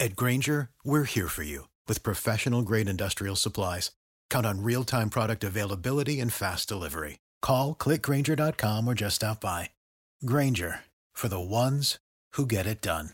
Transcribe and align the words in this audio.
At 0.00 0.16
Grainger, 0.16 0.70
we're 0.82 1.04
here 1.04 1.28
for 1.28 1.44
you 1.44 1.68
with 1.86 2.02
professional 2.02 2.62
grade 2.62 2.88
industrial 2.88 3.36
supplies. 3.36 3.92
Count 4.28 4.44
on 4.44 4.62
real 4.62 4.82
time 4.82 5.08
product 5.08 5.44
availability 5.44 6.18
and 6.18 6.32
fast 6.32 6.68
delivery. 6.68 7.20
Call 7.40 7.76
clickgrainger.com 7.76 8.88
or 8.88 8.94
just 8.94 9.16
stop 9.16 9.40
by. 9.40 9.70
Grainger 10.24 10.80
for 11.12 11.28
the 11.28 11.38
ones 11.38 11.98
who 12.32 12.44
get 12.44 12.66
it 12.66 12.80
done. 12.80 13.10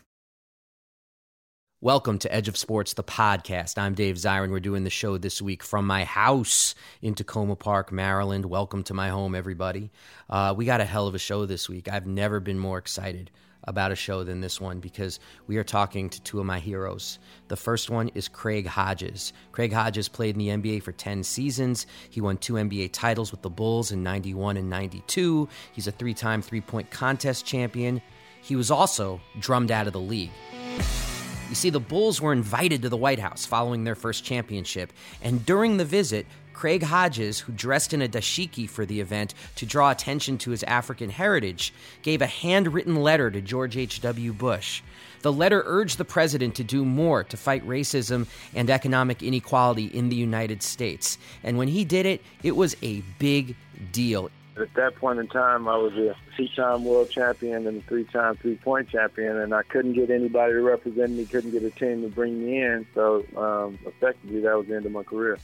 Welcome 1.83 2.17
to 2.19 2.33
Edge 2.33 2.47
of 2.47 2.57
Sports, 2.57 2.93
the 2.93 3.03
podcast. 3.03 3.77
I'm 3.77 3.93
Dave 3.93 4.15
Zirin. 4.15 4.49
We're 4.49 4.59
doing 4.59 4.83
the 4.83 4.89
show 4.89 5.17
this 5.19 5.39
week 5.39 5.63
from 5.63 5.85
my 5.85 6.03
house 6.03 6.73
in 7.01 7.13
Takoma 7.13 7.57
Park, 7.57 7.91
Maryland. 7.91 8.45
Welcome 8.45 8.83
to 8.85 8.95
my 8.95 9.09
home, 9.09 9.35
everybody. 9.35 9.91
Uh, 10.29 10.55
we 10.57 10.65
got 10.65 10.81
a 10.81 10.85
hell 10.85 11.07
of 11.07 11.13
a 11.13 11.19
show 11.19 11.45
this 11.45 11.69
week. 11.69 11.87
I've 11.91 12.07
never 12.07 12.39
been 12.39 12.59
more 12.59 12.79
excited 12.79 13.29
about 13.65 13.91
a 13.91 13.95
show 13.95 14.23
than 14.23 14.41
this 14.41 14.59
one 14.59 14.79
because 14.79 15.19
we 15.47 15.57
are 15.57 15.63
talking 15.63 16.09
to 16.09 16.21
two 16.21 16.39
of 16.39 16.45
my 16.45 16.59
heroes. 16.59 17.19
The 17.47 17.55
first 17.55 17.89
one 17.89 18.09
is 18.15 18.27
Craig 18.27 18.65
Hodges. 18.65 19.33
Craig 19.51 19.73
Hodges 19.73 20.07
played 20.07 20.35
in 20.35 20.39
the 20.39 20.49
NBA 20.49 20.83
for 20.83 20.91
10 20.91 21.23
seasons. 21.23 21.85
He 22.09 22.21
won 22.21 22.37
two 22.37 22.53
NBA 22.53 22.91
titles 22.91 23.31
with 23.31 23.41
the 23.41 23.49
Bulls 23.49 23.91
in 23.91 24.03
91 24.03 24.57
and 24.57 24.69
92. 24.69 25.47
He's 25.73 25.87
a 25.87 25.91
three 25.91 26.13
time 26.13 26.41
three 26.41 26.61
point 26.61 26.89
contest 26.89 27.45
champion. 27.45 28.01
He 28.41 28.55
was 28.55 28.71
also 28.71 29.21
drummed 29.39 29.71
out 29.71 29.87
of 29.87 29.93
the 29.93 29.99
league. 29.99 30.31
You 31.51 31.55
see, 31.55 31.69
the 31.69 31.81
Bulls 31.81 32.21
were 32.21 32.31
invited 32.31 32.81
to 32.83 32.89
the 32.89 32.95
White 32.95 33.19
House 33.19 33.45
following 33.45 33.83
their 33.83 33.93
first 33.93 34.23
championship, 34.23 34.93
and 35.21 35.45
during 35.45 35.75
the 35.75 35.83
visit, 35.83 36.25
Craig 36.53 36.83
Hodges, 36.83 37.39
who 37.39 37.53
dressed 37.53 37.93
in 37.93 38.01
a 38.01 38.07
dashiki 38.07 38.69
for 38.69 38.85
the 38.85 38.99
event 38.99 39.33
to 39.55 39.65
draw 39.65 39.91
attention 39.91 40.37
to 40.39 40.51
his 40.51 40.63
African 40.63 41.09
heritage, 41.09 41.73
gave 42.01 42.21
a 42.21 42.27
handwritten 42.27 42.95
letter 42.95 43.31
to 43.31 43.41
George 43.41 43.77
H.W. 43.77 44.33
Bush. 44.33 44.81
The 45.21 45.31
letter 45.31 45.63
urged 45.65 45.97
the 45.97 46.05
president 46.05 46.55
to 46.55 46.63
do 46.63 46.83
more 46.83 47.23
to 47.25 47.37
fight 47.37 47.65
racism 47.67 48.27
and 48.55 48.69
economic 48.69 49.21
inequality 49.21 49.85
in 49.85 50.09
the 50.09 50.15
United 50.15 50.63
States. 50.63 51.17
And 51.43 51.57
when 51.57 51.67
he 51.67 51.85
did 51.85 52.05
it, 52.05 52.21
it 52.43 52.55
was 52.55 52.75
a 52.81 53.01
big 53.19 53.55
deal. 53.91 54.29
At 54.57 54.73
that 54.73 54.95
point 54.95 55.19
in 55.19 55.27
time, 55.27 55.67
I 55.67 55.77
was 55.77 55.93
a 55.93 56.15
two-time 56.35 56.83
world 56.83 57.09
champion 57.09 57.67
and 57.67 57.81
a 57.81 57.85
three-time 57.85 58.35
three-point 58.37 58.89
champion, 58.89 59.37
and 59.37 59.53
I 59.53 59.63
couldn't 59.63 59.93
get 59.93 60.09
anybody 60.09 60.53
to 60.53 60.61
represent 60.61 61.11
me, 61.11 61.25
couldn't 61.25 61.51
get 61.51 61.63
a 61.63 61.69
team 61.69 62.01
to 62.01 62.09
bring 62.09 62.43
me 62.43 62.61
in. 62.61 62.85
So 62.93 63.25
um, 63.37 63.79
effectively, 63.85 64.41
that 64.41 64.57
was 64.57 64.67
the 64.67 64.75
end 64.75 64.85
of 64.85 64.91
my 64.91 65.03
career. 65.03 65.37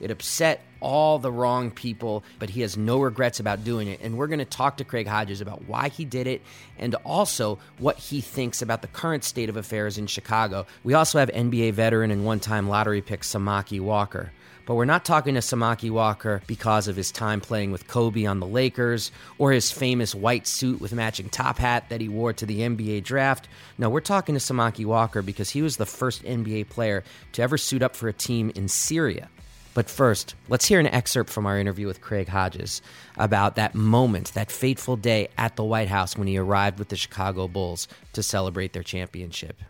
It 0.00 0.10
upset 0.10 0.62
all 0.80 1.18
the 1.18 1.32
wrong 1.32 1.70
people, 1.70 2.22
but 2.38 2.50
he 2.50 2.60
has 2.60 2.76
no 2.76 3.00
regrets 3.00 3.40
about 3.40 3.64
doing 3.64 3.88
it. 3.88 4.00
And 4.02 4.16
we're 4.16 4.26
going 4.26 4.38
to 4.38 4.44
talk 4.44 4.76
to 4.76 4.84
Craig 4.84 5.06
Hodges 5.06 5.40
about 5.40 5.66
why 5.66 5.88
he 5.88 6.04
did 6.04 6.26
it 6.26 6.42
and 6.78 6.94
also 6.96 7.58
what 7.78 7.98
he 7.98 8.20
thinks 8.20 8.62
about 8.62 8.82
the 8.82 8.88
current 8.88 9.24
state 9.24 9.48
of 9.48 9.56
affairs 9.56 9.98
in 9.98 10.06
Chicago. 10.06 10.66
We 10.84 10.94
also 10.94 11.18
have 11.18 11.30
NBA 11.30 11.72
veteran 11.72 12.10
and 12.10 12.24
one 12.24 12.40
time 12.40 12.68
lottery 12.68 13.02
pick 13.02 13.22
Samaki 13.22 13.80
Walker. 13.80 14.32
But 14.66 14.74
we're 14.74 14.84
not 14.84 15.04
talking 15.04 15.34
to 15.34 15.40
Samaki 15.40 15.92
Walker 15.92 16.42
because 16.48 16.88
of 16.88 16.96
his 16.96 17.12
time 17.12 17.40
playing 17.40 17.70
with 17.70 17.86
Kobe 17.86 18.26
on 18.26 18.40
the 18.40 18.48
Lakers 18.48 19.12
or 19.38 19.52
his 19.52 19.70
famous 19.70 20.12
white 20.12 20.44
suit 20.48 20.80
with 20.80 20.92
matching 20.92 21.28
top 21.28 21.58
hat 21.58 21.88
that 21.88 22.00
he 22.00 22.08
wore 22.08 22.32
to 22.32 22.44
the 22.44 22.60
NBA 22.60 23.04
draft. 23.04 23.48
No, 23.78 23.88
we're 23.88 24.00
talking 24.00 24.34
to 24.34 24.40
Samaki 24.40 24.84
Walker 24.84 25.22
because 25.22 25.50
he 25.50 25.62
was 25.62 25.76
the 25.76 25.86
first 25.86 26.24
NBA 26.24 26.68
player 26.68 27.04
to 27.32 27.42
ever 27.42 27.56
suit 27.56 27.80
up 27.80 27.94
for 27.94 28.08
a 28.08 28.12
team 28.12 28.50
in 28.56 28.66
Syria. 28.66 29.28
But 29.76 29.90
first, 29.90 30.36
let's 30.48 30.64
hear 30.64 30.80
an 30.80 30.86
excerpt 30.86 31.28
from 31.28 31.44
our 31.44 31.58
interview 31.58 31.86
with 31.86 32.00
Craig 32.00 32.28
Hodges 32.28 32.80
about 33.18 33.56
that 33.56 33.74
moment, 33.74 34.32
that 34.32 34.50
fateful 34.50 34.96
day 34.96 35.28
at 35.36 35.56
the 35.56 35.64
White 35.64 35.88
House 35.88 36.16
when 36.16 36.26
he 36.26 36.38
arrived 36.38 36.78
with 36.78 36.88
the 36.88 36.96
Chicago 36.96 37.46
Bulls 37.46 37.86
to 38.14 38.22
celebrate 38.22 38.72
their 38.72 38.82
championship. 38.82 39.60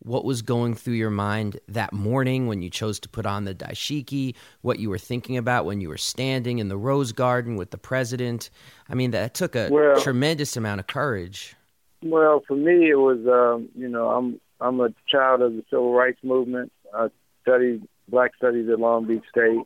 What 0.00 0.26
was 0.26 0.42
going 0.42 0.74
through 0.74 0.96
your 0.96 1.08
mind 1.08 1.58
that 1.68 1.94
morning 1.94 2.48
when 2.48 2.60
you 2.60 2.68
chose 2.68 3.00
to 3.00 3.08
put 3.08 3.24
on 3.24 3.46
the 3.46 3.54
dashiki? 3.54 4.34
What 4.60 4.78
you 4.78 4.90
were 4.90 4.98
thinking 4.98 5.38
about 5.38 5.64
when 5.64 5.80
you 5.80 5.88
were 5.88 5.96
standing 5.96 6.58
in 6.58 6.68
the 6.68 6.76
Rose 6.76 7.12
Garden 7.12 7.56
with 7.56 7.70
the 7.70 7.78
president? 7.78 8.50
I 8.90 8.94
mean, 8.94 9.12
that 9.12 9.32
took 9.32 9.56
a 9.56 9.70
well, 9.70 9.98
tremendous 10.02 10.54
amount 10.54 10.80
of 10.80 10.86
courage. 10.86 11.56
Well, 12.02 12.42
for 12.46 12.56
me, 12.58 12.90
it 12.90 12.98
was 12.98 13.26
um, 13.26 13.70
you 13.74 13.88
know 13.88 14.10
I'm 14.10 14.38
I'm 14.60 14.78
a 14.80 14.90
child 15.08 15.40
of 15.40 15.54
the 15.54 15.64
civil 15.70 15.94
rights 15.94 16.20
movement. 16.22 16.72
I 16.92 17.08
studied 17.40 17.88
Black 18.08 18.32
Studies 18.36 18.68
at 18.70 18.80
Long 18.80 19.06
Beach 19.06 19.24
State, 19.30 19.62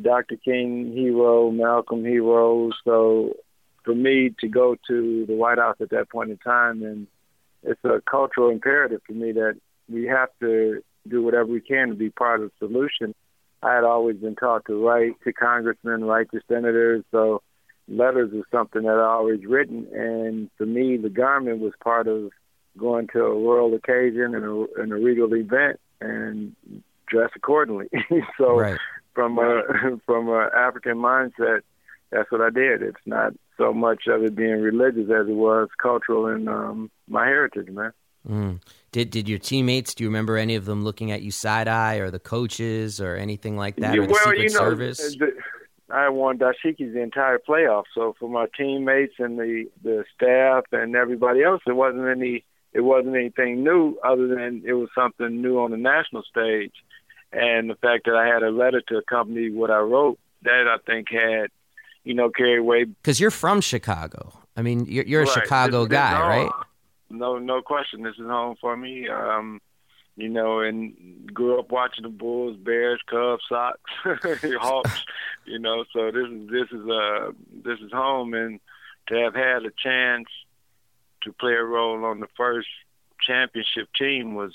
Dr. 0.00 0.36
King 0.36 0.92
hero, 0.92 1.50
Malcolm 1.50 2.04
hero. 2.04 2.70
So 2.84 3.34
for 3.84 3.94
me 3.94 4.34
to 4.40 4.48
go 4.48 4.76
to 4.88 5.24
the 5.26 5.34
White 5.34 5.58
House 5.58 5.76
at 5.80 5.90
that 5.90 6.10
point 6.10 6.30
in 6.30 6.38
time, 6.38 6.82
and 6.82 7.06
it's 7.62 7.84
a 7.84 8.02
cultural 8.08 8.50
imperative 8.50 9.00
for 9.06 9.12
me 9.12 9.32
that 9.32 9.54
we 9.88 10.06
have 10.06 10.28
to 10.40 10.82
do 11.08 11.22
whatever 11.22 11.46
we 11.46 11.60
can 11.60 11.88
to 11.88 11.94
be 11.94 12.10
part 12.10 12.42
of 12.42 12.50
the 12.50 12.66
solution. 12.66 13.14
I 13.62 13.74
had 13.74 13.84
always 13.84 14.16
been 14.16 14.36
taught 14.36 14.66
to 14.66 14.84
write 14.84 15.14
to 15.24 15.32
congressmen, 15.32 16.04
write 16.04 16.30
to 16.32 16.40
senators, 16.48 17.04
so 17.10 17.42
letters 17.88 18.32
is 18.32 18.44
something 18.50 18.82
that 18.82 18.98
I 18.98 19.06
always 19.06 19.44
written. 19.46 19.86
And 19.92 20.50
for 20.58 20.66
me, 20.66 20.96
the 20.96 21.08
garment 21.08 21.60
was 21.60 21.72
part 21.82 22.06
of 22.06 22.30
going 22.76 23.08
to 23.14 23.20
a 23.20 23.34
royal 23.34 23.74
occasion 23.74 24.34
and 24.34 24.44
a, 24.44 24.82
and 24.82 24.92
a 24.92 24.96
regal 24.96 25.34
event, 25.34 25.80
and 26.00 26.54
dress 27.06 27.30
accordingly. 27.34 27.88
so 28.38 28.58
right. 28.58 28.78
from 29.14 29.38
a 29.38 29.62
from 30.06 30.28
a 30.28 30.48
African 30.54 30.96
mindset, 30.96 31.60
that's 32.10 32.30
what 32.30 32.40
I 32.40 32.50
did. 32.50 32.82
It's 32.82 32.96
not 33.06 33.32
so 33.56 33.72
much 33.72 34.06
of 34.06 34.22
it 34.22 34.34
being 34.34 34.60
religious 34.60 35.10
as 35.10 35.28
it 35.28 35.34
was 35.34 35.68
cultural 35.80 36.26
and 36.26 36.48
um, 36.48 36.90
my 37.08 37.24
heritage, 37.24 37.68
man. 37.68 37.92
Mm. 38.28 38.60
Did 38.92 39.10
did 39.10 39.28
your 39.28 39.38
teammates? 39.38 39.94
Do 39.94 40.04
you 40.04 40.10
remember 40.10 40.36
any 40.36 40.56
of 40.56 40.64
them 40.64 40.84
looking 40.84 41.12
at 41.12 41.22
you 41.22 41.30
side 41.30 41.68
eye, 41.68 41.96
or 41.96 42.10
the 42.10 42.18
coaches, 42.18 43.00
or 43.00 43.14
anything 43.14 43.56
like 43.56 43.76
that, 43.76 43.94
yeah, 43.94 44.02
or 44.02 44.06
the 44.06 44.12
well, 44.12 44.24
Secret 44.24 44.42
you 44.42 44.48
know, 44.48 44.58
Service? 44.58 45.16
The, 45.16 45.32
I 45.90 46.08
won 46.08 46.38
dashikis 46.38 46.92
the 46.92 47.00
entire 47.00 47.38
playoff. 47.38 47.84
So 47.94 48.16
for 48.18 48.28
my 48.28 48.46
teammates 48.56 49.14
and 49.18 49.38
the 49.38 49.66
the 49.82 50.04
staff 50.14 50.64
and 50.72 50.96
everybody 50.96 51.42
else, 51.42 51.62
there 51.66 51.74
wasn't 51.74 52.08
any. 52.08 52.44
It 52.72 52.80
wasn't 52.80 53.16
anything 53.16 53.64
new 53.64 53.96
other 54.04 54.26
than 54.26 54.62
it 54.66 54.74
was 54.74 54.90
something 54.94 55.40
new 55.40 55.58
on 55.60 55.70
the 55.70 55.78
national 55.78 56.22
stage 56.24 56.74
and 57.32 57.68
the 57.68 57.74
fact 57.76 58.06
that 58.06 58.14
I 58.14 58.26
had 58.26 58.42
a 58.42 58.50
letter 58.50 58.80
to 58.88 58.98
accompany 58.98 59.50
what 59.50 59.70
I 59.70 59.78
wrote, 59.78 60.18
that 60.42 60.66
I 60.68 60.78
think 60.84 61.08
had, 61.10 61.48
you 62.04 62.14
know, 62.14 62.30
carried 62.30 62.58
away. 62.58 62.84
Because 62.84 63.20
you're 63.20 63.30
from 63.30 63.60
Chicago. 63.60 64.32
I 64.56 64.62
mean, 64.62 64.86
you're, 64.86 65.04
you're 65.04 65.22
a 65.22 65.26
right. 65.26 65.34
Chicago 65.34 65.84
this, 65.84 65.92
guy, 65.92 66.20
right? 66.20 66.50
No, 67.10 67.38
no 67.38 67.62
question. 67.62 68.02
This 68.02 68.14
is 68.14 68.26
home 68.26 68.56
for 68.60 68.76
me. 68.76 69.08
Um, 69.08 69.60
you 70.16 70.30
know, 70.30 70.60
and 70.60 71.30
grew 71.32 71.58
up 71.58 71.70
watching 71.70 72.02
the 72.02 72.08
Bulls, 72.08 72.56
Bears, 72.56 73.00
Cubs, 73.06 73.42
Sox, 73.48 73.78
Hawks. 74.60 75.04
You 75.48 75.60
know, 75.60 75.84
so 75.92 76.10
this 76.10 76.26
is 76.28 76.50
this 76.50 76.68
is 76.72 76.88
uh 76.90 77.30
this 77.64 77.78
is 77.78 77.92
home, 77.92 78.34
and 78.34 78.58
to 79.06 79.14
have 79.14 79.36
had 79.36 79.64
a 79.64 79.70
chance 79.70 80.26
to 81.22 81.32
play 81.32 81.52
a 81.52 81.62
role 81.62 82.04
on 82.04 82.18
the 82.18 82.26
first 82.36 82.66
championship 83.24 83.88
team 83.96 84.34
was 84.34 84.52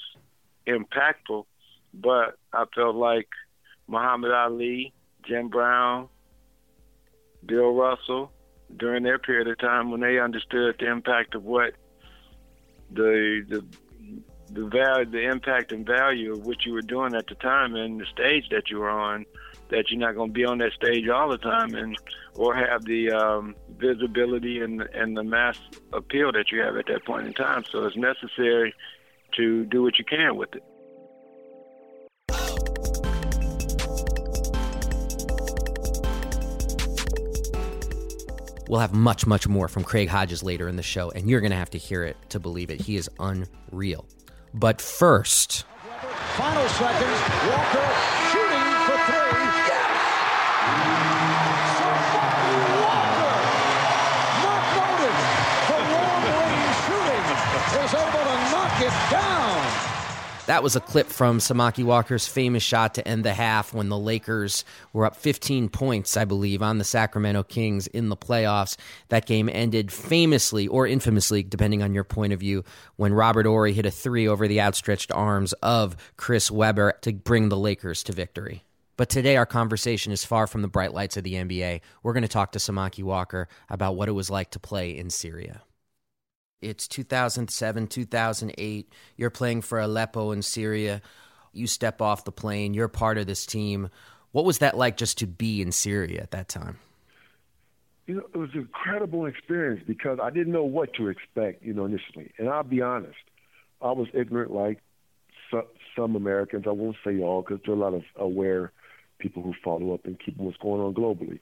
impactful 0.67 1.45
but 1.93 2.37
I 2.53 2.65
felt 2.75 2.95
like 2.95 3.27
Muhammad 3.87 4.31
Ali, 4.31 4.93
Jim 5.25 5.49
Brown, 5.49 6.09
Bill 7.45 7.73
Russell, 7.73 8.31
during 8.77 9.03
their 9.03 9.19
period 9.19 9.47
of 9.47 9.57
time 9.59 9.91
when 9.91 10.01
they 10.01 10.19
understood 10.19 10.75
the 10.79 10.89
impact 10.89 11.35
of 11.35 11.43
what 11.43 11.73
the 12.91 13.45
the 13.49 13.65
the 14.53 14.67
value, 14.67 15.09
the 15.09 15.29
impact 15.29 15.71
and 15.71 15.85
value 15.85 16.33
of 16.33 16.43
what 16.43 16.65
you 16.65 16.73
were 16.73 16.81
doing 16.81 17.15
at 17.15 17.27
the 17.27 17.35
time 17.35 17.75
and 17.75 18.01
the 18.01 18.05
stage 18.05 18.49
that 18.49 18.69
you 18.69 18.79
were 18.79 18.89
on, 18.89 19.25
that 19.69 19.89
you're 19.89 19.99
not 19.99 20.13
going 20.13 20.29
to 20.29 20.33
be 20.33 20.43
on 20.43 20.57
that 20.57 20.73
stage 20.73 21.07
all 21.07 21.29
the 21.29 21.37
time 21.37 21.73
and 21.73 21.97
or 22.35 22.53
have 22.53 22.83
the 22.85 23.11
um, 23.11 23.55
visibility 23.77 24.61
and 24.61 24.81
and 24.93 25.15
the 25.15 25.23
mass 25.23 25.55
appeal 25.93 26.31
that 26.31 26.51
you 26.51 26.61
have 26.61 26.77
at 26.77 26.85
that 26.87 27.05
point 27.05 27.27
in 27.27 27.33
time. 27.33 27.63
So 27.71 27.85
it's 27.85 27.97
necessary 27.97 28.73
to 29.37 29.65
do 29.65 29.81
what 29.83 29.97
you 29.97 30.05
can 30.05 30.35
with 30.35 30.53
it. 30.55 30.63
We'll 38.71 38.79
have 38.79 38.93
much, 38.93 39.27
much 39.27 39.49
more 39.49 39.67
from 39.67 39.83
Craig 39.83 40.07
Hodges 40.07 40.43
later 40.43 40.69
in 40.69 40.77
the 40.77 40.81
show, 40.81 41.11
and 41.11 41.29
you're 41.29 41.41
going 41.41 41.51
to 41.51 41.57
have 41.57 41.71
to 41.71 41.77
hear 41.77 42.05
it 42.05 42.15
to 42.29 42.39
believe 42.39 42.69
it. 42.69 42.79
He 42.79 42.95
is 42.95 43.09
unreal. 43.19 44.05
But 44.53 44.79
first, 44.79 45.65
final 46.37 46.69
seconds, 46.69 47.19
Walker 47.51 48.20
That 60.51 60.63
was 60.63 60.75
a 60.75 60.81
clip 60.81 61.07
from 61.07 61.37
Samaki 61.37 61.85
Walker's 61.85 62.27
famous 62.27 62.61
shot 62.61 62.95
to 62.95 63.07
end 63.07 63.23
the 63.23 63.33
half 63.33 63.73
when 63.73 63.87
the 63.87 63.97
Lakers 63.97 64.65
were 64.91 65.05
up 65.05 65.15
15 65.15 65.69
points, 65.69 66.17
I 66.17 66.25
believe, 66.25 66.61
on 66.61 66.77
the 66.77 66.83
Sacramento 66.83 67.43
Kings 67.43 67.87
in 67.87 68.09
the 68.09 68.17
playoffs. 68.17 68.75
That 69.07 69.25
game 69.25 69.47
ended 69.47 69.93
famously 69.93 70.67
or 70.67 70.85
infamously, 70.85 71.41
depending 71.41 71.81
on 71.81 71.93
your 71.93 72.03
point 72.03 72.33
of 72.33 72.41
view, 72.41 72.65
when 72.97 73.13
Robert 73.13 73.45
Horry 73.45 73.71
hit 73.71 73.85
a 73.85 73.91
three 73.91 74.27
over 74.27 74.45
the 74.45 74.59
outstretched 74.59 75.09
arms 75.13 75.53
of 75.63 75.95
Chris 76.17 76.51
Webber 76.51 76.95
to 77.03 77.13
bring 77.13 77.47
the 77.47 77.55
Lakers 77.55 78.03
to 78.03 78.11
victory. 78.11 78.65
But 78.97 79.07
today, 79.07 79.37
our 79.37 79.45
conversation 79.45 80.11
is 80.11 80.25
far 80.25 80.47
from 80.47 80.63
the 80.63 80.67
bright 80.67 80.93
lights 80.93 81.15
of 81.15 81.23
the 81.23 81.35
NBA. 81.35 81.79
We're 82.03 82.11
going 82.11 82.23
to 82.23 82.27
talk 82.27 82.51
to 82.51 82.59
Samaki 82.59 83.05
Walker 83.05 83.47
about 83.69 83.95
what 83.95 84.09
it 84.09 84.11
was 84.11 84.29
like 84.29 84.51
to 84.51 84.59
play 84.59 84.97
in 84.97 85.11
Syria. 85.11 85.61
It's 86.61 86.87
2007, 86.87 87.87
2008. 87.87 88.93
You're 89.17 89.29
playing 89.29 89.61
for 89.61 89.79
Aleppo 89.79 90.31
in 90.31 90.41
Syria. 90.41 91.01
You 91.53 91.67
step 91.67 92.01
off 92.01 92.23
the 92.23 92.31
plane. 92.31 92.73
You're 92.73 92.87
part 92.87 93.17
of 93.17 93.27
this 93.27 93.45
team. 93.45 93.89
What 94.31 94.45
was 94.45 94.59
that 94.59 94.77
like 94.77 94.95
just 94.97 95.17
to 95.19 95.27
be 95.27 95.61
in 95.61 95.71
Syria 95.71 96.21
at 96.21 96.31
that 96.31 96.47
time? 96.47 96.77
You 98.07 98.15
know, 98.15 98.23
it 98.33 98.37
was 98.37 98.49
an 98.53 98.61
incredible 98.61 99.25
experience 99.25 99.83
because 99.85 100.19
I 100.21 100.29
didn't 100.29 100.53
know 100.53 100.63
what 100.63 100.93
to 100.95 101.07
expect, 101.07 101.63
you 101.63 101.73
know, 101.73 101.85
initially. 101.85 102.31
And 102.37 102.49
I'll 102.49 102.63
be 102.63 102.81
honest, 102.81 103.17
I 103.81 103.91
was 103.91 104.07
ignorant 104.13 104.51
like 104.51 104.79
some 105.95 106.15
Americans. 106.15 106.65
I 106.67 106.71
won't 106.71 106.95
say 107.03 107.19
all 107.19 107.41
because 107.41 107.59
there 107.65 107.73
are 107.73 107.77
a 107.77 107.81
lot 107.81 107.93
of 107.93 108.03
aware 108.15 108.71
people 109.19 109.43
who 109.43 109.53
follow 109.63 109.93
up 109.93 110.05
and 110.05 110.19
keep 110.19 110.37
what's 110.37 110.57
going 110.57 110.81
on 110.81 110.93
globally. 110.93 111.39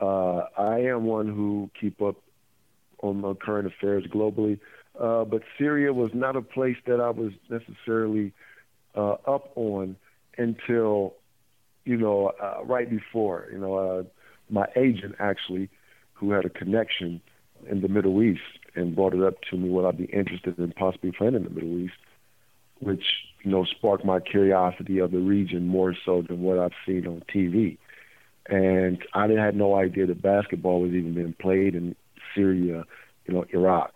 Uh, 0.00 0.46
I 0.58 0.80
am 0.80 1.04
one 1.04 1.28
who 1.28 1.70
keep 1.78 2.00
up 2.02 2.16
on 3.02 3.36
current 3.36 3.66
affairs 3.66 4.04
globally. 4.12 4.58
Uh, 4.98 5.24
but 5.24 5.42
Syria 5.58 5.92
was 5.92 6.10
not 6.14 6.36
a 6.36 6.42
place 6.42 6.76
that 6.86 7.00
I 7.00 7.10
was 7.10 7.32
necessarily 7.48 8.32
uh, 8.94 9.16
up 9.26 9.50
on 9.56 9.96
until, 10.36 11.14
you 11.84 11.96
know, 11.96 12.32
uh, 12.42 12.64
right 12.64 12.88
before. 12.88 13.48
You 13.52 13.58
know, 13.58 13.74
uh, 13.74 14.02
my 14.50 14.66
agent 14.76 15.16
actually, 15.18 15.68
who 16.14 16.32
had 16.32 16.44
a 16.44 16.50
connection 16.50 17.20
in 17.68 17.80
the 17.80 17.88
Middle 17.88 18.22
East, 18.22 18.40
and 18.74 18.94
brought 18.94 19.14
it 19.14 19.22
up 19.22 19.34
to 19.50 19.56
me 19.56 19.68
would 19.68 19.86
I 19.86 19.92
be 19.92 20.04
interested 20.04 20.58
in 20.58 20.72
possibly 20.72 21.12
playing 21.12 21.34
in 21.34 21.44
the 21.44 21.50
Middle 21.50 21.78
East, 21.78 21.94
which 22.80 23.04
you 23.42 23.50
know 23.50 23.64
sparked 23.64 24.04
my 24.04 24.20
curiosity 24.20 24.98
of 24.98 25.10
the 25.10 25.18
region 25.18 25.66
more 25.66 25.94
so 26.04 26.22
than 26.22 26.42
what 26.42 26.58
I've 26.58 26.72
seen 26.86 27.06
on 27.06 27.22
TV. 27.34 27.78
And 28.46 29.02
I 29.14 29.28
had 29.28 29.56
no 29.56 29.76
idea 29.76 30.06
that 30.06 30.20
basketball 30.20 30.80
was 30.80 30.92
even 30.92 31.14
being 31.14 31.34
played 31.38 31.74
in 31.74 31.94
Syria, 32.34 32.84
you 33.26 33.34
know, 33.34 33.44
Iraq, 33.50 33.92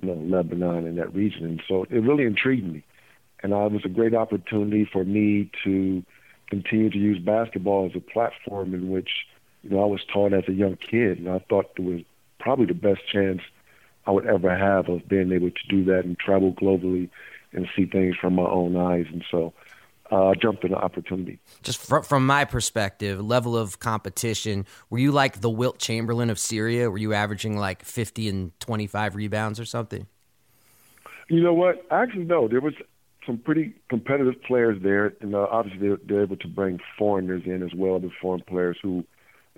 you 0.00 0.08
know, 0.08 0.14
Lebanon, 0.14 0.86
and 0.86 0.98
that 0.98 1.14
region. 1.14 1.44
And 1.44 1.62
so 1.68 1.84
it 1.84 1.98
really 1.98 2.24
intrigued 2.24 2.70
me. 2.72 2.84
And 3.42 3.52
uh, 3.52 3.66
it 3.66 3.72
was 3.72 3.84
a 3.84 3.88
great 3.88 4.14
opportunity 4.14 4.88
for 4.90 5.04
me 5.04 5.50
to 5.64 6.02
continue 6.48 6.90
to 6.90 6.98
use 6.98 7.18
basketball 7.18 7.86
as 7.90 7.96
a 7.96 8.00
platform 8.00 8.74
in 8.74 8.90
which, 8.90 9.10
you 9.62 9.70
know, 9.70 9.82
I 9.82 9.86
was 9.86 10.00
taught 10.12 10.32
as 10.32 10.44
a 10.48 10.52
young 10.52 10.76
kid. 10.76 11.18
And 11.18 11.28
I 11.28 11.40
thought 11.48 11.70
it 11.76 11.82
was 11.82 12.02
probably 12.38 12.66
the 12.66 12.74
best 12.74 13.00
chance 13.10 13.40
I 14.06 14.10
would 14.10 14.26
ever 14.26 14.56
have 14.56 14.88
of 14.88 15.08
being 15.08 15.32
able 15.32 15.50
to 15.50 15.68
do 15.68 15.84
that 15.84 16.04
and 16.04 16.18
travel 16.18 16.52
globally 16.52 17.08
and 17.52 17.68
see 17.76 17.86
things 17.86 18.16
from 18.20 18.34
my 18.34 18.44
own 18.44 18.76
eyes. 18.76 19.06
And 19.12 19.24
so 19.30 19.52
uh, 20.12 20.34
jumped 20.34 20.62
in 20.62 20.72
the 20.72 20.76
opportunity. 20.76 21.38
Just 21.62 21.78
fr- 21.78 22.00
from 22.00 22.26
my 22.26 22.44
perspective, 22.44 23.20
level 23.20 23.56
of 23.56 23.78
competition, 23.78 24.66
were 24.90 24.98
you 24.98 25.10
like 25.10 25.40
the 25.40 25.48
Wilt 25.48 25.78
Chamberlain 25.78 26.28
of 26.28 26.38
Syria? 26.38 26.90
Were 26.90 26.98
you 26.98 27.14
averaging 27.14 27.56
like 27.56 27.82
50 27.82 28.28
and 28.28 28.60
25 28.60 29.16
rebounds 29.16 29.58
or 29.58 29.64
something? 29.64 30.06
You 31.28 31.42
know 31.42 31.54
what? 31.54 31.86
Actually, 31.90 32.24
no. 32.24 32.46
There 32.46 32.60
was 32.60 32.74
some 33.24 33.38
pretty 33.38 33.74
competitive 33.88 34.34
players 34.42 34.82
there, 34.82 35.14
and 35.22 35.34
uh, 35.34 35.46
obviously 35.50 35.88
they're, 35.88 35.98
they're 36.06 36.22
able 36.22 36.36
to 36.36 36.48
bring 36.48 36.78
foreigners 36.98 37.42
in 37.46 37.62
as 37.62 37.74
well, 37.74 37.98
the 37.98 38.10
foreign 38.20 38.42
players 38.42 38.76
who, 38.82 39.04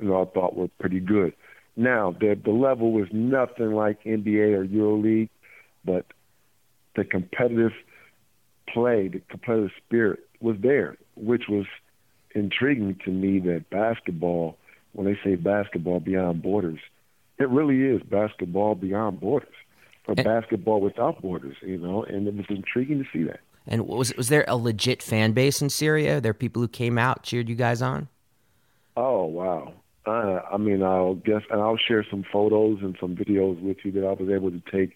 you 0.01 0.09
know, 0.09 0.23
I 0.23 0.27
thought 0.27 0.57
were 0.57 0.69
pretty 0.79 1.01
good. 1.01 1.33
Now, 1.77 2.15
the 2.21 2.39
the 2.45 2.53
level 2.53 2.93
was 2.93 3.09
nothing 3.11 3.73
like 3.73 4.05
NBA 4.05 4.57
or 4.57 4.65
EuroLeague, 4.65 5.31
but 5.85 6.07
the 6.95 7.05
competitive 7.05 7.73
play, 8.73 9.09
the 9.09 9.21
competitive 9.29 9.73
spirit 9.85 10.21
was 10.45 10.57
there, 10.61 10.97
which 11.17 11.45
was 11.49 11.67
intriguing 12.35 13.01
to 13.05 13.11
me 13.11 13.41
that 13.41 13.69
basketball, 13.71 14.57
when 14.93 15.07
they 15.07 15.19
say 15.25 15.35
basketball 15.35 16.01
beyond 16.01 16.43
borders, 16.43 16.79
it 17.39 17.49
really 17.49 17.83
is 17.83 18.03
basketball 18.03 18.75
beyond 18.75 19.21
borders, 19.21 19.55
or 20.07 20.15
and, 20.17 20.25
basketball 20.25 20.81
without 20.81 21.21
borders, 21.21 21.57
you 21.63 21.79
know, 21.79 22.05
and 22.05 22.29
it 22.29 22.35
was 22.37 22.47
intriguing 22.49 23.03
to 23.03 23.09
see 23.13 23.25
that. 23.25 23.41
And 23.67 23.89
was 23.89 24.15
was 24.17 24.29
there 24.29 24.45
a 24.47 24.57
legit 24.57 25.03
fan 25.03 25.33
base 25.33 25.63
in 25.63 25.71
Syria? 25.71 26.21
There 26.21 26.35
people 26.35 26.61
who 26.61 26.69
came 26.69 26.99
out 26.99 27.23
cheered 27.23 27.49
you 27.49 27.55
guys 27.55 27.81
on. 27.81 28.09
Oh 28.97 29.25
wow! 29.25 29.73
Uh, 30.07 30.41
I 30.53 30.59
mean, 30.59 30.83
I'll 30.83 31.15
guess, 31.15 31.43
and 31.51 31.61
I'll 31.61 31.79
share 31.79 32.05
some 32.09 32.25
photos 32.31 32.81
and 32.83 32.95
some 33.01 33.17
videos 33.17 33.61
with 33.61 33.79
you 33.83 33.91
that 33.93 34.07
I 34.07 34.13
was 34.13 34.29
able 34.29 34.51
to 34.51 34.63
take. 34.71 34.93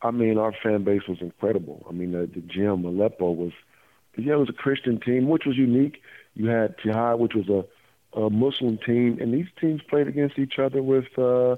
I 0.00 0.12
mean, 0.12 0.38
our 0.38 0.52
fan 0.62 0.84
base 0.84 1.02
was 1.08 1.18
incredible. 1.20 1.84
I 1.88 1.92
mean, 1.92 2.12
the, 2.12 2.26
the 2.32 2.40
gym 2.40 2.84
Aleppo 2.84 3.32
was 3.32 3.52
yeah, 4.16 4.34
it 4.34 4.38
was 4.38 4.48
a 4.48 4.54
Christian 4.54 5.00
team, 5.00 5.28
which 5.28 5.44
was 5.46 5.56
unique. 5.56 6.02
You 6.34 6.48
had 6.48 6.76
Tihad, 6.78 7.18
which 7.18 7.34
was 7.34 7.48
a, 7.48 8.18
a 8.18 8.30
Muslim 8.30 8.78
team, 8.78 9.18
and 9.20 9.32
these 9.32 9.46
teams 9.60 9.80
played 9.82 10.08
against 10.08 10.38
each 10.38 10.58
other 10.58 10.82
with, 10.82 11.18
uh, 11.18 11.56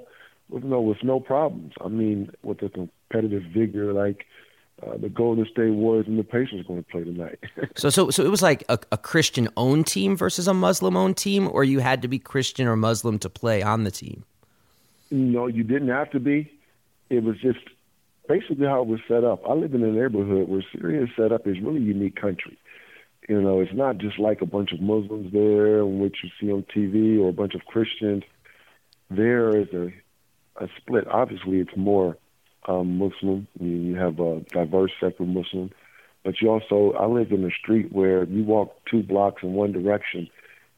with 0.48 0.64
no 0.64 0.80
with 0.80 1.02
no 1.02 1.20
problems. 1.20 1.74
I 1.84 1.88
mean, 1.88 2.30
with 2.42 2.62
a 2.62 2.68
competitive 2.68 3.42
vigor 3.52 3.92
like 3.92 4.26
uh, 4.82 4.96
the 4.98 5.08
Golden 5.08 5.46
State 5.46 5.70
Warriors 5.70 6.06
and 6.06 6.18
the 6.18 6.24
Pacers 6.24 6.66
going 6.66 6.82
to 6.82 6.90
play 6.90 7.04
tonight. 7.04 7.38
so, 7.76 7.88
so, 7.88 8.10
so 8.10 8.24
it 8.24 8.30
was 8.30 8.42
like 8.42 8.62
a, 8.68 8.78
a 8.92 8.98
Christian-owned 8.98 9.86
team 9.86 10.16
versus 10.16 10.46
a 10.46 10.54
Muslim-owned 10.54 11.16
team, 11.16 11.48
or 11.50 11.64
you 11.64 11.80
had 11.80 12.02
to 12.02 12.08
be 12.08 12.18
Christian 12.18 12.66
or 12.66 12.76
Muslim 12.76 13.18
to 13.20 13.30
play 13.30 13.62
on 13.62 13.84
the 13.84 13.90
team. 13.90 14.24
No, 15.10 15.46
you 15.46 15.62
didn't 15.62 15.88
have 15.88 16.10
to 16.10 16.20
be. 16.20 16.52
It 17.08 17.22
was 17.22 17.38
just 17.38 17.60
basically 18.28 18.66
how 18.66 18.82
it 18.82 18.88
was 18.88 19.00
set 19.08 19.24
up. 19.24 19.42
I 19.48 19.54
live 19.54 19.74
in 19.74 19.82
a 19.82 19.92
neighborhood 19.92 20.48
where 20.48 20.64
Syria 20.72 21.04
is 21.04 21.10
set 21.16 21.32
up 21.32 21.46
as 21.46 21.60
really 21.60 21.80
unique 21.80 22.20
country. 22.20 22.58
You 23.28 23.40
know, 23.40 23.60
it's 23.60 23.74
not 23.74 23.98
just 23.98 24.18
like 24.18 24.40
a 24.40 24.46
bunch 24.46 24.72
of 24.72 24.80
Muslims 24.80 25.32
there, 25.32 25.84
which 25.84 26.18
you 26.22 26.30
see 26.40 26.52
on 26.52 26.64
TV, 26.74 27.20
or 27.20 27.30
a 27.30 27.32
bunch 27.32 27.54
of 27.54 27.64
Christians. 27.64 28.22
There 29.10 29.56
is 29.56 29.68
a 29.72 29.92
a 30.58 30.68
split. 30.76 31.06
Obviously, 31.08 31.58
it's 31.58 31.76
more 31.76 32.16
um, 32.68 32.98
Muslim. 32.98 33.46
You, 33.60 33.68
you 33.68 33.96
have 33.96 34.18
a 34.20 34.40
diverse 34.52 34.92
of 35.02 35.20
Muslim, 35.20 35.70
but 36.24 36.40
you 36.40 36.48
also. 36.48 36.96
I 36.98 37.06
live 37.06 37.32
in 37.32 37.44
a 37.44 37.50
street 37.50 37.92
where 37.92 38.24
you 38.24 38.44
walk 38.44 38.76
two 38.90 39.02
blocks 39.02 39.42
in 39.42 39.52
one 39.52 39.72
direction, 39.72 40.28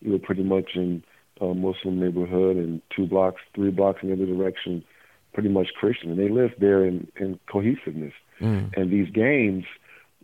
you 0.01 0.13
were 0.13 0.19
pretty 0.19 0.43
much 0.43 0.71
in 0.75 1.03
a 1.41 1.55
Muslim 1.55 2.01
neighborhood, 2.01 2.57
and 2.57 2.83
two 2.95 3.07
blocks, 3.07 3.41
three 3.55 3.71
blocks 3.71 4.01
in 4.03 4.09
the 4.09 4.15
other 4.15 4.27
direction, 4.27 4.85
pretty 5.33 5.49
much 5.49 5.69
Christian, 5.79 6.11
and 6.11 6.19
they 6.19 6.29
lived 6.29 6.57
there 6.59 6.85
in, 6.85 7.07
in 7.17 7.39
cohesiveness. 7.47 8.15
Mm. 8.41 8.77
And 8.77 8.91
these 8.91 9.11
games 9.11 9.65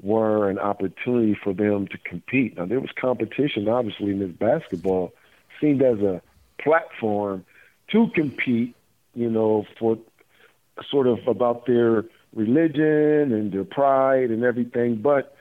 were 0.02 0.50
an 0.50 0.58
opportunity 0.58 1.34
for 1.34 1.52
them 1.54 1.86
to 1.88 1.98
compete. 1.98 2.56
Now 2.56 2.66
there 2.66 2.80
was 2.80 2.90
competition, 3.00 3.68
obviously, 3.68 4.10
in 4.10 4.18
this 4.18 4.32
basketball 4.32 5.12
seemed 5.60 5.82
as 5.82 6.00
a 6.00 6.20
platform 6.58 7.44
to 7.92 8.08
compete. 8.14 8.74
You 9.16 9.30
know, 9.30 9.64
for 9.78 9.96
sort 10.90 11.06
of 11.06 11.28
about 11.28 11.66
their 11.66 12.04
religion 12.34 13.32
and 13.32 13.52
their 13.52 13.62
pride 13.62 14.30
and 14.30 14.42
everything, 14.42 14.96
but 14.96 15.36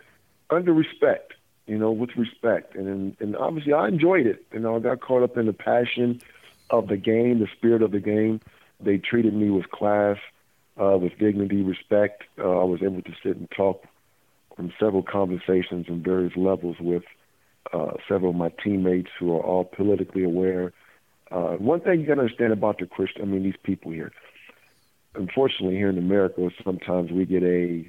under 0.52 0.72
respect. 0.72 1.34
you 1.68 1.78
know, 1.78 1.92
with 1.92 2.16
respect. 2.16 2.76
And 2.76 3.16
and 3.20 3.36
obviously 3.36 3.74
I 3.74 3.88
enjoyed 3.88 4.26
it. 4.26 4.46
You 4.54 4.60
know, 4.60 4.76
I 4.76 4.80
got 4.80 5.02
caught 5.02 5.24
up 5.24 5.38
in 5.38 5.46
the 5.46 5.54
passion 5.54 6.22
of 6.70 6.88
the 6.88 6.98
game, 6.98 7.40
the 7.40 7.48
spirit 7.56 7.82
of 7.82 7.92
the 7.92 8.00
game. 8.00 8.42
They 8.84 8.98
treated 8.98 9.34
me 9.34 9.50
with 9.50 9.70
class, 9.70 10.18
uh, 10.80 10.98
with 10.98 11.18
dignity, 11.18 11.62
respect. 11.62 12.24
Uh, 12.38 12.60
I 12.60 12.64
was 12.64 12.82
able 12.82 13.02
to 13.02 13.14
sit 13.24 13.38
and 13.38 13.50
talk 13.52 13.84
from 14.56 14.72
several 14.80 15.04
conversations 15.04 15.88
in 15.88 16.04
various 16.04 16.36
levels 16.36 16.78
with 16.80 17.04
uh, 17.72 17.94
several 18.08 18.32
of 18.32 18.36
my 18.36 18.50
teammates 18.64 19.10
who 19.20 19.36
are 19.36 19.42
all 19.42 19.66
politically 19.66 20.24
aware. 20.24 20.74
Uh, 21.32 21.54
one 21.54 21.80
thing 21.80 22.02
you 22.02 22.06
got 22.06 22.16
to 22.16 22.22
understand 22.22 22.54
about 22.54 22.78
the 22.78 22.86
Christian, 22.86 23.24
I 23.24 23.26
mean, 23.26 23.44
these 23.44 23.56
people 23.64 23.92
here. 23.92 24.12
Unfortunately, 25.16 25.76
here 25.76 25.90
in 25.90 25.98
America, 25.98 26.50
sometimes 26.64 27.12
we 27.12 27.26
get 27.26 27.44
a 27.44 27.86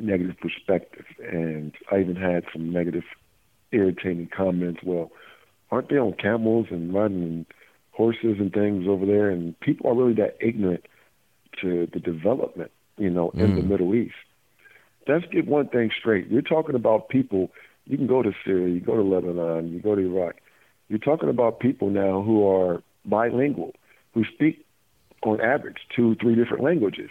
negative 0.00 0.36
perspective, 0.40 1.04
and 1.20 1.72
I 1.90 2.00
even 2.00 2.16
had 2.16 2.44
some 2.52 2.72
negative, 2.72 3.04
irritating 3.72 4.28
comments. 4.34 4.80
Well, 4.82 5.10
aren't 5.70 5.88
they 5.88 5.98
on 5.98 6.14
camels 6.14 6.66
and 6.70 6.94
riding 6.94 7.46
horses 7.98 8.36
and 8.38 8.52
things 8.52 8.86
over 8.88 9.04
there? 9.04 9.28
And 9.28 9.58
people 9.60 9.90
are 9.90 9.94
really 9.94 10.14
that 10.14 10.38
ignorant 10.40 10.86
to 11.60 11.88
the 11.92 11.98
development, 12.00 12.70
you 12.96 13.10
know, 13.10 13.30
in 13.30 13.50
mm. 13.50 13.56
the 13.56 13.62
Middle 13.62 13.94
East. 13.94 14.14
Let's 15.06 15.26
get 15.26 15.46
one 15.46 15.68
thing 15.68 15.90
straight. 15.98 16.28
You're 16.28 16.42
talking 16.42 16.76
about 16.76 17.08
people. 17.08 17.50
You 17.86 17.96
can 17.96 18.06
go 18.06 18.22
to 18.22 18.32
Syria, 18.44 18.72
you 18.72 18.80
go 18.80 18.94
to 18.94 19.02
Lebanon, 19.02 19.72
you 19.72 19.80
go 19.80 19.94
to 19.94 20.00
Iraq. 20.00 20.36
You're 20.88 20.98
talking 20.98 21.28
about 21.28 21.60
people 21.60 21.90
now 21.90 22.22
who 22.22 22.46
are 22.46 22.82
bilingual, 23.04 23.74
who 24.14 24.24
speak 24.24 24.64
on 25.24 25.40
average 25.40 25.78
two, 25.94 26.14
three 26.20 26.34
different 26.34 26.62
languages. 26.62 27.10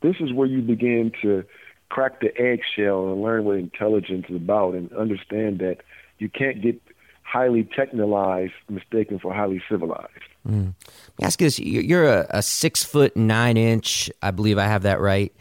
This 0.00 0.16
is 0.20 0.32
where 0.32 0.46
you 0.46 0.62
begin 0.62 1.12
to 1.22 1.44
crack 1.88 2.20
the 2.20 2.28
eggshell 2.40 3.12
and 3.12 3.22
learn 3.22 3.44
what 3.44 3.56
intelligence 3.56 4.26
is 4.28 4.36
about 4.36 4.74
and 4.74 4.92
understand 4.92 5.58
that 5.58 5.78
you 6.18 6.28
can't 6.28 6.62
get 6.62 6.80
highly 7.28 7.64
technologized 7.64 8.52
mistaken 8.68 9.18
for 9.18 9.34
highly 9.34 9.62
civilized. 9.68 10.10
Mm. 10.46 10.74
Let 10.86 11.18
me 11.18 11.24
ask 11.24 11.40
you 11.40 11.46
this: 11.46 11.58
You're 11.58 12.06
a, 12.06 12.26
a, 12.30 12.42
six 12.42 12.84
foot 12.84 13.16
nine 13.16 13.56
inch, 13.56 14.10
I 14.22 14.30
believe 14.30 14.58
I 14.58 14.64
have 14.64 14.82
that 14.82 15.00
right, 15.00 15.32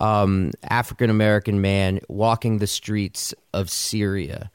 um, 0.00 0.50
African 0.64 1.10
American 1.10 1.60
man 1.60 2.00
walking 2.08 2.58
the 2.58 2.66
streets 2.66 3.34
of 3.52 3.70
Syria. 3.70 4.50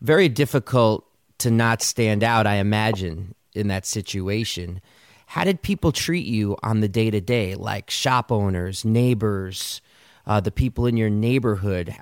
Very 0.00 0.28
difficult 0.28 1.04
to 1.38 1.50
not 1.50 1.82
stand 1.82 2.24
out, 2.24 2.46
I 2.46 2.56
imagine, 2.56 3.34
in 3.54 3.68
that 3.68 3.86
situation. 3.86 4.80
How 5.26 5.44
did 5.44 5.62
people 5.62 5.92
treat 5.92 6.26
you 6.26 6.56
on 6.62 6.80
the 6.80 6.88
day 6.88 7.10
to 7.10 7.20
day, 7.20 7.54
like 7.54 7.90
shop 7.90 8.32
owners, 8.32 8.84
neighbors? 8.84 9.82
uh, 10.28 10.40
the 10.40 10.52
people 10.52 10.86
in 10.86 10.96
your 10.98 11.08
neighborhood, 11.08 11.94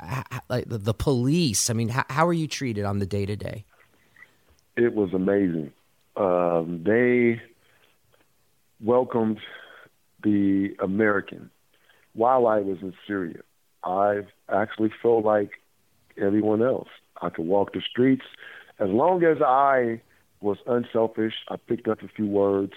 like 0.49 0.68
the, 0.68 0.78
the 0.78 0.92
police. 0.92 1.70
I 1.70 1.75
mean, 1.75 1.88
how, 1.88 2.04
how 2.11 2.26
are 2.26 2.32
you 2.32 2.49
treated 2.49 2.85
on 2.85 2.99
the 2.99 3.06
day 3.06 3.25
to 3.25 3.37
day? 3.37 3.64
It 4.76 4.95
was 4.95 5.11
amazing. 5.14 5.73
Um, 6.16 6.83
they 6.85 7.40
welcomed 8.83 9.38
the 10.23 10.75
American 10.83 11.50
while 12.14 12.47
I 12.47 12.59
was 12.59 12.78
in 12.83 12.92
Syria. 13.06 13.40
I 13.85 14.23
actually 14.52 14.90
felt 15.02 15.25
like 15.25 15.50
everyone 16.21 16.62
else. 16.62 16.88
I 17.23 17.30
could 17.30 17.47
walk 17.47 17.73
the 17.73 17.80
streets 17.80 18.25
as 18.78 18.88
long 18.90 19.23
as 19.25 19.38
I 19.40 20.00
was 20.40 20.59
unselfish. 20.66 21.35
I 21.49 21.56
picked 21.56 21.88
up 21.88 22.02
a 22.02 22.09
few 22.09 22.26
words 22.26 22.73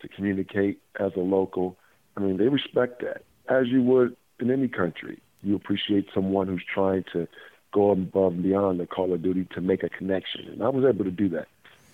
to 0.00 0.08
communicate 0.08 0.80
as 0.98 1.12
a 1.16 1.20
local. 1.20 1.76
I 2.16 2.20
mean, 2.20 2.38
they 2.38 2.48
respect 2.48 3.02
that 3.02 3.22
as 3.48 3.68
you 3.68 3.82
would 3.82 4.16
in 4.40 4.50
any 4.50 4.68
country. 4.68 5.20
You 5.42 5.54
appreciate 5.54 6.08
someone 6.12 6.48
who's 6.48 6.64
trying 6.72 7.04
to 7.12 7.28
go 7.76 7.90
above 7.90 8.32
and 8.32 8.42
beyond 8.42 8.80
the 8.80 8.86
call 8.86 9.12
of 9.12 9.22
duty 9.22 9.46
to 9.54 9.60
make 9.60 9.82
a 9.82 9.90
connection, 9.90 10.48
and 10.48 10.62
I 10.62 10.70
was 10.70 10.84
able 10.84 11.04
to 11.04 11.10
do 11.10 11.28
that. 11.28 11.46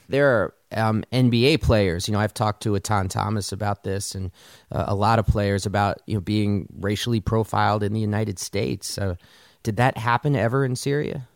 There 0.09 0.29
are 0.29 0.55
um, 0.77 1.05
NBA 1.13 1.61
players. 1.61 2.07
You 2.07 2.13
know, 2.13 2.21
I've 2.21 2.35
talked 2.35 2.63
to 2.63 2.71
Etan 2.71 3.11
Thomas 3.11 3.51
about 3.51 3.83
this, 3.83 4.15
and 4.15 4.31
uh, 4.71 4.85
a 4.87 4.95
lot 4.95 5.19
of 5.19 5.27
players 5.27 5.67
about 5.67 6.01
you 6.07 6.15
know 6.15 6.21
being 6.21 6.69
racially 6.79 7.21
profiled 7.21 7.83
in 7.83 7.93
the 7.93 8.01
United 8.01 8.39
States. 8.39 8.97
Uh, 8.97 9.17
did 9.65 9.77
that 9.77 9.99
happen 9.99 10.37
ever 10.37 10.65
in 10.65 10.77
Syria? 10.77 11.27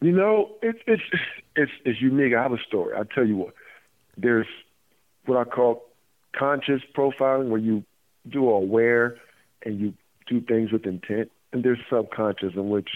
You 0.00 0.12
know, 0.12 0.50
it's 0.62 0.80
it's 0.86 1.02
it's 1.54 1.72
it's 1.84 2.00
unique. 2.00 2.34
I 2.34 2.42
have 2.42 2.52
a 2.52 2.62
story. 2.66 2.96
I'll 2.96 3.04
tell 3.04 3.26
you 3.26 3.36
what. 3.36 3.54
There's 4.16 4.46
what 5.26 5.38
I 5.38 5.44
call 5.44 5.84
conscious 6.36 6.82
profiling, 6.96 7.48
where 7.48 7.60
you 7.60 7.84
do 8.28 8.48
aware 8.48 9.16
and 9.62 9.78
you 9.78 9.94
do 10.26 10.40
things 10.40 10.72
with 10.72 10.84
intent, 10.84 11.30
and 11.52 11.62
there's 11.62 11.78
subconscious 11.90 12.54
in 12.54 12.70
which 12.70 12.88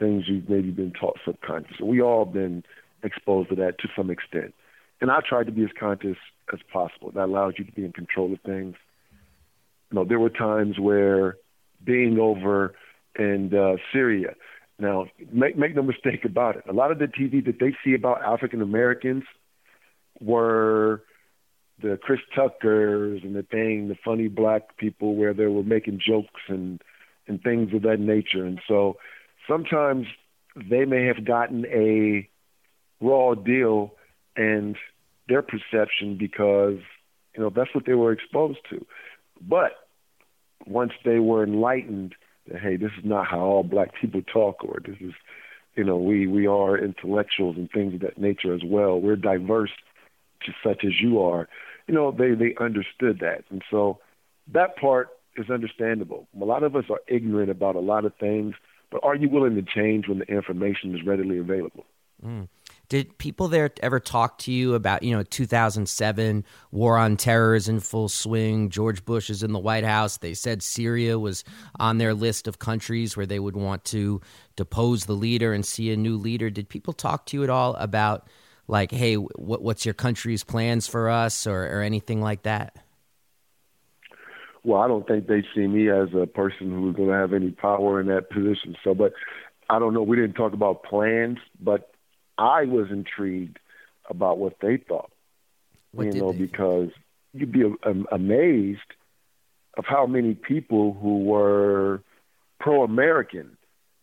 things 0.00 0.24
you've 0.26 0.48
maybe 0.48 0.70
been 0.70 0.92
taught 0.92 1.18
subconsciously. 1.24 1.86
We 1.86 2.02
all 2.02 2.24
been 2.24 2.64
exposed 3.04 3.50
to 3.50 3.54
that 3.56 3.78
to 3.78 3.88
some 3.94 4.10
extent. 4.10 4.54
And 5.00 5.10
I 5.10 5.20
tried 5.26 5.46
to 5.46 5.52
be 5.52 5.62
as 5.62 5.70
conscious 5.78 6.16
as 6.52 6.60
possible. 6.72 7.12
That 7.12 7.26
allows 7.26 7.54
you 7.56 7.64
to 7.64 7.72
be 7.72 7.84
in 7.84 7.92
control 7.92 8.32
of 8.32 8.40
things. 8.40 8.74
You 9.90 9.96
know, 9.96 10.04
there 10.04 10.18
were 10.18 10.30
times 10.30 10.78
where 10.78 11.36
being 11.84 12.18
over 12.18 12.74
in 13.18 13.54
uh, 13.54 13.76
Syria. 13.92 14.34
Now, 14.78 15.06
make 15.32 15.56
make 15.56 15.74
no 15.74 15.82
mistake 15.82 16.24
about 16.24 16.56
it. 16.56 16.64
A 16.68 16.72
lot 16.72 16.90
of 16.90 16.98
the 16.98 17.06
TV 17.06 17.44
that 17.44 17.58
they 17.60 17.76
see 17.84 17.94
about 17.94 18.22
African 18.22 18.62
Americans 18.62 19.24
were 20.20 21.02
the 21.82 21.98
Chris 22.02 22.20
Tuckers 22.34 23.22
and 23.22 23.34
the 23.34 23.42
thing, 23.42 23.88
the 23.88 23.96
funny 24.04 24.28
black 24.28 24.76
people 24.76 25.16
where 25.16 25.34
they 25.34 25.46
were 25.46 25.62
making 25.62 26.00
jokes 26.04 26.40
and 26.48 26.80
and 27.26 27.42
things 27.42 27.72
of 27.74 27.82
that 27.82 28.00
nature. 28.00 28.44
And 28.44 28.60
so 28.66 28.96
sometimes 29.50 30.06
they 30.56 30.84
may 30.84 31.06
have 31.06 31.24
gotten 31.24 31.66
a 31.66 32.28
raw 33.00 33.34
deal 33.34 33.94
and 34.36 34.76
their 35.28 35.42
perception 35.42 36.16
because 36.18 36.78
you 37.34 37.42
know 37.42 37.50
that's 37.50 37.74
what 37.74 37.86
they 37.86 37.94
were 37.94 38.12
exposed 38.12 38.58
to. 38.70 38.84
But 39.40 39.72
once 40.66 40.92
they 41.04 41.18
were 41.18 41.42
enlightened 41.44 42.14
that 42.48 42.60
hey, 42.60 42.76
this 42.76 42.92
is 42.98 43.04
not 43.04 43.26
how 43.26 43.40
all 43.40 43.62
black 43.62 43.94
people 44.00 44.22
talk, 44.22 44.64
or 44.64 44.78
this 44.84 44.96
is 45.00 45.12
you 45.76 45.84
know 45.84 45.96
we 45.96 46.26
we 46.26 46.46
are 46.46 46.78
intellectuals 46.78 47.56
and 47.56 47.70
things 47.70 47.94
of 47.94 48.00
that 48.00 48.18
nature 48.18 48.54
as 48.54 48.62
well. 48.64 49.00
We're 49.00 49.16
diverse, 49.16 49.70
just 50.44 50.58
such 50.62 50.84
as 50.84 51.00
you 51.00 51.22
are 51.22 51.48
you 51.90 51.96
know, 51.96 52.12
they 52.12 52.34
they 52.34 52.54
understood 52.60 53.18
that, 53.18 53.42
and 53.50 53.62
so 53.68 53.98
that 54.52 54.76
part 54.76 55.08
is 55.36 55.50
understandable. 55.50 56.28
A 56.40 56.44
lot 56.44 56.62
of 56.62 56.76
us 56.76 56.84
are 56.88 57.00
ignorant 57.08 57.50
about 57.50 57.74
a 57.74 57.80
lot 57.80 58.04
of 58.04 58.14
things, 58.14 58.54
but 58.90 59.02
are 59.04 59.14
you 59.14 59.28
willing 59.28 59.54
to 59.54 59.62
change 59.62 60.08
when 60.08 60.18
the 60.18 60.26
information 60.26 60.94
is 60.94 61.04
readily 61.04 61.38
available? 61.38 61.84
Mm. 62.24 62.48
Did 62.88 63.18
people 63.18 63.46
there 63.46 63.70
ever 63.84 64.00
talk 64.00 64.38
to 64.38 64.52
you 64.52 64.74
about, 64.74 65.04
you 65.04 65.16
know, 65.16 65.22
2007, 65.22 66.44
war 66.72 66.98
on 66.98 67.16
terror 67.16 67.54
is 67.54 67.68
in 67.68 67.78
full 67.78 68.08
swing, 68.08 68.68
George 68.68 69.04
Bush 69.04 69.30
is 69.30 69.44
in 69.44 69.52
the 69.52 69.60
White 69.60 69.84
House. 69.84 70.16
They 70.16 70.34
said 70.34 70.60
Syria 70.60 71.16
was 71.16 71.44
on 71.78 71.98
their 71.98 72.14
list 72.14 72.48
of 72.48 72.58
countries 72.58 73.16
where 73.16 73.26
they 73.26 73.38
would 73.38 73.56
want 73.56 73.84
to 73.86 74.20
depose 74.56 75.06
the 75.06 75.12
leader 75.12 75.52
and 75.52 75.64
see 75.64 75.92
a 75.92 75.96
new 75.96 76.16
leader. 76.16 76.50
Did 76.50 76.68
people 76.68 76.92
talk 76.92 77.26
to 77.26 77.36
you 77.36 77.44
at 77.44 77.50
all 77.50 77.76
about 77.76 78.26
like, 78.66 78.90
hey, 78.90 79.14
what, 79.14 79.62
what's 79.62 79.84
your 79.84 79.94
country's 79.94 80.42
plans 80.42 80.88
for 80.88 81.08
us 81.08 81.46
or, 81.46 81.62
or 81.66 81.82
anything 81.82 82.20
like 82.20 82.42
that? 82.42 82.76
Well, 84.62 84.80
I 84.80 84.88
don't 84.88 85.06
think 85.06 85.26
they 85.26 85.42
see 85.54 85.66
me 85.66 85.88
as 85.88 86.08
a 86.14 86.26
person 86.26 86.70
who's 86.70 86.96
going 86.96 87.08
to 87.08 87.14
have 87.14 87.32
any 87.32 87.50
power 87.50 88.00
in 88.00 88.08
that 88.08 88.30
position. 88.30 88.76
So, 88.84 88.94
but 88.94 89.12
I 89.68 89.78
don't 89.78 89.94
know. 89.94 90.02
We 90.02 90.16
didn't 90.16 90.34
talk 90.34 90.52
about 90.52 90.82
plans, 90.82 91.38
but 91.60 91.92
I 92.36 92.64
was 92.64 92.88
intrigued 92.90 93.58
about 94.08 94.38
what 94.38 94.56
they 94.60 94.76
thought. 94.76 95.10
What 95.92 96.14
you 96.14 96.20
know, 96.20 96.32
because 96.32 96.90
you'd 97.32 97.52
be 97.52 97.64
um, 97.84 98.06
amazed 98.12 98.80
of 99.76 99.84
how 99.86 100.06
many 100.06 100.34
people 100.34 100.96
who 101.00 101.24
were 101.24 102.02
pro-American 102.58 103.56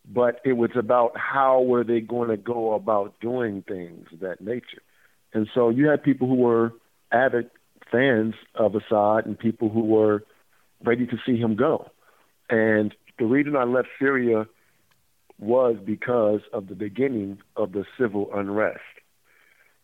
but 0.08 0.40
it 0.44 0.54
was 0.54 0.70
about 0.74 1.12
how 1.16 1.60
were 1.60 1.84
they 1.84 2.00
going 2.00 2.30
to 2.30 2.36
go 2.36 2.74
about 2.74 3.20
doing 3.20 3.62
things 3.66 4.06
of 4.12 4.20
that 4.20 4.40
nature. 4.40 4.82
And 5.34 5.48
so 5.54 5.68
you 5.68 5.88
had 5.88 6.02
people 6.02 6.28
who 6.28 6.36
were 6.36 6.72
avid 7.12 7.50
fans 7.92 8.34
of 8.54 8.74
Assad 8.74 9.26
and 9.26 9.38
people 9.38 9.68
who 9.68 9.84
were 9.84 10.24
ready 10.84 11.06
to 11.06 11.16
see 11.26 11.36
him 11.36 11.56
go. 11.56 11.90
And 12.50 12.94
the 13.18 13.26
reason 13.26 13.56
I 13.56 13.64
left 13.64 13.88
Syria 13.98 14.46
was 15.38 15.76
because 15.84 16.40
of 16.52 16.68
the 16.68 16.74
beginning 16.74 17.38
of 17.56 17.72
the 17.72 17.84
civil 17.98 18.28
unrest, 18.34 18.80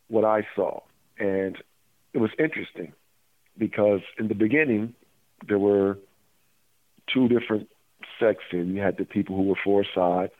what 0.09 0.25
I 0.25 0.47
saw. 0.57 0.81
And 1.19 1.57
it 2.13 2.19
was 2.19 2.31
interesting 2.39 2.93
because 3.57 4.01
in 4.19 4.29
the 4.29 4.35
beginning, 4.35 4.95
there 5.47 5.59
were 5.59 5.99
two 7.13 7.29
different 7.29 7.69
section, 8.19 8.75
you 8.75 8.81
had 8.81 8.97
the 8.97 9.05
people 9.05 9.37
who 9.37 9.43
were 9.43 9.59
for 9.63 9.83
Assad. 9.83 10.31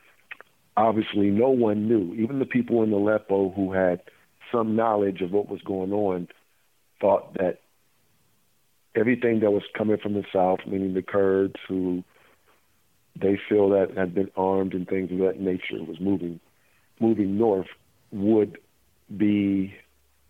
Obviously, 0.77 1.27
no 1.27 1.49
one 1.49 1.87
knew. 1.87 2.13
Even 2.15 2.39
the 2.39 2.45
people 2.45 2.83
in 2.83 2.91
Aleppo 2.91 3.49
who 3.51 3.71
had 3.71 4.01
some 4.51 4.75
knowledge 4.75 5.21
of 5.21 5.31
what 5.31 5.49
was 5.49 5.61
going 5.61 5.93
on 5.93 6.27
thought 6.99 7.33
that 7.35 7.61
everything 8.95 9.41
that 9.41 9.51
was 9.51 9.63
coming 9.77 9.97
from 9.97 10.13
the 10.13 10.23
south, 10.31 10.59
meaning 10.65 10.93
the 10.93 11.01
Kurds 11.01 11.55
who 11.67 12.03
they 13.19 13.39
feel 13.49 13.69
that 13.69 13.97
had 13.97 14.13
been 14.13 14.31
armed 14.35 14.73
and 14.73 14.87
things 14.87 15.11
of 15.11 15.19
that 15.19 15.39
nature 15.39 15.83
was 15.83 15.99
moving 15.99 16.39
moving 16.99 17.37
north 17.37 17.67
would 18.11 18.57
be 19.15 19.73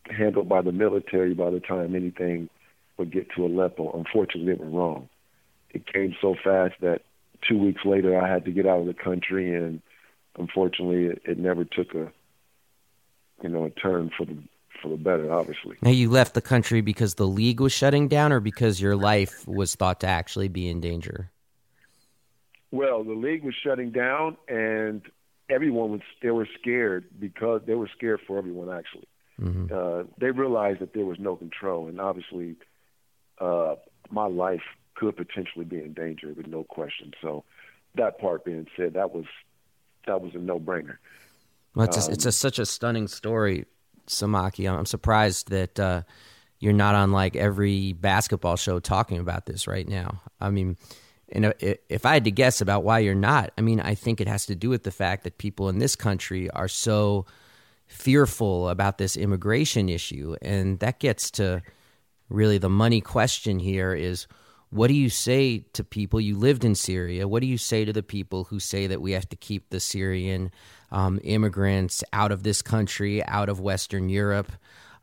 handled 0.05 0.49
by 0.49 0.61
the 0.61 0.71
military 0.71 1.33
by 1.33 1.49
the 1.49 1.59
time 1.59 1.95
anything 1.95 2.49
would 2.97 3.11
get 3.11 3.27
to 3.35 3.45
Aleppo. 3.45 3.91
Unfortunately, 3.97 4.53
they 4.53 4.63
were 4.63 4.69
wrong. 4.69 5.09
It 5.71 5.91
came 5.91 6.15
so 6.21 6.35
fast 6.43 6.75
that 6.81 7.01
two 7.47 7.57
weeks 7.57 7.81
later 7.85 8.19
I 8.19 8.31
had 8.31 8.45
to 8.45 8.51
get 8.51 8.65
out 8.65 8.79
of 8.79 8.85
the 8.85 8.93
country, 8.93 9.53
and 9.53 9.81
unfortunately, 10.37 11.05
it, 11.05 11.21
it 11.25 11.37
never 11.37 11.65
took 11.65 11.93
a 11.93 12.11
you 13.43 13.49
know 13.49 13.65
a 13.65 13.69
turn 13.69 14.11
for 14.17 14.25
the 14.25 14.37
for 14.81 14.89
the 14.89 14.97
better. 14.97 15.31
Obviously. 15.31 15.77
Now 15.81 15.91
you 15.91 16.09
left 16.09 16.33
the 16.33 16.41
country 16.41 16.81
because 16.81 17.15
the 17.15 17.27
league 17.27 17.59
was 17.59 17.73
shutting 17.73 18.07
down, 18.07 18.31
or 18.31 18.39
because 18.39 18.81
your 18.81 18.95
life 18.95 19.47
was 19.47 19.75
thought 19.75 19.99
to 20.01 20.07
actually 20.07 20.47
be 20.47 20.67
in 20.67 20.81
danger. 20.81 21.31
Well, 22.71 23.03
the 23.03 23.13
league 23.13 23.43
was 23.43 23.55
shutting 23.55 23.91
down, 23.91 24.37
and 24.47 25.01
everyone 25.49 25.91
was 25.91 26.01
they 26.21 26.31
were 26.31 26.47
scared 26.59 27.05
because 27.19 27.61
they 27.65 27.75
were 27.75 27.89
scared 27.95 28.21
for 28.27 28.37
everyone 28.37 28.69
actually. 28.69 29.07
Mm-hmm. 29.39 29.73
Uh, 29.73 30.03
they 30.17 30.31
realized 30.31 30.79
that 30.79 30.93
there 30.93 31.05
was 31.05 31.19
no 31.19 31.35
control, 31.35 31.87
and 31.87 31.99
obviously, 31.99 32.55
uh, 33.39 33.75
my 34.09 34.27
life 34.27 34.63
could 34.95 35.17
potentially 35.17 35.65
be 35.65 35.77
in 35.77 35.93
danger 35.93 36.33
with 36.33 36.47
no 36.47 36.63
question. 36.63 37.11
So, 37.21 37.43
that 37.95 38.17
part 38.17 38.45
being 38.45 38.67
said, 38.77 38.93
that 38.93 39.13
was 39.13 39.25
that 40.07 40.21
was 40.21 40.35
a 40.35 40.37
no 40.37 40.59
brainer. 40.59 40.97
Well, 41.75 41.87
it's, 41.87 42.07
um, 42.07 42.13
it's 42.13 42.25
a, 42.25 42.31
such 42.31 42.59
a 42.59 42.65
stunning 42.65 43.07
story, 43.09 43.65
Samaki. 44.07 44.69
I'm 44.69 44.85
surprised 44.85 45.49
that 45.49 45.79
uh, 45.79 46.01
you're 46.59 46.73
not 46.73 46.95
on 46.95 47.11
like 47.11 47.35
every 47.35 47.93
basketball 47.93 48.55
show 48.55 48.79
talking 48.79 49.19
about 49.19 49.45
this 49.45 49.67
right 49.67 49.87
now. 49.87 50.21
I 50.39 50.49
mean, 50.49 50.77
and 51.29 51.53
if 51.59 52.05
I 52.05 52.13
had 52.13 52.23
to 52.25 52.31
guess 52.31 52.61
about 52.61 52.83
why 52.83 52.99
you're 52.99 53.15
not, 53.15 53.51
I 53.57 53.61
mean, 53.61 53.79
I 53.79 53.95
think 53.95 54.21
it 54.21 54.27
has 54.27 54.45
to 54.45 54.55
do 54.55 54.69
with 54.69 54.83
the 54.83 54.91
fact 54.91 55.23
that 55.23 55.37
people 55.37 55.69
in 55.69 55.79
this 55.79 55.95
country 55.95 56.49
are 56.51 56.67
so 56.67 57.25
fearful 57.87 58.69
about 58.69 58.97
this 58.97 59.17
immigration 59.17 59.89
issue. 59.89 60.35
And 60.41 60.79
that 60.79 60.99
gets 60.99 61.31
to 61.31 61.61
really 62.29 62.57
the 62.57 62.69
money 62.69 63.01
question 63.01 63.59
here 63.59 63.93
is 63.93 64.27
what 64.75 64.87
do 64.87 64.93
you 64.93 65.09
say 65.09 65.65
to 65.73 65.83
people? 65.83 66.19
You 66.19 66.37
lived 66.37 66.65
in 66.65 66.75
Syria. 66.75 67.27
What 67.27 67.41
do 67.41 67.47
you 67.47 67.57
say 67.57 67.85
to 67.85 67.93
the 67.93 68.03
people 68.03 68.45
who 68.45 68.59
say 68.59 68.87
that 68.87 69.01
we 69.01 69.13
have 69.13 69.29
to 69.29 69.35
keep 69.35 69.69
the 69.69 69.79
Syrian 69.79 70.51
um, 70.91 71.19
immigrants 71.23 72.03
out 72.11 72.31
of 72.31 72.43
this 72.43 72.61
country, 72.61 73.23
out 73.23 73.49
of 73.49 73.59
Western 73.59 74.09
Europe? 74.09 74.51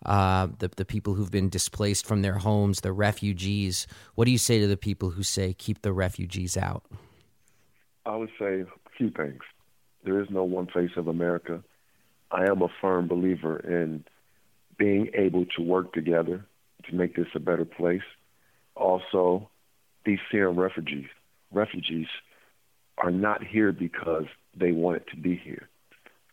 uh, 0.05 0.49
the 0.59 0.69
the 0.69 0.85
people 0.85 1.15
who've 1.15 1.31
been 1.31 1.49
displaced 1.49 2.07
from 2.07 2.23
their 2.23 2.39
homes, 2.39 2.81
the 2.81 2.93
refugees. 2.93 3.87
What 4.15 4.25
do 4.25 4.31
you 4.31 4.39
say 4.39 4.59
to 4.59 4.67
the 4.67 4.77
people 4.77 5.11
who 5.11 5.23
say 5.23 5.55
keep 5.55 5.83
the 5.83 5.93
refugees 5.93 6.57
out? 6.57 6.85
I 8.05 8.17
would 8.17 8.31
say 8.39 8.63
a 8.63 8.67
few 8.97 9.11
things. 9.11 9.43
There 10.05 10.21
is 10.21 10.29
no 10.31 10.43
one 10.43 10.67
face 10.67 10.91
of 10.97 11.07
America. 11.07 11.63
I 12.31 12.47
am 12.47 12.63
a 12.63 12.69
firm 12.81 13.07
believer 13.07 13.59
in 13.59 14.05
being 14.77 15.11
able 15.15 15.47
to 15.57 15.63
work 15.63 15.93
together 15.93 16.45
to 16.89 16.95
make 16.95 17.15
this 17.15 17.29
a 17.35 17.39
better 17.39 17.65
place. 17.65 18.03
Also, 18.75 19.51
these 20.05 20.19
Syrian 20.31 20.57
refugees 20.57 21.09
refugees 21.53 22.07
are 22.99 23.11
not 23.11 23.43
here 23.45 23.73
because 23.73 24.25
they 24.59 24.73
wanted 24.73 25.07
to 25.09 25.17
be 25.17 25.37
here. 25.37 25.69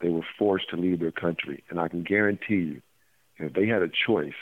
They 0.02 0.10
were 0.10 0.26
forced 0.38 0.70
to 0.70 0.78
leave 0.78 1.00
their 1.00 1.12
country, 1.12 1.64
and 1.70 1.80
I 1.80 1.88
can 1.88 2.04
guarantee 2.04 2.56
you 2.56 2.82
if 3.38 3.54
they 3.54 3.68
had 3.68 3.82
a 3.82 3.90
choice 3.90 4.34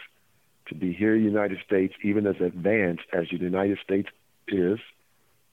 to 0.68 0.76
be 0.76 0.94
here 0.94 1.16
in 1.16 1.24
the 1.24 1.30
United 1.30 1.60
States, 1.66 1.94
even 2.04 2.28
as 2.28 2.36
advanced 2.42 3.04
as 3.14 3.26
the 3.32 3.38
United 3.38 3.80
States 3.84 4.10
is, 4.48 4.80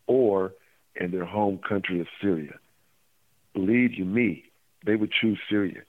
or 0.06 0.52
in 0.96 1.10
their 1.10 1.24
home 1.24 1.58
country 1.58 2.00
of 2.00 2.06
Syria, 2.20 2.58
believe 3.52 3.94
you 3.94 4.04
me, 4.04 4.44
they 4.84 4.96
would 4.96 5.12
choose 5.12 5.38
Syria. 5.48 5.82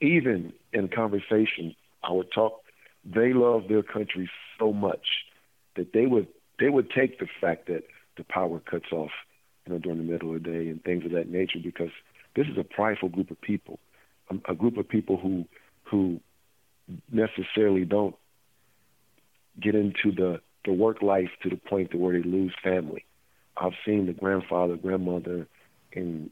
Even 0.00 0.52
in 0.72 0.88
conversation, 0.88 1.74
I 2.02 2.12
would 2.12 2.32
talk. 2.32 2.60
They 3.04 3.32
love 3.32 3.68
their 3.68 3.82
country 3.82 4.30
so 4.58 4.72
much 4.72 5.06
that 5.76 5.92
they 5.92 6.06
would 6.06 6.28
they 6.58 6.68
would 6.68 6.90
take 6.90 7.18
the 7.18 7.28
fact 7.40 7.66
that 7.66 7.84
the 8.16 8.24
power 8.24 8.60
cuts 8.60 8.92
off, 8.92 9.10
you 9.66 9.72
know, 9.72 9.78
during 9.78 9.98
the 9.98 10.12
middle 10.12 10.34
of 10.34 10.42
the 10.42 10.50
day 10.50 10.68
and 10.68 10.82
things 10.84 11.04
of 11.04 11.12
that 11.12 11.28
nature, 11.28 11.58
because 11.62 11.90
this 12.36 12.46
is 12.46 12.58
a 12.58 12.64
prideful 12.64 13.08
group 13.08 13.30
of 13.30 13.40
people, 13.40 13.78
a, 14.30 14.52
a 14.52 14.54
group 14.54 14.76
of 14.76 14.88
people 14.88 15.16
who 15.16 15.44
who 15.84 16.20
necessarily 17.10 17.84
don't 17.84 18.16
get 19.60 19.74
into 19.74 20.12
the 20.12 20.40
the 20.64 20.72
work 20.72 21.02
life 21.02 21.30
to 21.42 21.48
the 21.48 21.56
point 21.56 21.90
to 21.90 21.96
where 21.96 22.12
they 22.12 22.28
lose 22.28 22.54
family. 22.62 23.04
I've 23.56 23.72
seen 23.84 24.06
the 24.06 24.12
grandfather, 24.12 24.76
grandmother, 24.76 25.46
and 25.94 26.30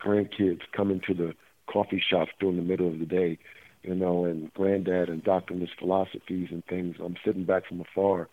grandkids 0.00 0.60
come 0.72 0.90
into 0.90 1.14
the 1.14 1.34
coffee 1.66 2.02
shops 2.08 2.32
during 2.40 2.56
the 2.56 2.62
middle 2.62 2.88
of 2.88 2.98
the 2.98 3.06
day, 3.06 3.38
you 3.82 3.94
know, 3.94 4.24
and 4.24 4.52
granddad 4.54 5.08
and 5.08 5.22
doctoring 5.22 5.60
his 5.60 5.70
philosophies 5.78 6.48
and 6.50 6.64
things. 6.66 6.96
I'm 7.04 7.16
sitting 7.24 7.44
back 7.44 7.66
from 7.66 7.80
afar, 7.80 8.28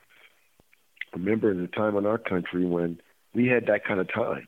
remembering 1.13 1.61
the 1.61 1.67
time 1.67 1.95
in 1.95 2.05
our 2.05 2.17
country 2.17 2.65
when 2.65 2.99
we 3.33 3.47
had 3.47 3.67
that 3.67 3.85
kind 3.85 3.99
of 3.99 4.11
time. 4.11 4.47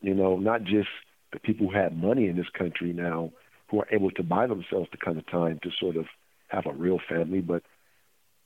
You 0.00 0.14
know, 0.14 0.36
not 0.36 0.64
just 0.64 0.88
the 1.32 1.40
people 1.40 1.68
who 1.68 1.74
had 1.74 1.96
money 1.96 2.28
in 2.28 2.36
this 2.36 2.48
country 2.56 2.92
now 2.92 3.30
who 3.68 3.80
are 3.80 3.88
able 3.90 4.10
to 4.12 4.22
buy 4.22 4.46
themselves 4.46 4.88
the 4.90 4.98
kind 4.98 5.18
of 5.18 5.26
time 5.26 5.58
to 5.62 5.70
sort 5.80 5.96
of 5.96 6.06
have 6.48 6.66
a 6.66 6.72
real 6.72 6.98
family, 7.08 7.40
but 7.40 7.62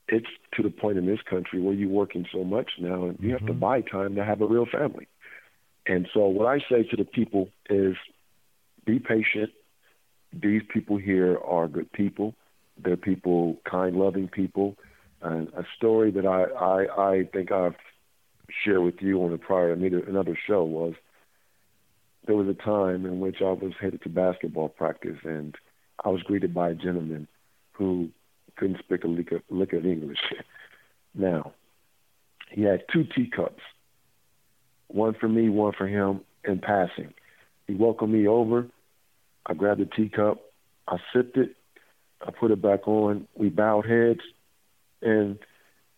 it's 0.08 0.28
to 0.54 0.62
the 0.62 0.70
point 0.70 0.98
in 0.98 1.06
this 1.06 1.18
country 1.28 1.60
where 1.60 1.74
you're 1.74 1.88
working 1.88 2.26
so 2.32 2.44
much 2.44 2.70
now 2.78 3.06
and 3.06 3.18
you 3.20 3.28
mm-hmm. 3.28 3.30
have 3.30 3.40
to 3.40 3.52
mm-hmm. 3.52 3.58
buy 3.58 3.80
time 3.80 4.14
to 4.14 4.24
have 4.24 4.40
a 4.40 4.46
real 4.46 4.66
family. 4.66 5.08
And 5.86 6.08
so 6.14 6.26
what 6.26 6.46
I 6.46 6.58
say 6.70 6.84
to 6.84 6.96
the 6.96 7.04
people 7.04 7.48
is 7.68 7.96
be 8.84 8.98
patient. 8.98 9.50
These 10.32 10.62
people 10.72 10.96
here 10.96 11.38
are 11.38 11.68
good 11.68 11.90
people. 11.92 12.34
They're 12.82 12.96
people, 12.96 13.56
kind, 13.68 13.96
loving 13.96 14.28
people. 14.28 14.76
A 15.26 15.64
story 15.76 16.10
that 16.12 16.26
I, 16.26 16.44
I, 16.44 17.10
I 17.10 17.24
think 17.32 17.50
I've 17.50 17.74
shared 18.64 18.82
with 18.82 18.96
you 19.00 19.22
on 19.24 19.32
a 19.32 19.38
prior 19.38 19.72
another 19.72 20.38
show 20.46 20.64
was 20.64 20.94
there 22.26 22.36
was 22.36 22.48
a 22.48 22.54
time 22.54 23.06
in 23.06 23.20
which 23.20 23.36
I 23.40 23.52
was 23.52 23.72
headed 23.80 24.02
to 24.02 24.08
basketball 24.08 24.68
practice, 24.68 25.18
and 25.24 25.54
I 26.04 26.08
was 26.08 26.22
greeted 26.22 26.52
by 26.54 26.70
a 26.70 26.74
gentleman 26.74 27.28
who 27.72 28.10
couldn't 28.56 28.78
speak 28.78 29.04
a 29.04 29.08
lick 29.08 29.32
of, 29.32 29.42
lick 29.48 29.72
of 29.72 29.84
English. 29.84 30.18
now, 31.14 31.52
he 32.50 32.62
had 32.62 32.84
two 32.92 33.04
teacups, 33.04 33.62
one 34.88 35.14
for 35.14 35.28
me, 35.28 35.48
one 35.48 35.72
for 35.76 35.86
him, 35.86 36.20
in 36.44 36.60
passing. 36.60 37.12
He 37.66 37.74
welcomed 37.74 38.12
me 38.12 38.26
over. 38.26 38.68
I 39.44 39.54
grabbed 39.54 39.80
the 39.80 39.86
teacup. 39.86 40.40
I 40.88 40.98
sipped 41.12 41.36
it. 41.36 41.56
I 42.26 42.30
put 42.30 42.50
it 42.50 42.62
back 42.62 42.86
on. 42.88 43.26
We 43.34 43.48
bowed 43.48 43.86
heads, 43.86 44.20
and 45.02 45.38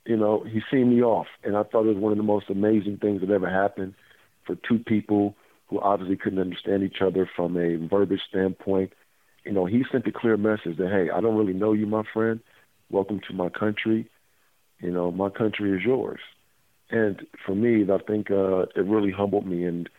you 0.04 0.16
know 0.16 0.44
he 0.44 0.60
seen 0.70 0.90
me 0.90 1.02
off. 1.02 1.26
And 1.44 1.56
I 1.56 1.62
thought 1.62 1.86
it 1.86 1.94
was 1.94 1.96
one 1.96 2.12
of 2.12 2.18
the 2.18 2.24
most 2.24 2.50
amazing 2.50 2.98
things 2.98 3.20
that 3.20 3.30
ever 3.30 3.48
happened 3.48 3.94
for 4.46 4.56
two 4.56 4.78
people 4.78 5.36
who 5.68 5.80
obviously 5.80 6.16
couldn't 6.16 6.38
understand 6.38 6.82
each 6.82 7.00
other 7.00 7.28
from 7.36 7.56
a 7.56 7.76
verbiage 7.76 8.22
standpoint. 8.28 8.92
You 9.44 9.52
know, 9.52 9.66
he 9.66 9.84
sent 9.90 10.06
a 10.06 10.12
clear 10.12 10.36
message 10.36 10.78
that, 10.78 10.88
hey, 10.88 11.10
I 11.10 11.20
don't 11.20 11.36
really 11.36 11.52
know 11.52 11.72
you, 11.72 11.86
my 11.86 12.02
friend. 12.12 12.40
Welcome 12.90 13.20
to 13.28 13.34
my 13.34 13.50
country. 13.50 14.10
You 14.80 14.90
know, 14.90 15.10
my 15.10 15.28
country 15.28 15.76
is 15.76 15.84
yours. 15.84 16.20
And 16.90 17.26
for 17.44 17.54
me, 17.54 17.84
I 17.90 17.98
think 17.98 18.30
uh, 18.30 18.62
it 18.74 18.84
really 18.84 19.10
humbled 19.10 19.46
me. 19.46 19.64
And 19.64 19.90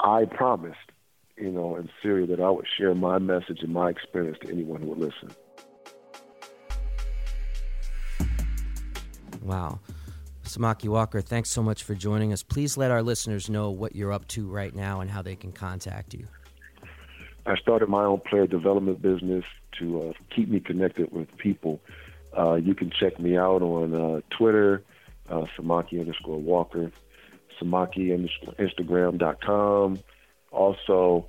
I 0.00 0.24
promised, 0.24 0.90
you 1.36 1.50
know, 1.50 1.76
in 1.76 1.88
Syria 2.02 2.26
that 2.28 2.40
I 2.40 2.50
would 2.50 2.66
share 2.76 2.94
my 2.94 3.18
message 3.18 3.60
and 3.62 3.72
my 3.72 3.90
experience 3.90 4.38
to 4.42 4.50
anyone 4.50 4.82
who 4.82 4.88
would 4.88 4.98
listen. 4.98 5.30
Wow. 9.42 9.80
Samaki 10.44 10.88
Walker, 10.88 11.20
thanks 11.20 11.50
so 11.50 11.62
much 11.62 11.84
for 11.84 11.94
joining 11.94 12.32
us. 12.32 12.42
Please 12.42 12.76
let 12.76 12.90
our 12.90 13.02
listeners 13.02 13.48
know 13.48 13.70
what 13.70 13.94
you're 13.94 14.12
up 14.12 14.26
to 14.28 14.46
right 14.46 14.74
now 14.74 15.00
and 15.00 15.10
how 15.10 15.22
they 15.22 15.36
can 15.36 15.52
contact 15.52 16.14
you. 16.14 16.26
I 17.46 17.56
started 17.56 17.88
my 17.88 18.04
own 18.04 18.20
player 18.20 18.46
development 18.46 19.02
business 19.02 19.44
to 19.78 20.00
uh, 20.00 20.12
keep 20.34 20.48
me 20.48 20.60
connected 20.60 21.12
with 21.12 21.34
people. 21.38 21.80
Uh, 22.36 22.54
you 22.54 22.74
can 22.74 22.90
check 22.90 23.18
me 23.18 23.36
out 23.36 23.62
on 23.62 23.94
uh, 23.94 24.20
Twitter, 24.30 24.82
uh, 25.28 25.46
Samaki 25.56 26.00
underscore 26.00 26.38
Walker, 26.38 26.90
Samaki 27.60 28.28
Instagram.com, 28.58 29.98
also 30.50 31.28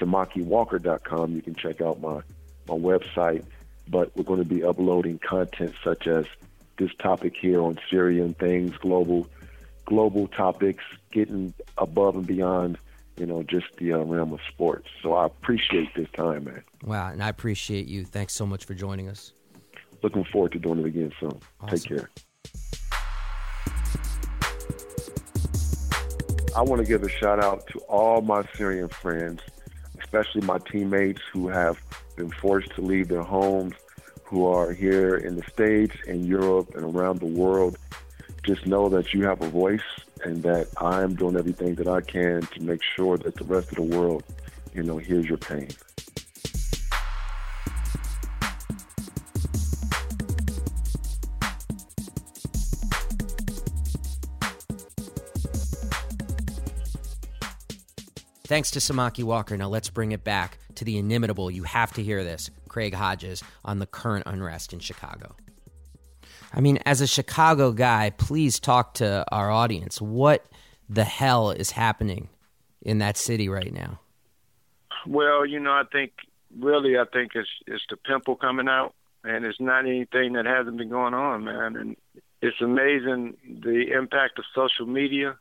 SamakiWalker.com. 0.00 1.34
You 1.34 1.42
can 1.42 1.54
check 1.54 1.80
out 1.80 2.00
my, 2.00 2.20
my 2.68 2.74
website. 2.74 3.44
But 3.86 4.16
we're 4.16 4.24
going 4.24 4.42
to 4.42 4.48
be 4.48 4.64
uploading 4.64 5.18
content 5.18 5.74
such 5.82 6.06
as 6.06 6.24
this 6.78 6.90
topic 6.98 7.34
here 7.40 7.62
on 7.62 7.78
Syrian 7.90 8.34
things, 8.34 8.76
global 8.78 9.26
global 9.86 10.28
topics, 10.28 10.82
getting 11.12 11.52
above 11.78 12.16
and 12.16 12.26
beyond, 12.26 12.78
you 13.18 13.26
know, 13.26 13.42
just 13.42 13.66
the 13.76 13.92
uh, 13.92 13.98
realm 13.98 14.32
of 14.32 14.40
sports. 14.48 14.88
So 15.02 15.12
I 15.14 15.26
appreciate 15.26 15.94
this 15.94 16.08
time, 16.16 16.44
man. 16.44 16.62
Wow, 16.82 17.10
and 17.10 17.22
I 17.22 17.28
appreciate 17.28 17.86
you. 17.86 18.04
Thanks 18.04 18.32
so 18.32 18.46
much 18.46 18.64
for 18.64 18.74
joining 18.74 19.08
us. 19.08 19.32
Looking 20.02 20.24
forward 20.24 20.52
to 20.52 20.58
doing 20.58 20.80
it 20.80 20.86
again 20.86 21.12
soon. 21.20 21.38
Awesome. 21.60 21.78
Take 21.78 21.88
care. 21.88 22.10
I 26.56 26.62
want 26.62 26.80
to 26.80 26.86
give 26.86 27.02
a 27.02 27.08
shout 27.08 27.42
out 27.42 27.66
to 27.68 27.80
all 27.80 28.20
my 28.20 28.44
Syrian 28.54 28.88
friends, 28.88 29.40
especially 30.00 30.42
my 30.42 30.58
teammates 30.58 31.20
who 31.32 31.48
have 31.48 31.78
been 32.16 32.30
forced 32.30 32.70
to 32.76 32.80
leave 32.80 33.08
their 33.08 33.22
homes, 33.22 33.74
who 34.24 34.46
are 34.46 34.72
here 34.72 35.16
in 35.16 35.36
the 35.36 35.42
States 35.44 35.94
and 36.08 36.26
Europe 36.26 36.74
and 36.74 36.84
around 36.96 37.20
the 37.20 37.26
world. 37.26 37.78
Just 38.42 38.66
know 38.66 38.88
that 38.88 39.14
you 39.14 39.24
have 39.24 39.40
a 39.42 39.48
voice 39.48 39.80
and 40.24 40.42
that 40.42 40.68
I 40.78 41.02
am 41.02 41.14
doing 41.14 41.36
everything 41.36 41.74
that 41.76 41.88
I 41.88 42.00
can 42.00 42.42
to 42.42 42.62
make 42.62 42.82
sure 42.82 43.16
that 43.18 43.36
the 43.36 43.44
rest 43.44 43.70
of 43.70 43.76
the 43.76 43.96
world, 43.96 44.24
you 44.74 44.82
know, 44.82 44.98
hears 44.98 45.26
your 45.26 45.38
pain. 45.38 45.68
Thanks 58.46 58.70
to 58.72 58.78
Samaki 58.78 59.24
Walker. 59.24 59.56
Now 59.56 59.68
let's 59.68 59.88
bring 59.88 60.12
it 60.12 60.22
back 60.22 60.58
to 60.74 60.84
the 60.84 60.98
inimitable. 60.98 61.50
You 61.50 61.62
have 61.64 61.92
to 61.94 62.02
hear 62.02 62.22
this. 62.22 62.50
Craig 62.74 62.92
Hodges 62.92 63.40
on 63.64 63.78
the 63.78 63.86
current 63.86 64.24
unrest 64.26 64.72
in 64.72 64.80
Chicago. 64.80 65.36
I 66.52 66.60
mean, 66.60 66.80
as 66.84 67.00
a 67.00 67.06
Chicago 67.06 67.70
guy, 67.70 68.10
please 68.10 68.58
talk 68.58 68.94
to 68.94 69.24
our 69.30 69.48
audience. 69.48 70.00
What 70.00 70.44
the 70.88 71.04
hell 71.04 71.52
is 71.52 71.70
happening 71.70 72.30
in 72.82 72.98
that 72.98 73.16
city 73.16 73.48
right 73.48 73.72
now? 73.72 74.00
Well, 75.06 75.46
you 75.46 75.60
know, 75.60 75.70
I 75.70 75.84
think 75.92 76.14
really, 76.58 76.98
I 76.98 77.04
think 77.12 77.36
it's 77.36 77.48
it's 77.68 77.84
the 77.90 77.96
pimple 77.96 78.34
coming 78.34 78.66
out, 78.66 78.92
and 79.22 79.44
it's 79.44 79.60
not 79.60 79.86
anything 79.86 80.32
that 80.32 80.44
hasn't 80.44 80.76
been 80.76 80.88
going 80.88 81.14
on, 81.14 81.44
man. 81.44 81.76
And 81.76 81.96
it's 82.42 82.60
amazing 82.60 83.36
the 83.62 83.92
impact 83.96 84.40
of 84.40 84.46
social 84.52 84.86
media 84.86 85.36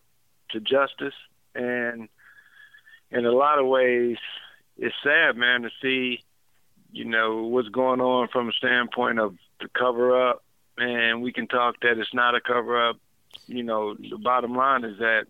to 0.52 0.60
justice, 0.60 1.18
and 1.56 2.10
in 3.10 3.26
a 3.26 3.32
lot 3.32 3.58
of 3.58 3.66
ways, 3.66 4.18
it's 4.78 4.94
sad, 5.04 5.36
man, 5.36 5.64
to 5.64 5.72
see, 5.82 6.24
you 6.94 7.06
know, 7.06 7.44
what's 7.44 7.70
going 7.70 8.00
on 8.00 8.28
from 8.30 8.50
a 8.50 8.54
standpoint 8.54 9.20
of 9.20 9.36
the 9.60 9.68
cover 9.68 10.30
up. 10.30 10.44
And 10.78 11.22
we 11.22 11.34
can 11.34 11.48
talk 11.48 11.76
that 11.82 11.98
it's 11.98 12.14
not 12.14 12.36
a 12.36 12.42
cover 12.42 12.90
up. 12.90 12.98
You 13.48 13.64
know, 13.64 13.96
the 13.96 14.18
bottom 14.18 14.56
line 14.56 14.84
is 14.84 15.00
that 15.00 15.26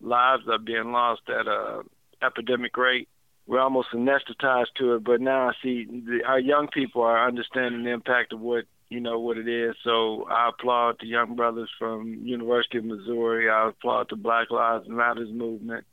lives 0.00 0.42
are 0.48 0.58
being 0.58 0.92
lost 0.92 1.22
at 1.28 1.46
a 1.46 1.82
epidemic 2.20 2.76
rate. 2.76 3.08
We're 3.46 3.60
almost 3.60 3.88
anesthetized 3.92 4.74
to 4.76 4.94
it, 4.94 5.04
but 5.04 5.20
now 5.20 5.48
I 5.48 5.52
see 5.62 5.84
the, 5.84 6.22
our 6.26 6.38
young 6.38 6.68
people 6.68 7.02
are 7.02 7.26
understanding 7.26 7.84
the 7.84 7.90
impact 7.90 8.32
of 8.32 8.40
what 8.40 8.64
you 8.88 9.00
know 9.00 9.18
what 9.18 9.36
it 9.36 9.48
is. 9.48 9.74
So 9.84 10.26
I 10.30 10.48
applaud 10.48 10.96
the 11.00 11.06
young 11.06 11.36
brothers 11.36 11.70
from 11.78 12.14
University 12.24 12.78
of 12.78 12.84
Missouri. 12.84 13.50
I 13.50 13.68
applaud 13.68 14.08
the 14.10 14.16
Black 14.16 14.50
Lives 14.50 14.88
Matters 14.88 15.30
movement 15.30 15.84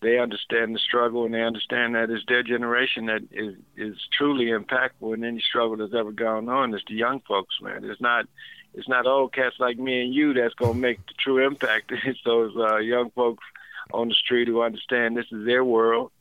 they 0.00 0.18
understand 0.18 0.74
the 0.74 0.78
struggle 0.78 1.24
and 1.24 1.34
they 1.34 1.42
understand 1.42 1.94
that 1.94 2.10
it's 2.10 2.24
their 2.26 2.42
generation 2.42 3.06
that 3.06 3.22
is 3.30 3.54
is 3.76 3.96
truly 4.16 4.46
impactful 4.46 5.14
in 5.14 5.24
any 5.24 5.40
struggle 5.40 5.76
that's 5.76 5.94
ever 5.94 6.12
gone 6.12 6.48
on. 6.48 6.74
It's 6.74 6.84
the 6.88 6.94
young 6.94 7.20
folks, 7.20 7.56
man. 7.60 7.84
It's 7.84 8.00
not 8.00 8.26
it's 8.72 8.88
not 8.88 9.06
old 9.06 9.32
cats 9.32 9.56
like 9.58 9.78
me 9.78 10.02
and 10.02 10.14
you 10.14 10.32
that's 10.32 10.54
gonna 10.54 10.74
make 10.74 11.04
the 11.06 11.14
true 11.18 11.44
impact. 11.46 11.92
It's 12.04 12.20
those 12.24 12.54
uh, 12.56 12.76
young 12.76 13.10
folks 13.10 13.44
on 13.92 14.08
the 14.08 14.14
street 14.14 14.48
who 14.48 14.62
understand 14.62 15.16
this 15.16 15.26
is 15.32 15.44
their 15.44 15.64
world 15.64 16.12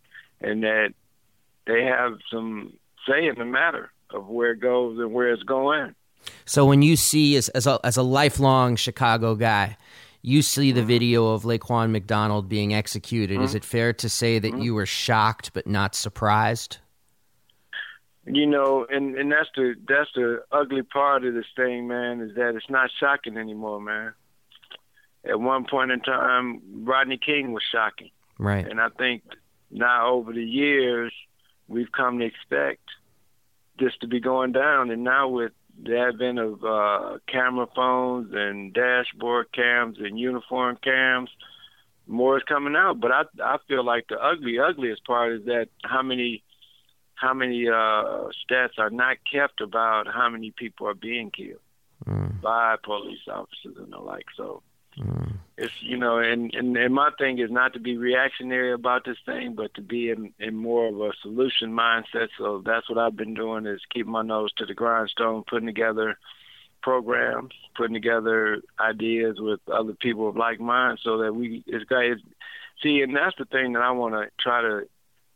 and 0.41 0.63
that 0.63 0.93
they 1.65 1.83
have 1.83 2.17
some 2.31 2.73
say 3.07 3.27
in 3.27 3.35
the 3.35 3.45
matter 3.45 3.91
of 4.09 4.27
where 4.27 4.51
it 4.51 4.59
goes 4.59 4.99
and 4.99 5.13
where 5.13 5.31
it's 5.31 5.43
going. 5.43 5.95
So 6.45 6.65
when 6.65 6.81
you 6.81 6.97
see 6.97 7.37
as 7.37 7.47
as 7.49 7.65
a, 7.65 7.79
as 7.83 7.95
a 7.95 8.03
lifelong 8.03 8.75
Chicago 8.75 9.35
guy, 9.35 9.77
you 10.21 10.41
see 10.41 10.71
the 10.71 10.81
mm-hmm. 10.81 10.87
video 10.87 11.27
of 11.27 11.43
Laquan 11.43 11.91
McDonald 11.91 12.49
being 12.49 12.73
executed. 12.73 13.35
Mm-hmm. 13.35 13.43
Is 13.43 13.55
it 13.55 13.63
fair 13.63 13.93
to 13.93 14.09
say 14.09 14.39
that 14.39 14.51
mm-hmm. 14.51 14.61
you 14.61 14.73
were 14.73 14.85
shocked 14.85 15.53
but 15.53 15.67
not 15.67 15.95
surprised? 15.95 16.77
You 18.25 18.45
know, 18.45 18.85
and 18.89 19.15
and 19.15 19.31
that's 19.31 19.49
the 19.55 19.75
that's 19.87 20.09
the 20.13 20.43
ugly 20.51 20.83
part 20.83 21.25
of 21.25 21.33
this 21.33 21.45
thing, 21.55 21.87
man, 21.87 22.21
is 22.21 22.35
that 22.35 22.53
it's 22.55 22.69
not 22.69 22.91
shocking 22.99 23.37
anymore, 23.37 23.81
man. 23.81 24.13
At 25.25 25.39
one 25.39 25.65
point 25.65 25.91
in 25.91 25.99
time, 26.01 26.61
Rodney 26.85 27.17
King 27.17 27.53
was 27.53 27.63
shocking, 27.71 28.11
right? 28.37 28.67
And 28.67 28.79
I 28.79 28.89
think 28.89 29.23
now 29.71 30.11
over 30.11 30.31
the 30.31 30.43
years, 30.43 31.11
we've 31.67 31.91
come 31.91 32.19
to 32.19 32.25
expect 32.25 32.83
this 33.79 33.93
to 34.01 34.07
be 34.07 34.19
going 34.19 34.51
down, 34.51 34.91
and 34.91 35.03
now 35.03 35.29
with 35.29 35.53
the 35.83 35.97
advent 35.97 36.39
of 36.39 36.63
uh, 36.63 37.17
camera 37.27 37.67
phones 37.75 38.31
and 38.33 38.73
dashboard 38.73 39.51
cams 39.51 39.97
and 39.99 40.19
uniform 40.19 40.77
cams, 40.83 41.29
more 42.07 42.37
is 42.37 42.43
coming 42.43 42.75
out. 42.75 42.99
But 42.99 43.11
I 43.11 43.23
I 43.43 43.57
feel 43.67 43.83
like 43.85 44.07
the 44.07 44.17
ugly 44.17 44.59
ugliest 44.59 45.05
part 45.05 45.33
is 45.33 45.45
that 45.45 45.67
how 45.83 46.01
many 46.01 46.43
how 47.15 47.33
many 47.33 47.67
uh, 47.67 48.29
stats 48.43 48.77
are 48.77 48.89
not 48.89 49.17
kept 49.31 49.61
about 49.61 50.07
how 50.07 50.29
many 50.29 50.51
people 50.51 50.87
are 50.87 50.93
being 50.93 51.31
killed 51.31 51.59
mm. 52.05 52.41
by 52.41 52.75
police 52.83 53.19
officers 53.31 53.75
and 53.77 53.91
the 53.91 53.99
like. 53.99 54.25
So 54.37 54.63
Mm. 55.01 55.37
It's 55.57 55.73
you 55.81 55.97
know, 55.97 56.17
and, 56.17 56.53
and 56.53 56.75
and 56.75 56.93
my 56.93 57.11
thing 57.17 57.39
is 57.39 57.51
not 57.51 57.73
to 57.73 57.79
be 57.79 57.97
reactionary 57.97 58.73
about 58.73 59.05
this 59.05 59.17
thing, 59.25 59.53
but 59.55 59.73
to 59.75 59.81
be 59.81 60.09
in, 60.09 60.33
in 60.39 60.55
more 60.55 60.87
of 60.87 60.99
a 60.99 61.13
solution 61.21 61.71
mindset. 61.71 62.29
So 62.37 62.61
that's 62.65 62.89
what 62.89 62.97
I've 62.97 63.15
been 63.15 63.33
doing 63.33 63.65
is 63.65 63.81
keeping 63.93 64.11
my 64.11 64.23
nose 64.23 64.51
to 64.57 64.65
the 64.65 64.73
grindstone, 64.73 65.43
putting 65.49 65.67
together 65.67 66.17
programs, 66.81 67.53
putting 67.75 67.93
together 67.93 68.61
ideas 68.79 69.37
with 69.39 69.59
other 69.71 69.93
people 69.93 70.29
of 70.29 70.35
like 70.35 70.59
mind, 70.59 70.99
so 71.01 71.19
that 71.19 71.33
we 71.33 71.63
it's 71.65 71.85
guys 71.85 72.17
see, 72.81 73.01
and 73.01 73.15
that's 73.15 73.37
the 73.37 73.45
thing 73.45 73.73
that 73.73 73.81
I 73.81 73.91
want 73.91 74.15
to 74.15 74.29
try 74.39 74.61
to 74.61 74.87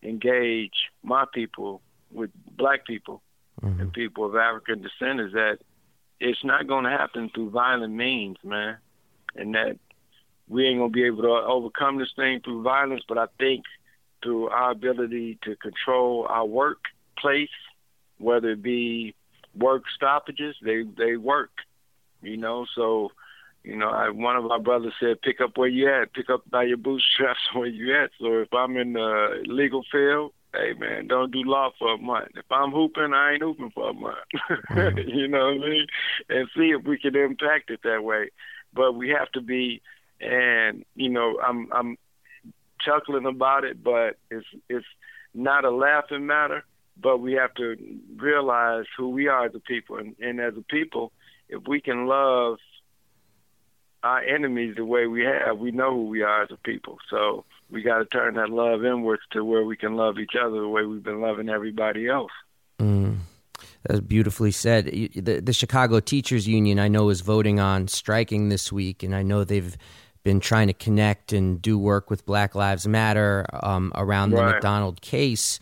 engage 0.02 0.90
my 1.04 1.26
people 1.34 1.82
with 2.12 2.32
black 2.58 2.86
people 2.86 3.22
mm-hmm. 3.62 3.80
and 3.80 3.94
people 3.94 4.26
of 4.26 4.36
African 4.36 4.82
descent 4.82 5.22
is 5.22 5.34
that 5.34 5.60
it's 6.20 6.44
not 6.44 6.68
going 6.68 6.84
to 6.84 6.90
happen 6.90 7.30
through 7.34 7.50
violent 7.50 7.94
means, 7.94 8.38
man 8.44 8.78
and 9.36 9.56
that 9.56 9.78
we 10.48 10.68
ain't 10.68 10.80
gonna 10.80 10.90
be 10.90 11.06
able 11.06 11.24
to 11.24 11.30
overcome 11.30 11.98
this 11.98 12.14
thing 12.16 12.42
through 12.42 12.64
violence, 12.64 13.04
but 13.08 13.18
I 13.18 13.26
think 13.40 13.64
through 14.22 14.50
our 14.50 14.72
ability 14.72 15.38
to 15.44 15.56
control 15.58 16.26
our 16.30 16.46
workplace, 16.46 17.50
whether 18.18 18.52
it 18.52 18.62
be 18.62 19.16
work 19.56 19.84
stoppages, 19.96 20.56
they 20.64 20.84
they 20.98 21.18
work, 21.18 21.52
you 22.22 22.38
know. 22.38 22.66
So, 22.76 23.12
you 23.64 23.78
know, 23.78 23.90
I, 23.90 24.10
one 24.10 24.36
of 24.36 24.50
our 24.50 24.60
brothers 24.60 24.94
said, 25.00 25.22
"Pick 25.22 25.42
up 25.42 25.58
where 25.58 25.68
you 25.68 25.90
at. 25.90 26.14
Pick 26.14 26.30
up 26.30 26.50
by 26.50 26.64
your 26.64 26.78
bootstraps 26.78 27.40
where 27.54 27.68
you 27.68 27.96
at." 27.96 28.12
So 28.20 28.40
if 28.40 28.54
I'm 28.54 28.78
in 28.78 28.94
the 28.94 29.44
legal 29.46 29.84
field, 29.92 30.34
hey 30.54 30.74
man, 30.78 31.08
don't 31.08 31.32
do 31.32 31.44
law 31.44 31.72
for 31.80 31.94
a 31.94 31.98
month. 31.98 32.30
If 32.36 32.52
I'm 32.52 32.72
hooping, 32.72 33.14
I 33.14 33.34
ain't 33.34 33.42
hooping 33.42 33.72
for 33.72 33.90
a 33.90 33.94
month. 33.94 34.18
mm-hmm. 34.50 35.10
you 35.10 35.28
know 35.28 35.46
what 35.46 35.66
I 35.66 35.70
mean? 35.70 35.88
And 36.30 36.50
see 36.56 36.70
if 36.78 36.86
we 36.86 36.98
can 36.98 37.16
impact 37.16 37.72
it 37.72 37.82
that 37.84 38.04
way 38.04 38.30
but 38.74 38.94
we 38.94 39.10
have 39.10 39.32
to 39.32 39.42
be 39.42 39.82
and 40.20 40.86
you 40.96 41.10
know 41.10 41.40
i'm 41.46 41.68
i'm 41.72 41.98
chuckling 42.80 43.26
about 43.26 43.64
it 43.64 43.84
but 43.84 44.18
it's 44.30 44.46
it's 44.70 44.86
not 45.34 45.66
a 45.66 45.72
laughing 45.72 46.26
matter 46.26 46.64
but 47.02 47.18
we 47.18 47.34
have 47.34 47.54
to 47.56 47.76
realize 48.18 48.86
who 48.98 49.10
we 49.10 49.28
are 49.28 49.46
as 49.46 49.56
a 49.56 49.60
people. 49.60 49.98
And, 49.98 50.16
and 50.20 50.40
as 50.40 50.56
a 50.58 50.62
people 50.62 51.12
if 51.50 51.68
we 51.68 51.82
can 51.82 52.08
love 52.08 52.58
our 54.04 54.22
enemies 54.22 54.76
the 54.76 54.86
way 54.86 55.08
we 55.08 55.24
have 55.24 55.58
we 55.58 55.72
know 55.72 55.92
who 55.92 56.06
we 56.08 56.22
are 56.22 56.44
as 56.44 56.52
a 56.52 56.58
people. 56.58 56.98
So 57.10 57.46
we 57.70 57.82
got 57.82 58.00
to 58.00 58.06
turn 58.06 58.36
that 58.36 58.50
love 58.50 58.84
inwards 58.84 59.24
to 59.32 59.44
where 59.44 59.64
we 59.64 59.78
can 59.78 59.96
love 59.96 60.20
each 60.20 60.36
other 60.40 60.60
the 60.62 60.68
way 60.68 60.86
we've 60.86 61.04
been 61.04 61.22
loving 61.22 61.50
everybody 61.50 62.08
else. 62.08 62.32
Mm. 62.80 63.13
That's 63.86 64.00
beautifully 64.00 64.52
said. 64.52 64.86
The, 64.86 65.42
the 65.42 65.54
Chicago 65.54 66.00
Teachers 66.00 66.48
Union, 66.48 66.80
I 66.80 66.88
know, 66.88 67.10
is 67.10 67.22
voting 67.22 67.60
on 67.60 67.88
striking 67.88 68.50
this 68.50 68.72
week, 68.72 69.04
and 69.04 69.14
I 69.16 69.24
know 69.24 69.44
they've 69.44 69.76
been 70.24 70.40
trying 70.40 70.68
to 70.68 70.74
connect 70.74 71.34
and 71.34 71.62
do 71.62 71.78
work 71.78 72.10
with 72.10 72.26
Black 72.26 72.56
Lives 72.56 72.88
Matter 72.88 73.46
um, 73.62 73.92
around 73.96 74.32
right. 74.32 74.46
the 74.46 74.52
McDonald 74.54 75.02
case. 75.02 75.60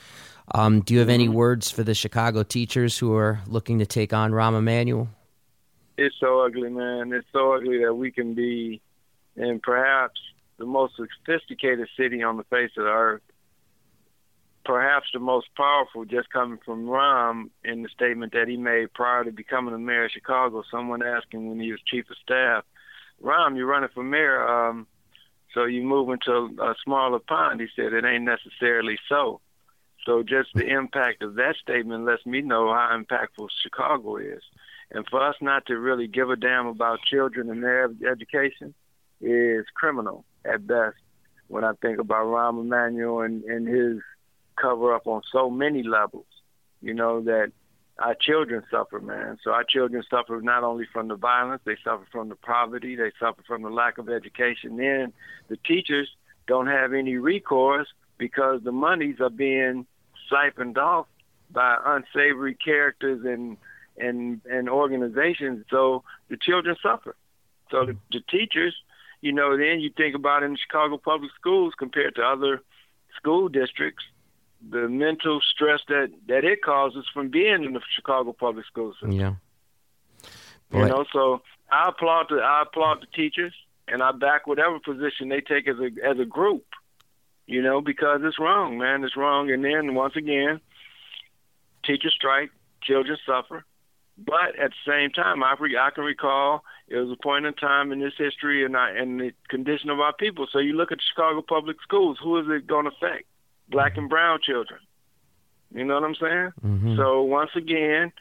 Um, 0.53 0.81
do 0.81 0.93
you 0.93 0.99
have 0.99 1.10
any 1.10 1.29
words 1.29 1.71
for 1.71 1.84
the 1.84 1.95
Chicago 1.95 2.43
teachers 2.43 2.97
who 2.97 3.15
are 3.15 3.39
looking 3.47 3.79
to 3.79 3.86
take 3.86 4.13
on 4.13 4.31
Rahm 4.31 4.57
Emanuel? 4.57 5.10
It's 5.97 6.15
so 6.19 6.41
ugly, 6.41 6.69
man. 6.69 7.13
It's 7.13 7.27
so 7.31 7.53
ugly 7.53 7.84
that 7.84 7.93
we 7.93 8.12
can 8.12 8.34
be 8.34 8.81
in 9.36 9.60
perhaps 9.63 10.19
the 10.57 10.65
most 10.65 10.93
sophisticated 10.95 11.88
city 11.97 12.21
on 12.21 12.38
the 12.38 12.43
face 12.45 12.71
of 12.77 12.84
the 12.84 12.91
earth 12.91 13.21
perhaps 14.63 15.08
the 15.13 15.19
most 15.19 15.47
powerful 15.56 16.06
just 16.06 16.30
coming 16.30 16.60
from 16.63 16.86
Rahm 16.86 17.50
in 17.63 17.84
the 17.84 17.89
statement 17.89 18.34
that 18.34 18.47
he 18.47 18.58
made 18.58 18.93
prior 18.93 19.24
to 19.24 19.32
becoming 19.32 19.74
the 19.74 19.80
mayor 19.80 20.06
of 20.06 20.12
Chicago. 20.12 20.63
Someone 20.69 21.04
asked 21.04 21.34
him 21.34 21.50
when 21.50 21.60
he 21.60 21.71
was 21.71 21.82
chief 21.86 22.10
of 22.10 22.17
staff, 22.17 22.63
Rahm, 23.24 23.56
you're 23.56 23.67
running 23.67 23.89
for 23.93 24.04
mayor, 24.04 24.47
um, 24.47 24.88
so 25.54 25.65
you 25.65 25.84
move 25.84 26.10
into 26.10 26.32
a 26.62 26.76
smaller 26.84 27.19
pond. 27.19 27.62
He 27.62 27.67
said 27.76 27.93
it 27.93 28.06
ain't 28.06 28.24
necessarily 28.24 28.97
so. 29.10 29.41
So 30.06 30.24
just 30.24 30.50
the 30.56 30.65
impact 30.65 31.21
of 31.21 31.36
that 31.36 31.56
statement 31.62 32.06
lets 32.06 32.26
me 32.26 32.41
know 32.41 32.74
how 32.74 32.97
impactful 32.97 33.50
Chicago 33.62 34.17
is. 34.17 34.41
And 34.91 35.06
for 35.10 35.21
us 35.21 35.36
not 35.41 35.65
to 35.67 35.78
really 35.78 36.08
give 36.08 36.30
a 36.30 36.36
damn 36.36 36.67
about 36.67 37.00
children 37.04 37.50
and 37.50 37.63
their 37.63 37.89
education 38.10 38.74
is 39.21 39.65
criminal 39.76 40.26
at 40.43 40.65
best 40.65 40.97
when 41.47 41.63
I 41.63 41.74
think 41.82 42.00
about 42.00 42.26
Rahm 42.26 42.62
Emanuel 42.62 43.21
and, 43.21 43.43
and 43.43 43.67
his 43.67 44.02
cover 44.55 44.93
up 44.93 45.07
on 45.07 45.21
so 45.31 45.49
many 45.49 45.83
levels. 45.83 46.25
You 46.81 46.93
know 46.93 47.21
that 47.21 47.51
our 47.99 48.15
children 48.19 48.63
suffer, 48.71 48.99
man. 48.99 49.37
So 49.43 49.51
our 49.51 49.63
children 49.63 50.03
suffer 50.09 50.39
not 50.41 50.63
only 50.63 50.85
from 50.91 51.07
the 51.07 51.15
violence, 51.15 51.61
they 51.65 51.77
suffer 51.83 52.05
from 52.11 52.29
the 52.29 52.35
poverty, 52.35 52.95
they 52.95 53.11
suffer 53.19 53.41
from 53.45 53.61
the 53.61 53.69
lack 53.69 53.97
of 53.97 54.09
education. 54.09 54.77
Then 54.77 55.13
the 55.49 55.57
teachers 55.57 56.09
don't 56.47 56.67
have 56.67 56.93
any 56.93 57.17
recourse 57.17 57.87
because 58.17 58.61
the 58.63 58.71
monies 58.71 59.17
are 59.19 59.29
being 59.29 59.85
siphoned 60.29 60.77
off 60.77 61.07
by 61.51 61.77
unsavory 61.85 62.55
characters 62.55 63.25
and 63.25 63.57
and 63.97 64.41
and 64.49 64.69
organizations. 64.69 65.65
So 65.69 66.03
the 66.29 66.37
children 66.37 66.75
suffer. 66.81 67.15
So 67.69 67.85
the, 67.85 67.97
the 68.11 68.21
teachers, 68.29 68.75
you 69.21 69.31
know, 69.31 69.57
then 69.57 69.79
you 69.79 69.91
think 69.95 70.15
about 70.15 70.43
in 70.43 70.51
the 70.53 70.57
Chicago 70.57 70.97
public 70.97 71.31
schools 71.39 71.73
compared 71.77 72.15
to 72.15 72.21
other 72.21 72.61
school 73.15 73.47
districts, 73.49 74.03
the 74.69 74.88
mental 74.88 75.41
stress 75.41 75.80
that 75.88 76.12
that 76.28 76.43
it 76.43 76.63
causes 76.63 77.06
from 77.13 77.30
being 77.30 77.63
in 77.63 77.74
the 77.74 77.82
Chicago 77.95 78.34
public 78.34 78.65
school 78.65 78.93
system. 78.93 79.12
Yeah. 79.12 79.34
Boy. 80.69 80.84
You 80.84 80.86
know, 80.89 81.06
so 81.12 81.41
I 81.71 81.89
applaud 81.89 82.28
the 82.30 82.38
I 82.38 82.63
applaud 82.63 83.02
the 83.02 83.08
teachers, 83.08 83.54
and 83.88 84.02
I 84.02 84.12
back 84.12 84.47
whatever 84.47 84.80
position 84.80 85.30
they 85.30 85.41
take 85.41 85.67
as 85.67 85.78
a 85.80 85.89
as 86.06 86.19
a 86.19 86.26
group. 86.26 86.65
You 87.47 87.62
know, 87.62 87.82
because 87.82 88.21
it's 88.24 88.39
wrong, 88.39 88.78
man. 88.78 89.04
It's 89.04 89.17
wrong. 89.17 89.52
And 89.52 89.65
then 89.65 89.95
once 89.95 90.15
again, 90.15 90.62
teachers 91.84 92.13
strike, 92.13 92.52
children 92.82 93.17
suffer. 93.26 93.65
But 94.17 94.58
at 94.60 94.71
the 94.71 94.91
same 94.91 95.10
time, 95.10 95.43
I, 95.43 95.54
I 95.54 95.89
can 95.91 96.04
recall 96.04 96.63
it 96.88 96.97
was 96.97 97.12
a 97.12 97.21
point 97.21 97.45
in 97.45 97.54
time 97.54 97.91
in 97.91 98.00
this 98.00 98.13
history 98.17 98.63
and, 98.63 98.78
I, 98.78 98.91
and 98.91 99.19
the 99.19 99.34
condition 99.50 99.89
of 99.89 100.00
our 100.00 100.13
people. 100.13 100.47
So 100.52 100.60
you 100.60 100.74
look 100.74 100.91
at 100.91 101.00
Chicago 101.02 101.41
public 101.41 101.82
schools, 101.82 102.17
who 102.21 102.38
is 102.38 102.45
it 102.50 102.67
going 102.67 102.86
to 102.86 102.91
affect? 102.91 103.26
Black 103.71 103.97
and 103.97 104.10
brown 104.10 104.39
children. 104.43 104.79
You 105.73 105.86
know 105.86 105.95
what 105.95 106.03
I'm 106.03 106.15
saying? 106.15 106.51
Mm-hmm. 106.65 106.97
So 106.97 107.21
once 107.21 107.51
again, 107.55 108.12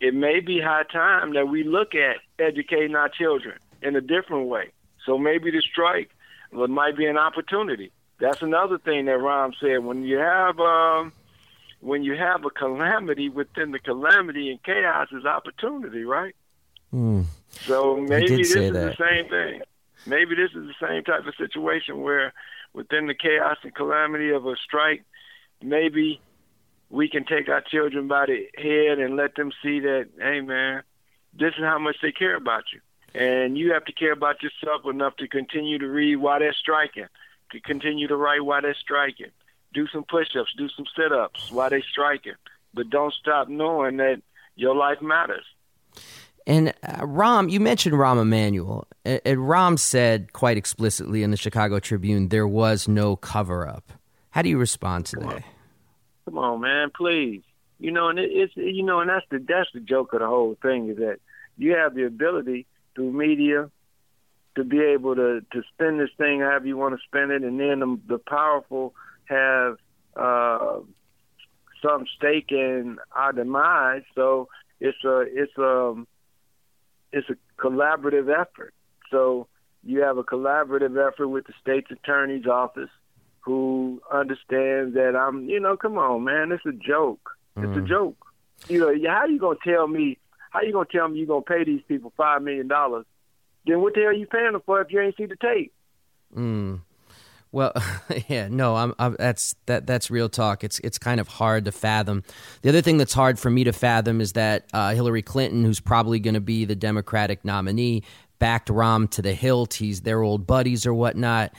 it 0.00 0.14
may 0.14 0.40
be 0.40 0.60
high 0.60 0.84
time 0.84 1.34
that 1.34 1.48
we 1.48 1.62
look 1.62 1.94
at 1.94 2.16
educating 2.38 2.96
our 2.96 3.08
children 3.08 3.58
in 3.82 3.94
a 3.94 4.00
different 4.00 4.48
way. 4.48 4.70
So 5.04 5.18
maybe 5.18 5.50
the 5.50 5.60
strike 5.60 6.10
might 6.50 6.96
be 6.96 7.06
an 7.06 7.18
opportunity. 7.18 7.92
That's 8.18 8.42
another 8.42 8.78
thing 8.78 9.06
that 9.06 9.18
Rahm 9.18 9.52
said. 9.60 9.84
When 9.84 10.02
you 10.02 10.18
have 10.18 10.58
um, 10.60 11.12
when 11.80 12.04
you 12.04 12.14
have 12.14 12.44
a 12.44 12.50
calamity 12.50 13.28
within 13.28 13.72
the 13.72 13.78
calamity 13.78 14.50
and 14.50 14.62
chaos 14.62 15.08
is 15.12 15.24
opportunity, 15.24 16.04
right? 16.04 16.34
Mm. 16.94 17.24
So 17.50 17.96
maybe 17.96 18.36
this 18.36 18.54
is 18.54 18.72
that. 18.72 18.96
the 18.96 18.96
same 18.96 19.28
thing. 19.28 19.62
Maybe 20.06 20.34
this 20.34 20.50
is 20.50 20.68
the 20.68 20.86
same 20.86 21.04
type 21.04 21.26
of 21.26 21.34
situation 21.36 22.00
where 22.00 22.32
within 22.72 23.06
the 23.06 23.14
chaos 23.14 23.58
and 23.62 23.74
calamity 23.74 24.30
of 24.30 24.46
a 24.46 24.56
strike, 24.56 25.04
maybe 25.62 26.20
we 26.90 27.08
can 27.08 27.24
take 27.24 27.48
our 27.48 27.62
children 27.62 28.08
by 28.08 28.26
the 28.26 28.48
head 28.56 28.98
and 28.98 29.16
let 29.16 29.34
them 29.34 29.50
see 29.62 29.80
that, 29.80 30.08
hey 30.18 30.40
man, 30.40 30.82
this 31.32 31.54
is 31.58 31.64
how 31.64 31.78
much 31.78 31.96
they 32.02 32.12
care 32.12 32.36
about 32.36 32.64
you. 32.72 32.80
And 33.14 33.56
you 33.58 33.72
have 33.72 33.84
to 33.86 33.92
care 33.92 34.12
about 34.12 34.42
yourself 34.42 34.82
enough 34.86 35.16
to 35.16 35.28
continue 35.28 35.78
to 35.78 35.86
read 35.86 36.16
while 36.16 36.38
they're 36.38 36.54
striking, 36.54 37.06
to 37.50 37.60
continue 37.60 38.08
to 38.08 38.16
write 38.16 38.44
while 38.44 38.62
they're 38.62 38.74
striking, 38.74 39.30
do 39.74 39.86
some 39.88 40.04
push-ups, 40.04 40.54
do 40.56 40.68
some 40.70 40.86
sit-ups 40.96 41.50
while 41.50 41.70
they're 41.70 41.82
striking, 41.82 42.34
but 42.74 42.90
don't 42.90 43.12
stop 43.14 43.48
knowing 43.48 43.98
that 43.98 44.22
your 44.54 44.74
life 44.74 45.00
matters. 45.02 45.44
And 46.46 46.68
uh, 46.82 47.00
Rahm, 47.00 47.50
you 47.50 47.60
mentioned 47.60 47.94
Rahm 47.94 48.20
Emanuel. 48.20 48.86
And, 49.04 49.20
and 49.24 49.38
Rahm 49.38 49.78
said 49.78 50.32
quite 50.32 50.56
explicitly 50.56 51.22
in 51.22 51.30
the 51.30 51.36
Chicago 51.36 51.78
Tribune 51.78 52.28
there 52.28 52.48
was 52.48 52.88
no 52.88 53.16
cover 53.16 53.66
up. 53.66 53.92
How 54.30 54.42
do 54.42 54.48
you 54.48 54.58
respond 54.58 55.06
to 55.06 55.16
Come 55.16 55.28
that? 55.28 55.36
On. 55.36 55.44
Come 56.24 56.38
on, 56.38 56.60
man, 56.60 56.90
please. 56.94 57.42
You 57.78 57.90
know, 57.90 58.08
and 58.08 58.18
it, 58.18 58.30
it's 58.32 58.56
you 58.56 58.82
know, 58.82 59.00
and 59.00 59.10
that's 59.10 59.26
the 59.30 59.38
that's 59.38 59.68
the 59.74 59.80
joke 59.80 60.12
of 60.12 60.20
the 60.20 60.26
whole 60.26 60.56
thing 60.62 60.88
is 60.88 60.98
that 60.98 61.18
you 61.58 61.72
have 61.72 61.94
the 61.94 62.06
ability 62.06 62.66
through 62.94 63.12
media 63.12 63.70
to 64.54 64.64
be 64.64 64.80
able 64.80 65.16
to 65.16 65.40
to 65.52 65.62
spend 65.74 65.98
this 65.98 66.10
thing 66.16 66.40
however 66.40 66.66
you 66.66 66.76
want 66.76 66.94
to 66.94 67.02
spend 67.06 67.32
it, 67.32 67.42
and 67.42 67.58
then 67.58 67.80
the, 67.80 67.98
the 68.06 68.18
powerful 68.18 68.94
have 69.24 69.78
uh, 70.16 70.78
some 71.82 72.06
stake 72.16 72.52
in 72.52 72.98
our 73.12 73.32
demise. 73.32 74.02
So 74.14 74.48
it's 74.80 75.02
a 75.04 75.24
it's 75.28 75.56
a 75.58 75.94
it's 77.12 77.28
a 77.30 77.36
collaborative 77.62 78.28
effort. 78.32 78.74
So 79.10 79.46
you 79.84 80.00
have 80.00 80.18
a 80.18 80.22
collaborative 80.24 80.96
effort 80.96 81.28
with 81.28 81.46
the 81.46 81.52
state's 81.60 81.90
attorney's 81.90 82.46
office, 82.46 82.90
who 83.40 84.00
understands 84.12 84.94
that 84.94 85.16
I'm, 85.16 85.48
you 85.48 85.58
know, 85.60 85.76
come 85.76 85.98
on, 85.98 86.24
man, 86.24 86.52
it's 86.52 86.64
a 86.64 86.72
joke. 86.72 87.30
It's 87.56 87.66
Mm. 87.76 87.84
a 87.84 87.88
joke. 87.88 88.26
You 88.68 88.78
know, 88.78 88.94
how 89.10 89.26
you 89.26 89.38
gonna 89.38 89.58
tell 89.64 89.88
me? 89.88 90.18
How 90.50 90.62
you 90.62 90.72
gonna 90.72 90.86
tell 90.90 91.08
me 91.08 91.18
you 91.18 91.26
gonna 91.26 91.42
pay 91.42 91.64
these 91.64 91.82
people 91.88 92.12
five 92.16 92.42
million 92.42 92.68
dollars? 92.68 93.04
Then 93.66 93.80
what 93.80 93.94
the 93.94 94.00
hell 94.00 94.10
are 94.10 94.12
you 94.12 94.26
paying 94.26 94.52
them 94.52 94.62
for 94.64 94.80
if 94.80 94.90
you 94.92 95.00
ain't 95.00 95.16
see 95.16 95.26
the 95.26 95.36
tape? 95.36 95.72
Mm. 96.36 96.80
Well, 97.52 97.72
yeah, 98.28 98.48
no, 98.50 98.74
I'm, 98.74 98.94
I'm, 98.98 99.14
that's 99.18 99.54
that 99.66 99.86
that's 99.86 100.10
real 100.10 100.28
talk. 100.28 100.64
It's 100.64 100.78
it's 100.80 100.98
kind 100.98 101.20
of 101.20 101.28
hard 101.28 101.66
to 101.66 101.72
fathom. 101.72 102.24
The 102.62 102.70
other 102.70 102.82
thing 102.82 102.96
that's 102.96 103.12
hard 103.12 103.38
for 103.38 103.50
me 103.50 103.64
to 103.64 103.72
fathom 103.72 104.20
is 104.20 104.32
that 104.32 104.66
uh, 104.72 104.94
Hillary 104.94 105.22
Clinton, 105.22 105.64
who's 105.64 105.78
probably 105.78 106.18
going 106.18 106.34
to 106.34 106.40
be 106.40 106.64
the 106.64 106.74
Democratic 106.74 107.44
nominee, 107.44 108.02
backed 108.38 108.68
Rahm 108.68 109.08
to 109.10 109.22
the 109.22 109.34
hilt. 109.34 109.74
He's 109.74 110.00
their 110.00 110.22
old 110.22 110.46
buddies 110.46 110.86
or 110.86 110.94
whatnot. 110.94 111.52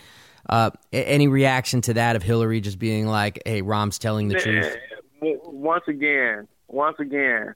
Uh, 0.50 0.72
any 0.92 1.28
reaction 1.28 1.80
to 1.82 1.94
that 1.94 2.18
of 2.18 2.24
Hillary 2.24 2.60
just 2.60 2.80
being 2.80 3.08
like, 3.08 3.42
"Hey, 3.46 3.62
Rahm's 3.62 4.00
telling 4.00 4.28
the 4.28 4.40
truth"? 4.40 4.76
Once 5.22 5.86
again, 5.88 6.48
once 6.68 6.98
again, 7.00 7.54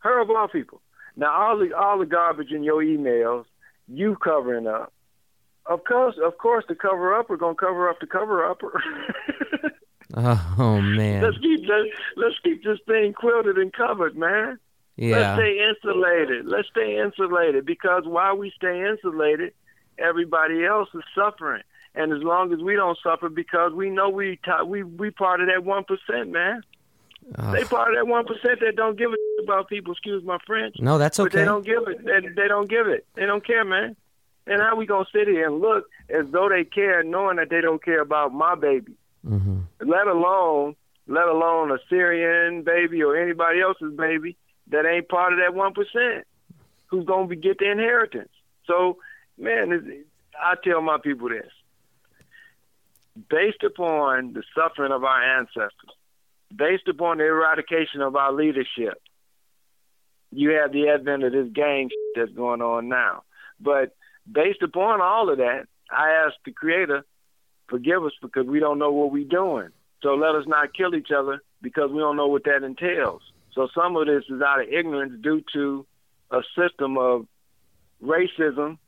her 0.00 0.20
of 0.20 0.28
all 0.28 0.48
people. 0.48 0.82
Now 1.16 1.32
all 1.32 1.58
the 1.58 1.72
all 1.72 1.98
the 1.98 2.04
garbage 2.04 2.50
in 2.50 2.62
your 2.62 2.82
emails, 2.82 3.46
you 3.88 4.16
covering 4.16 4.66
up. 4.66 4.92
Of 5.68 5.84
course, 5.84 6.16
of 6.22 6.38
course, 6.38 6.64
the 6.68 6.74
cover 6.74 7.14
up 7.14 7.28
We're 7.28 7.36
gonna 7.36 7.54
cover 7.54 7.88
up 7.88 8.00
the 8.00 8.06
cover 8.06 8.44
up. 8.48 8.60
Oh 10.16 10.80
man, 10.80 11.22
let's 11.22 11.36
keep 11.38 11.60
let's, 11.68 11.88
let's 12.16 12.38
keep 12.42 12.64
this 12.64 12.78
thing 12.86 13.12
quilted 13.12 13.58
and 13.58 13.72
covered, 13.72 14.16
man. 14.16 14.58
Yeah. 14.96 15.16
Let's 15.16 15.40
stay 15.40 15.68
insulated. 15.68 16.46
Let's 16.46 16.68
stay 16.68 16.98
insulated 16.98 17.66
because 17.66 18.04
while 18.06 18.36
we 18.36 18.50
stay 18.56 18.88
insulated, 18.88 19.52
everybody 19.98 20.64
else 20.64 20.88
is 20.94 21.02
suffering. 21.14 21.62
And 21.94 22.12
as 22.12 22.22
long 22.22 22.52
as 22.52 22.60
we 22.60 22.76
don't 22.76 22.96
suffer, 23.02 23.28
because 23.28 23.72
we 23.72 23.90
know 23.90 24.08
we 24.08 24.38
t- 24.44 24.64
we 24.64 24.84
we 24.84 25.10
part 25.10 25.40
of 25.40 25.48
that 25.48 25.64
one 25.64 25.84
percent, 25.84 26.30
man. 26.30 26.62
They 27.52 27.64
part 27.64 27.90
of 27.92 27.96
that 27.96 28.06
one 28.06 28.24
percent 28.24 28.60
that 28.60 28.76
don't 28.76 28.96
give 28.96 29.10
a 29.10 29.16
about 29.42 29.68
people. 29.68 29.92
Excuse 29.92 30.22
my 30.24 30.38
French. 30.46 30.76
no, 30.78 30.98
that's 30.98 31.18
But 31.18 31.32
they 31.32 31.44
don't 31.44 31.64
give 31.64 31.88
it. 31.88 32.04
They, 32.04 32.20
they 32.34 32.48
don't 32.48 32.68
give 32.68 32.86
it. 32.86 33.06
They 33.14 33.26
don't 33.26 33.44
care, 33.44 33.64
man. 33.64 33.96
And 34.46 34.60
how 34.62 34.76
we 34.76 34.86
gonna 34.86 35.06
sit 35.12 35.26
here 35.26 35.46
and 35.46 35.60
look 35.60 35.86
as 36.08 36.26
though 36.30 36.48
they 36.48 36.64
care, 36.64 37.02
knowing 37.02 37.36
that 37.36 37.50
they 37.50 37.60
don't 37.60 37.82
care 37.84 38.00
about 38.00 38.32
my 38.32 38.54
baby? 38.54 38.94
hmm 39.26 39.60
Let 39.80 40.06
alone, 40.06 40.76
let 41.08 41.26
alone 41.26 41.72
a 41.72 41.78
Syrian 41.88 42.62
baby 42.62 43.02
or 43.02 43.16
anybody 43.16 43.60
else's 43.60 43.94
baby 43.96 44.36
that 44.68 44.86
ain't 44.86 45.08
part 45.08 45.32
of 45.32 45.38
that 45.40 45.54
one 45.54 45.72
percent, 45.74 46.26
who's 46.86 47.04
gonna 47.04 47.26
be 47.26 47.36
get 47.36 47.58
the 47.58 47.70
inheritance. 47.70 48.30
So, 48.66 48.98
man, 49.38 50.04
I 50.40 50.54
tell 50.62 50.80
my 50.80 50.98
people 50.98 51.28
this: 51.28 51.50
based 53.28 53.62
upon 53.64 54.32
the 54.32 54.42
suffering 54.54 54.92
of 54.92 55.02
our 55.04 55.38
ancestors, 55.38 55.94
based 56.54 56.88
upon 56.88 57.18
the 57.18 57.24
eradication 57.24 58.00
of 58.00 58.14
our 58.14 58.32
leadership, 58.32 59.00
you 60.30 60.50
have 60.50 60.72
the 60.72 60.88
advent 60.88 61.24
of 61.24 61.32
this 61.32 61.48
gang 61.52 61.90
that's 62.14 62.32
going 62.32 62.62
on 62.62 62.88
now. 62.88 63.22
But 63.60 63.94
based 64.30 64.62
upon 64.62 65.00
all 65.00 65.30
of 65.30 65.38
that, 65.38 65.66
I 65.90 66.10
ask 66.26 66.34
the 66.44 66.52
Creator, 66.52 67.04
forgive 67.68 68.04
us 68.04 68.12
because 68.20 68.46
we 68.46 68.60
don't 68.60 68.78
know 68.78 68.92
what 68.92 69.12
we're 69.12 69.24
doing. 69.24 69.68
So 70.02 70.14
let 70.14 70.34
us 70.34 70.44
not 70.46 70.74
kill 70.74 70.94
each 70.94 71.10
other 71.16 71.42
because 71.62 71.90
we 71.90 71.98
don't 71.98 72.16
know 72.16 72.28
what 72.28 72.44
that 72.44 72.62
entails. 72.62 73.22
So 73.54 73.68
some 73.74 73.96
of 73.96 74.06
this 74.06 74.24
is 74.28 74.42
out 74.42 74.60
of 74.60 74.68
ignorance 74.68 75.14
due 75.22 75.42
to 75.54 75.86
a 76.30 76.42
system 76.56 76.98
of 76.98 77.26
racism, 78.02 78.78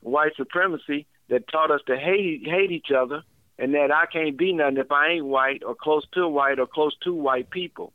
white 0.00 0.32
supremacy 0.36 1.06
that 1.28 1.48
taught 1.48 1.70
us 1.70 1.80
to 1.88 1.96
hate 1.96 2.46
hate 2.46 2.70
each 2.70 2.92
other 2.96 3.22
and 3.58 3.74
that 3.74 3.90
I 3.90 4.06
can't 4.06 4.36
be 4.36 4.52
nothing 4.52 4.76
if 4.76 4.92
I 4.92 5.12
ain't 5.12 5.24
white 5.24 5.62
or 5.64 5.74
close 5.74 6.04
to 6.12 6.28
white 6.28 6.58
or 6.58 6.66
close 6.66 6.94
to 7.04 7.12
white 7.12 7.50
people. 7.50 7.92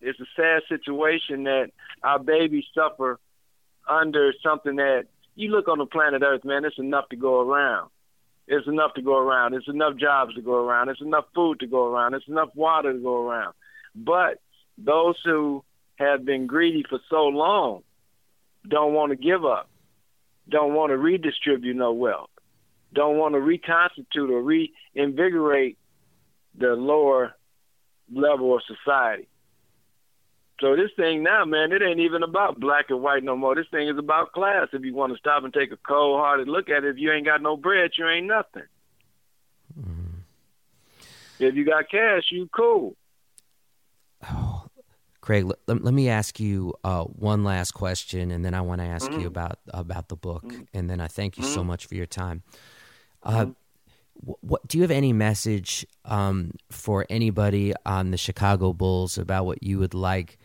It's 0.00 0.18
a 0.20 0.26
sad 0.36 0.62
situation 0.68 1.44
that 1.44 1.70
our 2.02 2.18
babies 2.18 2.64
suffer 2.74 3.18
under 3.88 4.32
something 4.42 4.76
that 4.76 5.06
you 5.38 5.50
look 5.50 5.68
on 5.68 5.78
the 5.78 5.86
planet 5.86 6.22
Earth, 6.22 6.44
man, 6.44 6.64
it's 6.64 6.78
enough 6.78 7.08
to 7.10 7.16
go 7.16 7.40
around. 7.40 7.90
It's 8.48 8.66
enough 8.66 8.94
to 8.94 9.02
go 9.02 9.16
around. 9.16 9.54
It's 9.54 9.68
enough 9.68 9.96
jobs 9.96 10.34
to 10.34 10.42
go 10.42 10.54
around. 10.54 10.88
It's 10.88 11.00
enough 11.00 11.26
food 11.34 11.60
to 11.60 11.66
go 11.66 11.86
around. 11.86 12.14
It's 12.14 12.26
enough 12.28 12.48
water 12.54 12.92
to 12.92 12.98
go 12.98 13.28
around. 13.28 13.54
But 13.94 14.40
those 14.76 15.16
who 15.24 15.64
have 15.96 16.24
been 16.24 16.46
greedy 16.46 16.84
for 16.88 16.98
so 17.08 17.24
long 17.26 17.82
don't 18.66 18.94
want 18.94 19.10
to 19.10 19.16
give 19.16 19.44
up, 19.44 19.68
don't 20.48 20.74
want 20.74 20.90
to 20.90 20.96
redistribute 20.96 21.76
no 21.76 21.92
wealth. 21.92 22.30
don't 22.92 23.18
want 23.18 23.34
to 23.34 23.40
reconstitute 23.40 24.30
or 24.30 24.42
reinvigorate 24.42 25.76
the 26.56 26.68
lower 26.68 27.34
level 28.12 28.54
of 28.56 28.62
society. 28.66 29.28
So 30.60 30.74
this 30.74 30.90
thing 30.96 31.22
now, 31.22 31.44
man, 31.44 31.72
it 31.72 31.82
ain't 31.82 32.00
even 32.00 32.24
about 32.24 32.58
black 32.58 32.86
and 32.90 33.00
white 33.00 33.22
no 33.22 33.36
more. 33.36 33.54
This 33.54 33.68
thing 33.70 33.88
is 33.88 33.96
about 33.96 34.32
class. 34.32 34.68
If 34.72 34.84
you 34.84 34.92
want 34.92 35.12
to 35.12 35.18
stop 35.18 35.44
and 35.44 35.54
take 35.54 35.70
a 35.70 35.76
cold 35.76 36.18
hearted 36.18 36.48
look 36.48 36.68
at 36.68 36.82
it, 36.82 36.90
if 36.90 36.98
you 36.98 37.12
ain't 37.12 37.26
got 37.26 37.42
no 37.42 37.56
bread, 37.56 37.92
you 37.96 38.08
ain't 38.08 38.26
nothing. 38.26 38.64
Mm. 39.78 40.08
If 41.38 41.54
you 41.54 41.64
got 41.64 41.88
cash, 41.88 42.24
you 42.30 42.48
cool. 42.48 42.96
Oh, 44.28 44.64
Craig, 45.20 45.44
let, 45.44 45.84
let 45.84 45.94
me 45.94 46.08
ask 46.08 46.40
you 46.40 46.74
uh, 46.82 47.04
one 47.04 47.44
last 47.44 47.72
question, 47.72 48.32
and 48.32 48.44
then 48.44 48.54
I 48.54 48.60
want 48.62 48.80
to 48.80 48.86
ask 48.86 49.08
mm-hmm. 49.08 49.20
you 49.20 49.26
about 49.28 49.60
about 49.68 50.08
the 50.08 50.16
book, 50.16 50.42
mm-hmm. 50.42 50.62
and 50.74 50.90
then 50.90 51.00
I 51.00 51.06
thank 51.06 51.36
you 51.36 51.44
mm-hmm. 51.44 51.54
so 51.54 51.62
much 51.62 51.86
for 51.86 51.94
your 51.94 52.06
time. 52.06 52.42
Uh, 53.22 53.46
mm-hmm. 53.46 54.32
what 54.40 54.66
do 54.66 54.78
you 54.78 54.82
have 54.82 54.90
any 54.90 55.12
message 55.12 55.86
um, 56.04 56.50
for 56.70 57.06
anybody 57.08 57.74
on 57.86 58.10
the 58.10 58.16
Chicago 58.16 58.72
Bulls 58.72 59.18
about 59.18 59.46
what 59.46 59.62
you 59.62 59.78
would 59.78 59.94
like 59.94 60.38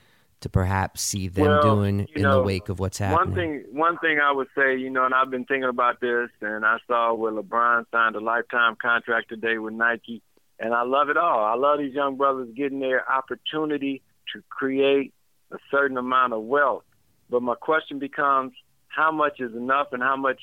to 0.44 0.50
perhaps 0.50 1.02
see 1.02 1.28
them 1.28 1.46
well, 1.46 1.62
doing 1.62 2.08
in 2.16 2.22
know, 2.22 2.38
the 2.38 2.44
wake 2.44 2.70
of 2.70 2.80
what's 2.80 2.98
happening? 2.98 3.18
One 3.18 3.36
thing, 3.36 3.66
one 3.72 3.98
thing 3.98 4.20
I 4.20 4.32
would 4.32 4.48
say, 4.56 4.78
you 4.78 4.90
know, 4.90 5.06
and 5.06 5.14
I've 5.14 5.32
been 5.32 5.46
thinking 5.46 5.70
about 5.70 6.00
this, 6.00 6.30
and 6.42 6.66
I 6.66 6.78
saw 6.88 7.14
where 7.14 7.32
LeBron 7.32 7.86
signed 7.92 8.16
a 8.16 8.20
lifetime 8.20 8.76
contract 8.82 9.30
today 9.30 9.58
with 9.58 9.74
Nike, 9.74 10.22
and 10.60 10.74
I 10.74 10.84
love 10.84 11.10
it 11.10 11.18
all. 11.18 11.44
I 11.44 11.56
love 11.56 11.80
these 11.80 11.94
young 11.94 12.18
brothers 12.18 12.50
getting 12.56 12.80
their 12.80 13.10
opportunity 13.10 14.02
to 14.34 14.44
create 14.50 15.14
a 15.52 15.58
certain 15.72 15.98
amount 15.98 16.34
of 16.34 16.44
wealth. 16.44 16.84
But 17.30 17.42
my 17.42 17.56
question 17.56 18.00
becomes, 18.00 18.54
how 18.90 19.12
much 19.12 19.40
is 19.40 19.56
enough, 19.56 19.88
and 19.94 20.04
how 20.04 20.18
much, 20.18 20.42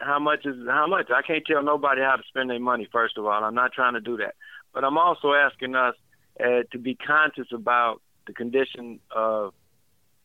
how 0.00 0.18
much 0.18 0.46
is 0.46 0.56
how 0.66 0.86
much? 0.86 1.10
I 1.14 1.22
can't 1.22 1.44
tell 1.46 1.62
nobody 1.62 2.00
how 2.00 2.16
to 2.16 2.22
spend 2.28 2.50
their 2.50 2.58
money. 2.58 2.88
First 2.90 3.18
of 3.18 3.26
all, 3.26 3.44
I'm 3.44 3.54
not 3.54 3.72
trying 3.72 3.94
to 3.94 4.00
do 4.00 4.16
that, 4.16 4.34
but 4.72 4.84
I'm 4.84 4.96
also 4.98 5.32
asking 5.34 5.74
us 5.74 5.94
uh, 6.40 6.62
to 6.72 6.78
be 6.78 6.94
conscious 6.94 7.48
about 7.52 8.00
the 8.28 8.34
condition 8.34 9.00
of 9.10 9.52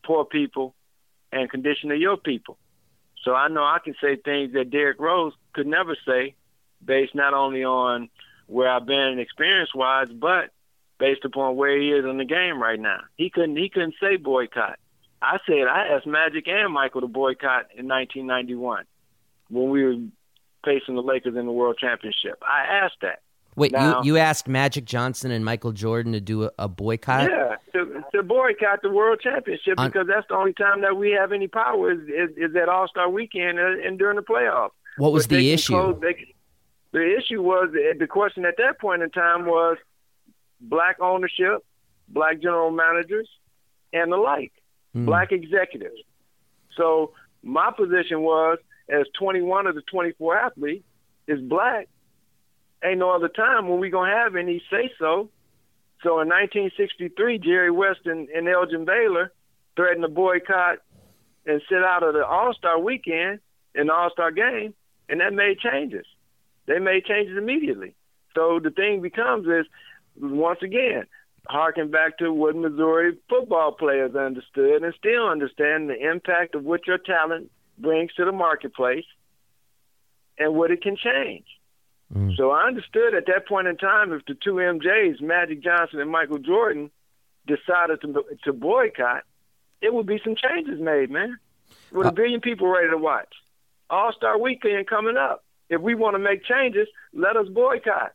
poor 0.04 0.24
people 0.24 0.74
and 1.32 1.50
condition 1.50 1.90
of 1.90 1.98
your 1.98 2.16
people. 2.16 2.56
So 3.24 3.34
I 3.34 3.48
know 3.48 3.62
I 3.62 3.78
can 3.82 3.94
say 4.00 4.16
things 4.16 4.52
that 4.52 4.70
Derrick 4.70 5.00
Rose 5.00 5.32
could 5.54 5.66
never 5.66 5.96
say, 6.06 6.34
based 6.84 7.14
not 7.14 7.34
only 7.34 7.64
on 7.64 8.10
where 8.46 8.68
I've 8.68 8.86
been 8.86 9.18
experience 9.18 9.74
wise, 9.74 10.08
but 10.14 10.50
based 10.98 11.24
upon 11.24 11.56
where 11.56 11.80
he 11.80 11.90
is 11.90 12.04
in 12.04 12.18
the 12.18 12.24
game 12.24 12.62
right 12.62 12.78
now. 12.78 13.00
He 13.16 13.30
couldn't 13.30 13.56
he 13.56 13.68
couldn't 13.68 13.94
say 14.00 14.16
boycott. 14.16 14.78
I 15.20 15.38
said 15.46 15.66
I 15.68 15.88
asked 15.88 16.06
Magic 16.06 16.46
and 16.46 16.72
Michael 16.72 17.00
to 17.00 17.08
boycott 17.08 17.70
in 17.74 17.88
1991 17.88 18.84
when 19.48 19.70
we 19.70 19.84
were 19.84 19.96
facing 20.64 20.94
the 20.94 21.02
Lakers 21.02 21.36
in 21.36 21.46
the 21.46 21.52
World 21.52 21.78
Championship. 21.78 22.42
I 22.46 22.84
asked 22.84 23.00
that. 23.02 23.20
Wait, 23.56 23.72
now, 23.72 24.02
you, 24.02 24.14
you 24.14 24.18
asked 24.18 24.48
Magic 24.48 24.84
Johnson 24.84 25.30
and 25.30 25.44
Michael 25.44 25.72
Jordan 25.72 26.12
to 26.12 26.20
do 26.20 26.44
a, 26.44 26.50
a 26.58 26.68
boycott? 26.68 27.30
Yeah, 27.30 27.56
to, 27.72 28.02
to, 28.12 28.22
boycott 28.22 28.82
the 28.82 28.90
World 28.90 29.20
Championship 29.20 29.78
On, 29.78 29.88
because 29.88 30.06
that's 30.08 30.26
the 30.28 30.34
only 30.34 30.52
time 30.52 30.80
that 30.80 30.96
we 30.96 31.12
have 31.12 31.32
any 31.32 31.46
power 31.46 31.92
is, 31.92 32.00
is, 32.08 32.36
is 32.36 32.52
that 32.54 32.68
All 32.68 32.88
Star 32.88 33.08
Weekend 33.08 33.58
and, 33.58 33.80
and, 33.80 33.98
during 33.98 34.16
the 34.16 34.22
playoffs. 34.22 34.70
What 34.96 35.12
was 35.12 35.26
but 35.26 35.36
the 35.36 35.52
issue? 35.52 35.72
Close, 35.72 36.00
they, 36.00 36.34
the 36.92 37.16
issue 37.16 37.42
was 37.42 37.70
the 37.72 38.06
question 38.06 38.44
at 38.44 38.56
that 38.58 38.80
point 38.80 39.02
in 39.02 39.10
time 39.10 39.46
was 39.46 39.76
black 40.60 41.00
ownership, 41.00 41.64
black 42.08 42.40
general 42.40 42.70
managers, 42.70 43.28
and 43.92 44.12
the 44.12 44.16
like, 44.16 44.52
mm. 44.94 45.04
black 45.04 45.32
executives. 45.32 46.00
So 46.76 47.12
my 47.42 47.70
position 47.76 48.22
was, 48.22 48.58
as 48.88 49.06
21 49.18 49.66
of 49.66 49.74
the 49.74 49.82
24 49.82 50.36
athletes 50.36 50.84
is 51.26 51.40
black, 51.40 51.88
ain't 52.84 52.98
no 52.98 53.10
other 53.10 53.28
time 53.28 53.68
when 53.68 53.80
we 53.80 53.90
gonna 53.90 54.14
have 54.14 54.36
any 54.36 54.62
say 54.70 54.90
so. 54.98 55.30
So 56.02 56.20
in 56.20 56.28
1963, 56.28 57.38
Jerry 57.38 57.70
West 57.70 58.00
and, 58.04 58.28
and 58.28 58.48
Elgin 58.48 58.84
Baylor 58.84 59.32
threatened 59.76 60.02
to 60.02 60.08
boycott 60.08 60.78
and 61.46 61.62
sit 61.68 61.82
out 61.82 62.02
of 62.02 62.14
the 62.14 62.24
All 62.24 62.52
Star 62.54 62.78
weekend 62.78 63.40
and 63.74 63.90
All 63.90 64.10
Star 64.10 64.30
game, 64.30 64.74
and 65.08 65.20
that 65.20 65.32
made 65.32 65.58
changes. 65.58 66.06
They 66.66 66.78
made 66.78 67.04
changes 67.04 67.36
immediately. 67.36 67.94
So 68.34 68.60
the 68.62 68.70
thing 68.70 69.00
becomes 69.00 69.46
is 69.46 69.66
once 70.20 70.60
again, 70.62 71.04
harken 71.46 71.90
back 71.90 72.18
to 72.18 72.32
what 72.32 72.56
Missouri 72.56 73.16
football 73.28 73.72
players 73.72 74.14
understood 74.14 74.82
and 74.82 74.94
still 74.98 75.28
understand 75.28 75.88
the 75.88 76.10
impact 76.10 76.54
of 76.54 76.64
what 76.64 76.86
your 76.86 76.98
talent 76.98 77.50
brings 77.78 78.12
to 78.14 78.24
the 78.24 78.32
marketplace 78.32 79.04
and 80.38 80.54
what 80.54 80.70
it 80.70 80.82
can 80.82 80.96
change. 80.96 81.44
Mm. 82.14 82.36
So 82.36 82.50
I 82.50 82.66
understood 82.66 83.14
at 83.14 83.26
that 83.26 83.48
point 83.48 83.66
in 83.66 83.76
time 83.76 84.12
if 84.12 84.24
the 84.26 84.34
two 84.34 84.54
MJs, 84.54 85.20
Magic 85.20 85.62
Johnson 85.62 86.00
and 86.00 86.10
Michael 86.10 86.38
Jordan, 86.38 86.90
decided 87.46 88.00
to 88.02 88.24
to 88.44 88.52
boycott, 88.52 89.24
it 89.80 89.92
would 89.92 90.06
be 90.06 90.20
some 90.24 90.36
changes 90.36 90.80
made, 90.80 91.10
man. 91.10 91.38
With 91.92 92.06
a 92.06 92.10
uh, 92.10 92.12
billion 92.12 92.40
people 92.40 92.68
ready 92.68 92.88
to 92.90 92.98
watch. 92.98 93.32
All 93.90 94.12
Star 94.12 94.38
Weekend 94.38 94.86
coming 94.86 95.16
up. 95.16 95.44
If 95.68 95.80
we 95.80 95.94
want 95.94 96.14
to 96.14 96.18
make 96.18 96.44
changes, 96.44 96.88
let 97.12 97.36
us 97.36 97.48
boycott. 97.48 98.12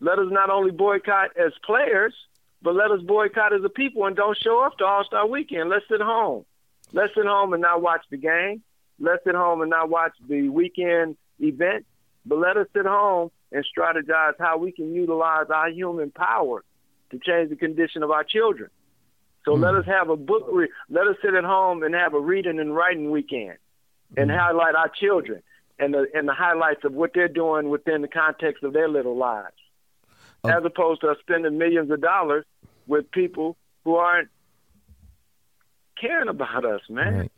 Let 0.00 0.18
us 0.18 0.26
not 0.30 0.50
only 0.50 0.70
boycott 0.70 1.36
as 1.36 1.52
players, 1.64 2.14
but 2.62 2.74
let 2.74 2.90
us 2.90 3.00
boycott 3.02 3.52
as 3.52 3.64
a 3.64 3.68
people 3.68 4.06
and 4.06 4.16
don't 4.16 4.36
show 4.36 4.60
up 4.60 4.78
to 4.78 4.84
All 4.84 5.04
Star 5.04 5.26
Weekend. 5.26 5.68
Let's 5.68 5.86
sit 5.88 6.00
home. 6.00 6.44
Let's 6.92 7.14
sit 7.14 7.26
home 7.26 7.52
and 7.52 7.62
not 7.62 7.82
watch 7.82 8.02
the 8.10 8.16
game. 8.16 8.62
Let's 9.00 9.24
sit 9.24 9.34
home 9.34 9.60
and 9.60 9.70
not 9.70 9.90
watch 9.90 10.12
the 10.28 10.48
weekend 10.48 11.16
event. 11.40 11.84
But 12.26 12.38
let 12.38 12.56
us 12.56 12.66
sit 12.74 12.86
home 12.86 13.30
and 13.52 13.64
strategize 13.64 14.34
how 14.38 14.58
we 14.58 14.72
can 14.72 14.94
utilize 14.94 15.46
our 15.50 15.70
human 15.70 16.10
power 16.10 16.64
to 17.10 17.18
change 17.18 17.50
the 17.50 17.56
condition 17.56 18.02
of 18.02 18.10
our 18.10 18.24
children. 18.24 18.70
So 19.44 19.52
mm. 19.52 19.60
let 19.60 19.74
us 19.74 19.86
have 19.86 20.08
a 20.08 20.16
book. 20.16 20.48
Re- 20.50 20.70
let 20.88 21.06
us 21.06 21.16
sit 21.22 21.34
at 21.34 21.44
home 21.44 21.82
and 21.82 21.94
have 21.94 22.14
a 22.14 22.20
reading 22.20 22.58
and 22.58 22.74
writing 22.74 23.10
weekend, 23.10 23.58
and 24.16 24.30
mm. 24.30 24.38
highlight 24.38 24.74
our 24.74 24.88
children 24.88 25.42
and 25.78 25.92
the 25.92 26.06
and 26.14 26.26
the 26.26 26.34
highlights 26.34 26.84
of 26.84 26.92
what 26.92 27.12
they're 27.14 27.28
doing 27.28 27.68
within 27.68 28.02
the 28.02 28.08
context 28.08 28.64
of 28.64 28.72
their 28.72 28.88
little 28.88 29.16
lives 29.16 29.56
oh. 30.44 30.48
as 30.48 30.64
opposed 30.64 31.00
to 31.00 31.14
spending 31.20 31.58
millions 31.58 31.90
of 31.90 32.00
dollars 32.00 32.44
with 32.86 33.10
people 33.10 33.56
who 33.84 33.96
aren't 33.96 34.28
caring 36.00 36.28
about 36.28 36.64
us, 36.64 36.80
man. 36.88 37.14
Right. 37.16 37.32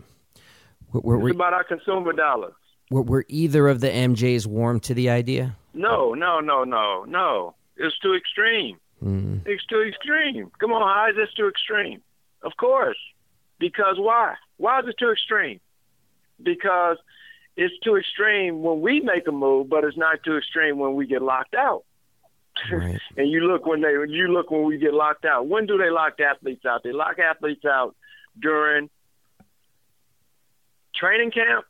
We're, 0.92 1.18
we're, 1.18 1.28
it's 1.28 1.34
about 1.34 1.52
our 1.52 1.64
consumer 1.64 2.12
dollars. 2.12 2.54
Were, 2.90 3.02
were 3.02 3.24
either 3.28 3.68
of 3.68 3.80
the 3.80 3.88
MJs 3.88 4.46
warm 4.46 4.80
to 4.80 4.94
the 4.94 5.10
idea? 5.10 5.56
No, 5.74 6.14
no, 6.14 6.40
no, 6.40 6.64
no, 6.64 7.04
no. 7.04 7.54
It's 7.76 7.98
too 7.98 8.14
extreme. 8.14 8.78
Mm. 9.02 9.42
It's 9.44 9.64
too 9.66 9.82
extreme. 9.82 10.50
Come 10.58 10.72
on, 10.72 10.82
how 10.82 11.10
is 11.10 11.16
this 11.16 11.32
too 11.34 11.48
extreme? 11.48 12.00
Of 12.42 12.52
course. 12.56 12.98
Because 13.58 13.96
why? 13.98 14.34
Why 14.56 14.80
is 14.80 14.86
it 14.88 14.96
too 14.98 15.10
extreme? 15.10 15.60
Because 16.42 16.96
it's 17.56 17.74
too 17.82 17.96
extreme 17.96 18.62
when 18.62 18.80
we 18.80 19.00
make 19.00 19.26
a 19.26 19.32
move, 19.32 19.68
but 19.68 19.84
it's 19.84 19.96
not 19.96 20.22
too 20.24 20.36
extreme 20.36 20.78
when 20.78 20.94
we 20.94 21.06
get 21.06 21.22
locked 21.22 21.54
out. 21.54 21.84
Right. 22.70 23.00
and 23.16 23.30
you 23.30 23.40
look 23.40 23.66
when 23.66 23.82
they 23.82 23.92
you 24.08 24.28
look 24.28 24.50
when 24.50 24.64
we 24.64 24.78
get 24.78 24.94
locked 24.94 25.24
out. 25.24 25.46
When 25.46 25.66
do 25.66 25.76
they 25.76 25.90
lock 25.90 26.20
athletes 26.20 26.64
out? 26.64 26.82
They 26.82 26.92
lock 26.92 27.18
athletes 27.18 27.64
out 27.64 27.96
during 28.40 28.88
training 30.94 31.32
camp 31.32 31.66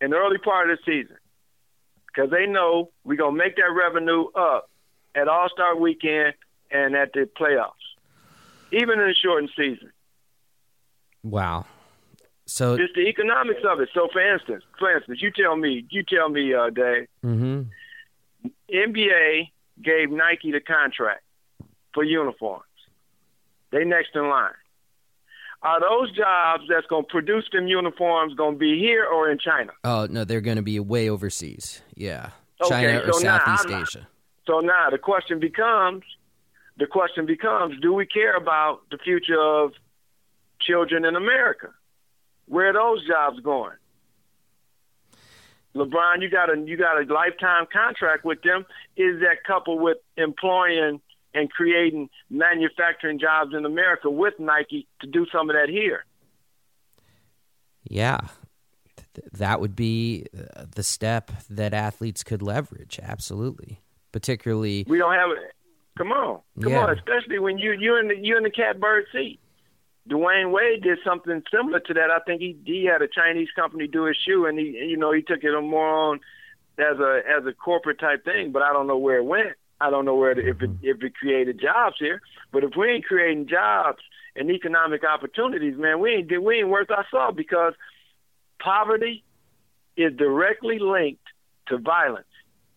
and 0.00 0.12
the 0.12 0.16
early 0.16 0.38
part 0.38 0.70
of 0.70 0.78
the 0.78 0.92
season 0.92 1.16
because 2.06 2.30
they 2.30 2.46
know 2.46 2.90
we're 3.04 3.16
gonna 3.16 3.36
make 3.36 3.56
that 3.56 3.72
revenue 3.74 4.26
up 4.34 4.70
at 5.14 5.28
All 5.28 5.48
Star 5.48 5.76
Weekend 5.76 6.34
and 6.70 6.94
at 6.94 7.12
the 7.12 7.28
playoffs, 7.38 7.72
even 8.72 9.00
in 9.00 9.08
a 9.08 9.14
shortened 9.14 9.50
season. 9.56 9.90
Wow. 11.22 11.66
So 12.46 12.74
it's 12.74 12.94
the 12.94 13.06
economics 13.06 13.60
of 13.68 13.80
it. 13.80 13.90
So, 13.92 14.08
for 14.10 14.20
instance, 14.20 14.64
for 14.78 14.94
instance, 14.96 15.20
you 15.20 15.30
tell 15.30 15.56
me, 15.56 15.84
you 15.90 16.02
tell 16.02 16.30
me, 16.30 16.54
uh, 16.54 16.70
Dave. 16.70 17.06
Mm-hmm. 17.24 17.62
NBA 18.72 19.50
gave 19.82 20.10
Nike 20.10 20.52
the 20.52 20.60
contract 20.60 21.22
for 21.92 22.04
uniforms. 22.04 22.64
They 23.70 23.84
next 23.84 24.10
in 24.14 24.28
line. 24.28 24.52
Are 25.62 25.80
those 25.80 26.12
jobs 26.12 26.64
that's 26.68 26.86
going 26.86 27.04
to 27.04 27.08
produce 27.08 27.44
them 27.52 27.66
uniforms 27.66 28.34
going 28.34 28.54
to 28.54 28.58
be 28.58 28.78
here 28.78 29.04
or 29.04 29.30
in 29.30 29.38
China? 29.38 29.72
Oh 29.82 30.06
no, 30.08 30.24
they're 30.24 30.40
going 30.40 30.56
to 30.56 30.62
be 30.62 30.78
way 30.78 31.10
overseas. 31.10 31.82
Yeah, 31.94 32.30
China 32.68 32.98
okay, 32.98 33.06
so 33.06 33.18
or 33.18 33.20
Southeast 33.20 33.68
now, 33.68 33.82
Asia. 33.82 34.08
So 34.46 34.60
now 34.60 34.90
the 34.90 34.98
question 34.98 35.40
becomes, 35.40 36.04
the 36.78 36.86
question 36.86 37.26
becomes, 37.26 37.80
do 37.80 37.92
we 37.92 38.06
care 38.06 38.36
about 38.36 38.82
the 38.90 38.98
future 38.98 39.40
of 39.40 39.72
children 40.60 41.04
in 41.04 41.16
America? 41.16 41.70
Where 42.46 42.70
are 42.70 42.72
those 42.72 43.06
jobs 43.06 43.40
going? 43.40 43.74
LeBron, 45.74 46.22
you 46.22 46.30
got 46.30 46.50
a 46.50 46.58
you 46.58 46.76
got 46.76 47.00
a 47.00 47.12
lifetime 47.12 47.66
contract 47.72 48.24
with 48.24 48.42
them. 48.42 48.64
Is 48.96 49.20
that 49.20 49.44
coupled 49.46 49.80
with 49.80 49.98
employing 50.16 51.00
and 51.38 51.50
creating 51.50 52.10
manufacturing 52.30 53.18
jobs 53.18 53.54
in 53.54 53.64
America 53.64 54.10
with 54.10 54.34
Nike 54.38 54.86
to 55.00 55.06
do 55.06 55.26
some 55.32 55.48
of 55.50 55.54
that 55.56 55.68
here? 55.68 56.04
Yeah, 57.84 58.20
that 59.32 59.60
would 59.60 59.74
be 59.76 60.26
uh, 60.36 60.64
the 60.74 60.82
step 60.82 61.30
that 61.48 61.72
athletes 61.72 62.22
could 62.22 62.42
leverage. 62.42 62.98
Absolutely, 63.02 63.80
particularly 64.12 64.84
we 64.88 64.98
don't 64.98 65.14
have 65.14 65.30
it. 65.30 65.54
Come 65.96 66.12
on, 66.12 66.40
come 66.62 66.72
Yeah. 66.72 66.84
on, 66.84 66.90
especially 66.96 67.38
when 67.38 67.58
you 67.58 67.72
you 67.72 67.96
in 67.96 68.08
the 68.08 68.16
you 68.16 68.36
in 68.36 68.42
the 68.42 68.50
catbird 68.50 69.06
seat. 69.12 69.40
Dwyane 70.08 70.52
Wade 70.52 70.82
did 70.82 70.98
something 71.04 71.42
similar 71.50 71.80
to 71.80 71.94
that. 71.94 72.10
I 72.10 72.18
think 72.20 72.40
he 72.40 72.56
he 72.64 72.84
had 72.84 73.02
a 73.02 73.08
Chinese 73.08 73.48
company 73.54 73.86
do 73.86 74.04
his 74.04 74.16
shoe, 74.16 74.46
and 74.46 74.58
he 74.58 74.66
you 74.66 74.96
know 74.96 75.12
he 75.12 75.22
took 75.22 75.42
it 75.42 75.60
more 75.60 75.88
on 75.88 76.20
as 76.78 76.98
a 76.98 77.22
as 77.28 77.46
a 77.46 77.52
corporate 77.52 77.98
type 78.00 78.24
thing. 78.24 78.52
But 78.52 78.62
I 78.62 78.72
don't 78.72 78.86
know 78.86 78.98
where 78.98 79.18
it 79.18 79.24
went. 79.24 79.56
I 79.80 79.90
don't 79.90 80.04
know 80.04 80.14
where 80.14 80.32
it, 80.32 80.38
if 80.38 80.62
it 80.62 80.70
mm-hmm. 80.70 80.84
if 80.84 81.02
it 81.02 81.14
created 81.14 81.60
jobs 81.60 81.96
here. 81.98 82.20
But 82.52 82.64
if 82.64 82.72
we 82.76 82.90
ain't 82.90 83.04
creating 83.04 83.48
jobs 83.48 83.98
and 84.34 84.50
economic 84.50 85.02
opportunities, 85.04 85.76
man, 85.76 86.00
we 86.00 86.10
ain't 86.10 86.42
we 86.42 86.58
ain't 86.58 86.68
worth 86.68 86.90
our 86.90 87.06
salt 87.10 87.36
because 87.36 87.74
poverty 88.60 89.24
is 89.96 90.16
directly 90.16 90.78
linked 90.78 91.22
to 91.68 91.78
violence 91.78 92.26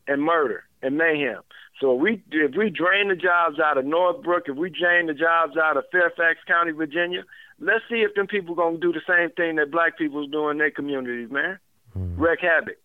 and 0.08 0.22
murder 0.22 0.64
and 0.82 0.97
mayhem. 0.97 1.41
So 1.80 1.95
if 1.95 2.02
we 2.02 2.24
if 2.32 2.56
we 2.56 2.70
drain 2.70 3.10
the 3.10 3.16
jobs 3.16 3.60
out 3.60 3.78
of 3.78 3.86
Northbrook, 3.86 4.47
if 4.47 4.56
we 4.56 4.70
drain 4.70 5.08
the 5.08 5.14
jobs 5.14 5.58
out 5.58 5.78
of 5.78 5.86
Fairfax 5.91 6.39
County, 6.47 6.72
Virginia, 6.72 7.24
let's 7.60 7.84
see 7.89 8.02
if 8.02 8.14
them 8.14 8.28
people 8.28 8.54
gonna 8.54 8.78
do 8.78 8.93
the 8.93 9.02
same 9.08 9.32
thing 9.32 9.56
that 9.56 9.72
black 9.72 9.97
people's 9.97 10.30
doing 10.30 10.52
in 10.52 10.58
their 10.60 10.72
communities, 10.72 11.32
man. 11.32 11.58
Mm-hmm. 11.97 12.22
wreck 12.22 12.39
havoc. 12.41 12.78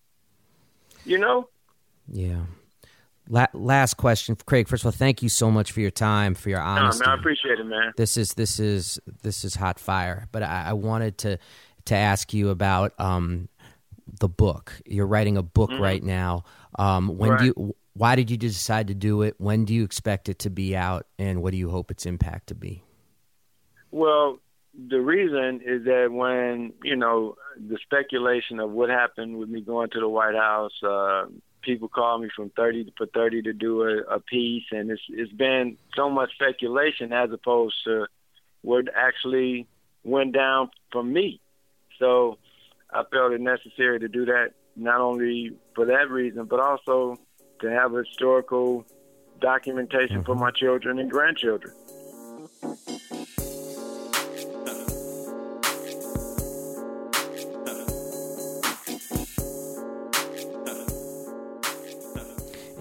You 1.04 1.18
know? 1.18 1.48
yeah. 2.08 2.40
La- 3.28 3.46
last 3.52 3.94
question, 3.94 4.36
Craig. 4.46 4.68
First 4.68 4.82
of 4.82 4.86
all, 4.86 4.92
thank 4.92 5.22
you 5.22 5.28
so 5.28 5.50
much 5.50 5.72
for 5.72 5.80
your 5.80 5.90
time, 5.90 6.34
for 6.34 6.48
your 6.48 6.60
honesty. 6.60 7.04
man, 7.04 7.16
I 7.16 7.18
appreciate 7.18 7.58
it, 7.58 7.64
man. 7.64 7.92
this 7.96 8.16
is 8.16 8.34
this 8.34 8.60
is 8.60 9.00
this 9.22 9.44
is 9.44 9.54
hot 9.54 9.78
fire. 9.78 10.28
But 10.32 10.42
I, 10.42 10.66
I 10.68 10.72
wanted 10.74 11.18
to 11.18 11.38
to 11.86 11.94
ask 11.94 12.32
you 12.32 12.50
about 12.50 12.92
um, 13.00 13.48
the 14.20 14.28
book. 14.28 14.72
You're 14.86 15.06
writing 15.06 15.36
a 15.36 15.42
book 15.42 15.70
right 15.78 16.02
now. 16.02 16.44
Um, 16.78 17.16
when 17.16 17.36
do 17.38 17.44
you? 17.46 17.76
Why 17.94 18.14
did 18.14 18.30
you 18.30 18.36
decide 18.36 18.88
to 18.88 18.94
do 18.94 19.22
it? 19.22 19.34
When 19.38 19.64
do 19.64 19.74
you 19.74 19.82
expect 19.82 20.28
it 20.28 20.38
to 20.40 20.50
be 20.50 20.76
out? 20.76 21.06
And 21.18 21.42
what 21.42 21.52
do 21.52 21.56
you 21.56 21.70
hope 21.70 21.90
its 21.90 22.04
impact 22.04 22.48
to 22.48 22.54
be? 22.54 22.82
Well, 23.90 24.38
the 24.88 25.00
reason 25.00 25.62
is 25.64 25.84
that 25.84 26.08
when 26.10 26.74
you 26.84 26.96
know 26.96 27.36
the 27.56 27.78
speculation 27.82 28.60
of 28.60 28.70
what 28.70 28.90
happened 28.90 29.38
with 29.38 29.48
me 29.48 29.62
going 29.62 29.88
to 29.90 30.00
the 30.00 30.08
White 30.08 30.34
House, 30.34 30.72
uh, 30.82 31.24
people 31.66 31.88
call 31.88 32.18
me 32.18 32.28
from 32.34 32.50
thirty 32.50 32.84
to 32.84 32.92
for 32.96 33.06
thirty 33.06 33.42
to 33.42 33.52
do 33.52 33.82
a, 33.82 33.98
a 34.14 34.20
piece, 34.20 34.64
and 34.70 34.90
it's 34.90 35.02
it's 35.10 35.32
been 35.32 35.76
so 35.94 36.08
much 36.08 36.32
speculation 36.32 37.12
as 37.12 37.30
opposed 37.32 37.74
to 37.84 38.06
what 38.62 38.86
actually 38.94 39.66
went 40.04 40.32
down 40.32 40.70
from 40.92 41.12
me. 41.12 41.40
So 41.98 42.38
I 42.90 43.02
felt 43.12 43.32
it 43.32 43.40
necessary 43.40 43.98
to 44.00 44.08
do 44.08 44.24
that 44.26 44.52
not 44.76 45.00
only 45.00 45.52
for 45.74 45.86
that 45.86 46.10
reason, 46.10 46.44
but 46.44 46.60
also 46.60 47.18
to 47.60 47.70
have 47.70 47.92
a 47.94 48.04
historical 48.04 48.86
documentation 49.40 50.22
for 50.24 50.34
mm-hmm. 50.34 50.44
my 50.44 50.50
children 50.52 50.98
and 50.98 51.10
grandchildren. 51.10 51.74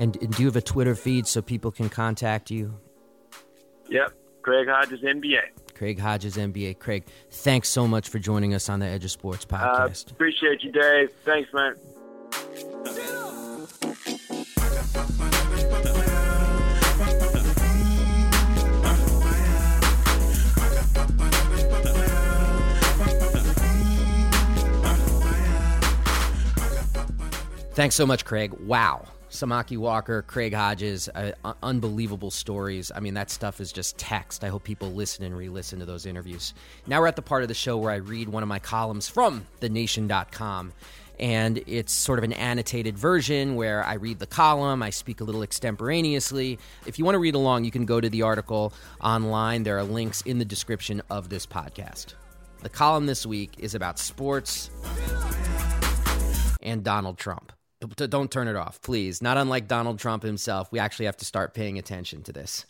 And, 0.05 0.15
and 0.21 0.35
do 0.35 0.43
you 0.43 0.47
have 0.47 0.55
a 0.55 0.61
Twitter 0.61 0.93
feed 0.93 1.25
so 1.25 1.41
people 1.41 1.71
can 1.71 1.89
contact 1.89 2.51
you? 2.51 2.79
Yep, 3.89 4.13
Craig 4.43 4.67
Hodges, 4.69 5.01
NBA. 5.01 5.39
Craig 5.73 5.99
Hodges, 5.99 6.37
NBA. 6.37 6.77
Craig, 6.77 7.05
thanks 7.31 7.69
so 7.69 7.87
much 7.87 8.09
for 8.09 8.19
joining 8.19 8.53
us 8.53 8.69
on 8.69 8.79
the 8.79 8.85
Edge 8.85 9.03
of 9.03 9.09
Sports 9.09 9.47
I 9.49 9.57
podcast. 9.57 10.11
appreciate 10.11 10.61
you, 10.61 10.71
Dave. 10.71 11.11
Thanks, 11.23 11.51
man. 11.53 11.73
Thanks 27.73 27.95
so 27.95 28.05
much, 28.05 28.23
Craig. 28.23 28.53
Wow. 28.53 29.07
Samaki 29.35 29.77
Walker, 29.77 30.21
Craig 30.21 30.53
Hodges, 30.53 31.09
uh, 31.09 31.31
unbelievable 31.61 32.31
stories. 32.31 32.91
I 32.95 32.99
mean, 32.99 33.13
that 33.13 33.29
stuff 33.29 33.61
is 33.61 33.71
just 33.71 33.97
text. 33.97 34.43
I 34.43 34.47
hope 34.47 34.63
people 34.63 34.91
listen 34.91 35.23
and 35.25 35.37
re 35.37 35.49
listen 35.49 35.79
to 35.79 35.85
those 35.85 36.05
interviews. 36.05 36.53
Now 36.87 37.01
we're 37.01 37.07
at 37.07 37.15
the 37.15 37.21
part 37.21 37.43
of 37.43 37.47
the 37.47 37.53
show 37.53 37.77
where 37.77 37.91
I 37.91 37.97
read 37.97 38.29
one 38.29 38.43
of 38.43 38.49
my 38.49 38.59
columns 38.59 39.07
from 39.07 39.45
thenation.com. 39.59 40.73
And 41.19 41.63
it's 41.65 41.93
sort 41.93 42.19
of 42.19 42.25
an 42.25 42.33
annotated 42.33 42.97
version 42.97 43.55
where 43.55 43.85
I 43.85 43.93
read 43.93 44.19
the 44.19 44.27
column, 44.27 44.83
I 44.83 44.89
speak 44.89 45.21
a 45.21 45.23
little 45.23 45.43
extemporaneously. 45.43 46.59
If 46.85 46.99
you 46.99 47.05
want 47.05 47.15
to 47.15 47.19
read 47.19 47.35
along, 47.35 47.63
you 47.63 47.71
can 47.71 47.85
go 47.85 48.01
to 48.01 48.09
the 48.09 48.23
article 48.23 48.73
online. 49.01 49.63
There 49.63 49.77
are 49.77 49.83
links 49.83 50.21
in 50.23 50.39
the 50.39 50.45
description 50.45 51.01
of 51.09 51.29
this 51.29 51.45
podcast. 51.45 52.15
The 52.61 52.69
column 52.69 53.05
this 53.05 53.25
week 53.25 53.53
is 53.59 53.75
about 53.75 53.99
sports 53.99 54.69
and 56.61 56.83
Donald 56.83 57.17
Trump. 57.17 57.53
Don't 57.85 58.31
turn 58.31 58.47
it 58.47 58.55
off, 58.55 58.81
please. 58.81 59.21
Not 59.21 59.37
unlike 59.37 59.67
Donald 59.67 59.99
Trump 59.99 60.23
himself, 60.23 60.71
we 60.71 60.79
actually 60.79 61.05
have 61.05 61.17
to 61.17 61.25
start 61.25 61.53
paying 61.53 61.77
attention 61.77 62.23
to 62.23 62.33
this. 62.33 62.65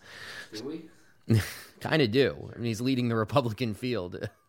Do 0.54 0.64
we? 0.64 1.42
kind 1.80 2.02
of 2.02 2.12
do. 2.12 2.52
I 2.54 2.58
mean, 2.58 2.68
he's 2.68 2.82
leading 2.82 3.10
the 3.10 3.16
Republican 3.16 3.74
field. 3.74 4.30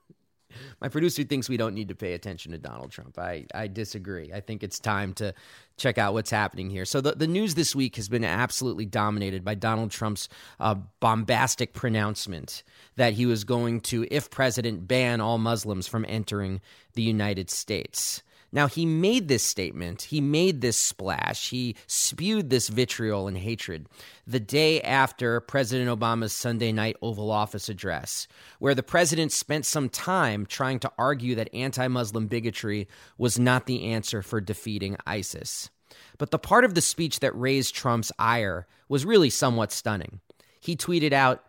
My 0.80 0.88
producer 0.88 1.22
thinks 1.22 1.48
we 1.48 1.56
don't 1.56 1.74
need 1.74 1.88
to 1.88 1.94
pay 1.94 2.14
attention 2.14 2.52
to 2.52 2.58
Donald 2.58 2.90
Trump. 2.90 3.18
I, 3.18 3.46
I 3.54 3.66
disagree. 3.66 4.32
I 4.32 4.40
think 4.40 4.62
it's 4.62 4.78
time 4.78 5.12
to 5.14 5.34
check 5.76 5.98
out 5.98 6.14
what's 6.14 6.30
happening 6.30 6.70
here. 6.70 6.84
So, 6.84 7.00
the, 7.00 7.12
the 7.12 7.26
news 7.26 7.54
this 7.54 7.74
week 7.74 7.96
has 7.96 8.08
been 8.08 8.24
absolutely 8.24 8.86
dominated 8.86 9.44
by 9.44 9.54
Donald 9.54 9.90
Trump's 9.90 10.28
uh, 10.58 10.76
bombastic 11.00 11.74
pronouncement 11.74 12.62
that 12.96 13.14
he 13.14 13.26
was 13.26 13.44
going 13.44 13.80
to, 13.82 14.06
if 14.10 14.30
president, 14.30 14.88
ban 14.88 15.20
all 15.20 15.38
Muslims 15.38 15.86
from 15.86 16.06
entering 16.08 16.60
the 16.94 17.02
United 17.02 17.50
States. 17.50 18.22
Now, 18.52 18.68
he 18.68 18.86
made 18.86 19.28
this 19.28 19.42
statement, 19.42 20.02
he 20.02 20.20
made 20.20 20.60
this 20.60 20.76
splash, 20.76 21.50
he 21.50 21.76
spewed 21.86 22.48
this 22.48 22.68
vitriol 22.68 23.28
and 23.28 23.36
hatred 23.36 23.88
the 24.26 24.40
day 24.40 24.80
after 24.80 25.40
President 25.40 25.88
Obama's 25.88 26.32
Sunday 26.32 26.72
night 26.72 26.96
Oval 27.02 27.30
Office 27.30 27.68
address, 27.68 28.26
where 28.58 28.74
the 28.74 28.82
president 28.82 29.32
spent 29.32 29.66
some 29.66 29.88
time 29.88 30.46
trying 30.46 30.78
to 30.80 30.92
argue 30.98 31.34
that 31.34 31.52
anti 31.54 31.86
Muslim 31.88 32.26
bigotry 32.26 32.88
was 33.18 33.38
not 33.38 33.66
the 33.66 33.84
answer 33.84 34.22
for 34.22 34.40
defeating 34.40 34.96
ISIS. 35.06 35.70
But 36.18 36.30
the 36.30 36.38
part 36.38 36.64
of 36.64 36.74
the 36.74 36.80
speech 36.80 37.20
that 37.20 37.38
raised 37.38 37.74
Trump's 37.74 38.12
ire 38.18 38.66
was 38.88 39.04
really 39.04 39.30
somewhat 39.30 39.72
stunning. 39.72 40.20
He 40.60 40.76
tweeted 40.76 41.12
out, 41.12 41.44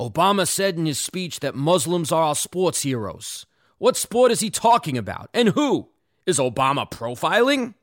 Obama 0.00 0.46
said 0.46 0.76
in 0.76 0.86
his 0.86 0.98
speech 0.98 1.40
that 1.40 1.54
Muslims 1.54 2.10
are 2.10 2.22
our 2.22 2.34
sports 2.34 2.82
heroes. 2.82 3.46
What 3.78 3.96
sport 3.96 4.32
is 4.32 4.40
he 4.40 4.50
talking 4.50 4.96
about? 4.98 5.30
And 5.34 5.50
who? 5.50 5.88
Is 6.26 6.38
Obama 6.38 6.90
profiling? 6.90 7.74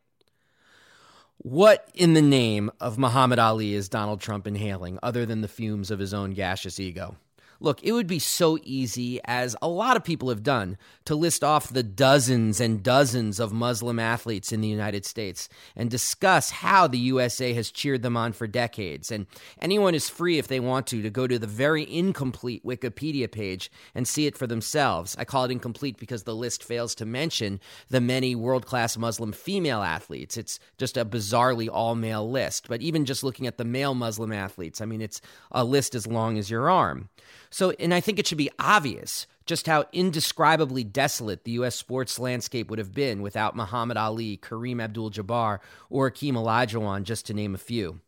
What 1.37 1.87
in 1.93 2.13
the 2.13 2.21
name 2.21 2.71
of 2.79 2.97
Muhammad 2.97 3.39
Ali 3.39 3.73
is 3.73 3.89
Donald 3.89 4.19
Trump 4.19 4.47
inhaling 4.47 4.97
other 5.03 5.25
than 5.25 5.41
the 5.41 5.47
fumes 5.47 5.91
of 5.91 5.99
his 5.99 6.13
own 6.13 6.31
gaseous 6.31 6.79
ego? 6.79 7.17
Look, 7.61 7.83
it 7.83 7.91
would 7.91 8.07
be 8.07 8.17
so 8.17 8.57
easy, 8.63 9.19
as 9.23 9.55
a 9.61 9.67
lot 9.67 9.95
of 9.95 10.03
people 10.03 10.29
have 10.29 10.41
done, 10.41 10.79
to 11.05 11.13
list 11.13 11.43
off 11.43 11.69
the 11.69 11.83
dozens 11.83 12.59
and 12.59 12.81
dozens 12.81 13.39
of 13.39 13.53
Muslim 13.53 13.99
athletes 13.99 14.51
in 14.51 14.61
the 14.61 14.67
United 14.67 15.05
States 15.05 15.47
and 15.75 15.87
discuss 15.87 16.49
how 16.49 16.87
the 16.87 16.97
USA 16.97 17.53
has 17.53 17.69
cheered 17.69 18.01
them 18.01 18.17
on 18.17 18.33
for 18.33 18.47
decades. 18.47 19.11
And 19.11 19.27
anyone 19.59 19.93
is 19.93 20.09
free, 20.09 20.39
if 20.39 20.47
they 20.47 20.59
want 20.59 20.87
to, 20.87 21.03
to 21.03 21.11
go 21.11 21.27
to 21.27 21.37
the 21.37 21.45
very 21.45 21.87
incomplete 21.87 22.65
Wikipedia 22.65 23.31
page 23.31 23.71
and 23.93 24.07
see 24.07 24.25
it 24.25 24.35
for 24.35 24.47
themselves. 24.47 25.15
I 25.19 25.23
call 25.23 25.45
it 25.45 25.51
incomplete 25.51 25.97
because 25.97 26.23
the 26.23 26.35
list 26.35 26.63
fails 26.63 26.95
to 26.95 27.05
mention 27.05 27.59
the 27.89 28.01
many 28.01 28.33
world 28.33 28.65
class 28.65 28.97
Muslim 28.97 29.31
female 29.33 29.83
athletes. 29.83 30.35
It's 30.35 30.59
just 30.79 30.97
a 30.97 31.05
bizarrely 31.05 31.69
all 31.71 31.93
male 31.93 32.27
list. 32.27 32.67
But 32.67 32.81
even 32.81 33.05
just 33.05 33.23
looking 33.23 33.45
at 33.45 33.59
the 33.59 33.65
male 33.65 33.93
Muslim 33.93 34.31
athletes, 34.31 34.81
I 34.81 34.85
mean, 34.85 35.01
it's 35.01 35.21
a 35.51 35.63
list 35.63 35.93
as 35.93 36.07
long 36.07 36.39
as 36.39 36.49
your 36.49 36.67
arm. 36.67 37.09
So, 37.51 37.71
and 37.71 37.93
I 37.93 37.99
think 37.99 38.17
it 38.17 38.25
should 38.25 38.37
be 38.37 38.49
obvious 38.57 39.27
just 39.45 39.67
how 39.67 39.85
indescribably 39.91 40.83
desolate 40.83 41.43
the 41.43 41.51
U.S. 41.51 41.75
sports 41.75 42.17
landscape 42.17 42.69
would 42.69 42.79
have 42.79 42.93
been 42.93 43.21
without 43.21 43.55
Muhammad 43.55 43.97
Ali, 43.97 44.37
Kareem 44.37 44.81
Abdul 44.81 45.11
Jabbar, 45.11 45.59
or 45.89 46.09
Akeem 46.09 46.33
Olajuwon, 46.33 47.03
just 47.03 47.25
to 47.27 47.33
name 47.33 47.53
a 47.53 47.59
few. 47.59 47.99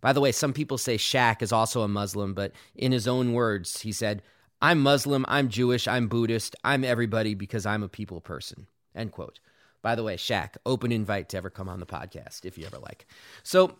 By 0.00 0.12
the 0.12 0.20
way, 0.20 0.32
some 0.32 0.52
people 0.52 0.78
say 0.78 0.96
Shaq 0.96 1.42
is 1.42 1.52
also 1.52 1.82
a 1.82 1.88
Muslim, 1.88 2.34
but 2.34 2.52
in 2.74 2.92
his 2.92 3.08
own 3.08 3.32
words, 3.32 3.80
he 3.80 3.92
said, 3.92 4.22
I'm 4.60 4.80
Muslim, 4.80 5.24
I'm 5.28 5.48
Jewish, 5.48 5.88
I'm 5.88 6.08
Buddhist, 6.08 6.56
I'm 6.64 6.84
everybody 6.84 7.34
because 7.34 7.64
I'm 7.64 7.82
a 7.82 7.88
people 7.88 8.20
person. 8.20 8.66
End 8.94 9.12
quote. 9.12 9.40
By 9.82 9.94
the 9.94 10.02
way, 10.02 10.16
Shaq, 10.16 10.56
open 10.66 10.92
invite 10.92 11.30
to 11.30 11.38
ever 11.38 11.48
come 11.48 11.68
on 11.68 11.80
the 11.80 11.86
podcast 11.86 12.44
if 12.44 12.58
you 12.58 12.66
ever 12.66 12.78
like. 12.78 13.06
So, 13.42 13.76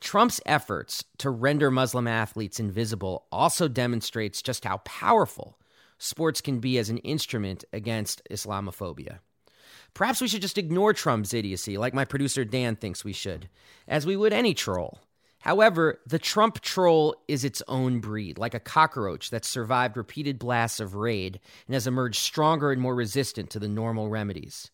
Trump's 0.00 0.40
efforts 0.44 1.04
to 1.18 1.30
render 1.30 1.70
Muslim 1.70 2.06
athletes 2.06 2.60
invisible 2.60 3.26
also 3.30 3.68
demonstrates 3.68 4.42
just 4.42 4.64
how 4.64 4.78
powerful 4.78 5.58
sports 5.98 6.40
can 6.40 6.58
be 6.58 6.78
as 6.78 6.90
an 6.90 6.98
instrument 6.98 7.64
against 7.72 8.22
Islamophobia. 8.30 9.20
Perhaps 9.94 10.20
we 10.20 10.28
should 10.28 10.42
just 10.42 10.58
ignore 10.58 10.92
Trump's 10.92 11.32
idiocy, 11.32 11.78
like 11.78 11.94
my 11.94 12.04
producer 12.04 12.44
Dan 12.44 12.74
thinks 12.74 13.04
we 13.04 13.12
should, 13.12 13.48
as 13.86 14.04
we 14.04 14.16
would 14.16 14.32
any 14.32 14.52
troll. 14.52 15.00
However, 15.38 16.00
the 16.06 16.18
Trump 16.18 16.60
troll 16.60 17.14
is 17.28 17.44
its 17.44 17.62
own 17.68 18.00
breed, 18.00 18.38
like 18.38 18.54
a 18.54 18.60
cockroach 18.60 19.30
that's 19.30 19.46
survived 19.46 19.96
repeated 19.96 20.38
blasts 20.38 20.80
of 20.80 20.94
raid 20.94 21.38
and 21.66 21.74
has 21.74 21.86
emerged 21.86 22.18
stronger 22.18 22.72
and 22.72 22.80
more 22.80 22.94
resistant 22.94 23.50
to 23.50 23.58
the 23.58 23.68
normal 23.68 24.08
remedies. 24.08 24.70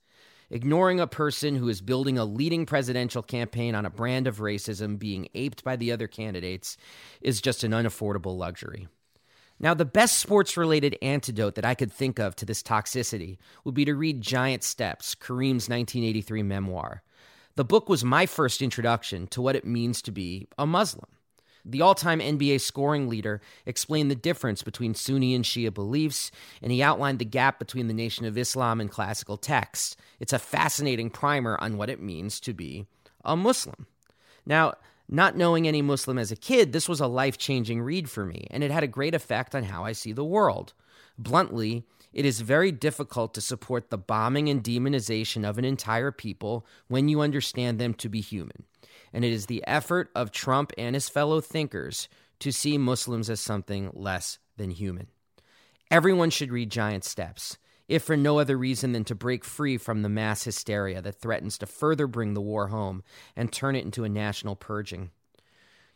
Ignoring 0.53 0.99
a 0.99 1.07
person 1.07 1.55
who 1.55 1.69
is 1.69 1.81
building 1.81 2.19
a 2.19 2.25
leading 2.25 2.67
presidential 2.67 3.23
campaign 3.23 3.77
on 3.77 3.87
a 3.87 3.91
brand 3.91 4.27
of 4.27 4.39
racism 4.39 4.99
being 4.99 5.29
aped 5.33 5.63
by 5.63 5.77
the 5.77 5.93
other 5.93 6.09
candidates 6.09 6.77
is 7.21 7.41
just 7.41 7.63
an 7.63 7.71
unaffordable 7.71 8.37
luxury. 8.37 8.89
Now, 9.61 9.75
the 9.75 9.85
best 9.85 10.19
sports 10.19 10.57
related 10.57 10.99
antidote 11.03 11.55
that 11.55 11.65
I 11.65 11.77
could 11.77 11.93
think 11.93 12.19
of 12.19 12.35
to 12.37 12.45
this 12.45 12.65
toxicity 12.65 13.39
would 13.63 13.77
be 13.77 13.85
to 13.85 13.95
read 13.95 14.23
Giant 14.23 14.65
Steps, 14.65 15.15
Kareem's 15.15 15.69
1983 15.69 16.43
memoir. 16.43 17.05
The 17.55 17.65
book 17.65 17.89
was 17.89 18.03
my 18.03 18.27
first 18.27 18.61
introduction 18.61 19.29
to 19.29 19.41
what 19.41 19.55
it 19.55 19.65
means 19.65 20.03
to 20.03 20.11
be 20.11 20.49
a 20.59 20.67
Muslim. 20.67 21.11
The 21.65 21.81
all 21.81 21.95
time 21.95 22.21
NBA 22.21 22.61
scoring 22.61 23.09
leader 23.09 23.41
explained 23.67 24.11
the 24.11 24.17
difference 24.17 24.63
between 24.63 24.95
Sunni 24.95 25.35
and 25.35 25.45
Shia 25.45 25.73
beliefs, 25.73 26.31
and 26.63 26.73
he 26.73 26.83
outlined 26.83 27.19
the 27.19 27.25
gap 27.25 27.59
between 27.59 27.89
the 27.89 27.95
Nation 27.95 28.27
of 28.27 28.39
Islam 28.39 28.81
and 28.81 28.91
classical 28.91 29.37
texts. 29.37 29.97
It's 30.19 30.33
a 30.33 30.39
fascinating 30.39 31.11
primer 31.11 31.59
on 31.61 31.77
what 31.77 31.91
it 31.91 32.03
means 32.03 32.41
to 32.41 32.53
be 32.53 32.87
a 33.25 33.37
Muslim. 33.37 33.87
Now, 34.47 34.75
not 35.09 35.37
knowing 35.37 35.67
any 35.67 35.83
Muslim 35.83 36.19
as 36.19 36.31
a 36.31 36.37
kid, 36.37 36.73
this 36.73 36.89
was 36.89 37.01
a 37.01 37.07
life 37.07 37.37
changing 37.37 37.83
read 37.83 38.09
for 38.09 38.25
me, 38.25 38.47
and 38.51 38.63
it 38.63 38.71
had 38.71 38.85
a 38.85 38.89
great 38.89 39.15
effect 39.15 39.55
on 39.55 39.65
how 39.65 39.85
I 39.85 39.93
see 39.93 40.13
the 40.13 40.25
world. 40.25 40.73
Bluntly, 41.19 41.85
it 42.13 42.25
is 42.25 42.41
very 42.41 42.73
difficult 42.73 43.35
to 43.35 43.41
support 43.41 43.91
the 43.91 43.99
bombing 43.99 44.49
and 44.49 44.63
demonization 44.63 45.49
of 45.49 45.59
an 45.59 45.65
entire 45.65 46.11
people 46.11 46.67
when 46.89 47.09
you 47.09 47.21
understand 47.21 47.79
them 47.79 47.95
to 47.95 48.09
be 48.09 48.21
human. 48.21 48.65
And 49.13 49.25
it 49.25 49.33
is 49.33 49.47
the 49.47 49.65
effort 49.67 50.11
of 50.15 50.31
Trump 50.31 50.73
and 50.79 50.95
his 50.95 51.09
fellow 51.09 51.41
thinkers 51.41 52.09
to 52.41 52.53
see 52.53 52.79
Muslims 52.79 53.29
as 53.29 53.41
something 53.41 53.91
less 53.93 54.39
than 54.57 54.71
human. 54.71 55.09
Everyone 55.91 56.31
should 56.31 56.53
read 56.53 56.71
Giant 56.71 57.05
Steps 57.05 57.59
if 57.89 58.05
for 58.05 58.17
no 58.17 58.39
other 58.39 58.57
reason 58.57 58.93
than 58.93 59.03
to 59.05 59.17
break 59.17 59.45
free 59.45 59.77
from 59.77 60.03
the 60.03 60.09
mass 60.09 60.45
hysteria 60.45 61.03
that 61.03 61.21
threatens 61.21 61.59
to 61.59 61.67
further 61.67 62.07
bring 62.07 62.35
the 62.35 62.41
war 62.41 62.69
home 62.69 63.03
and 63.35 63.53
turn 63.53 63.75
it 63.75 63.85
into 63.85 64.05
a 64.05 64.09
national 64.09 64.55
purging. 64.55 65.11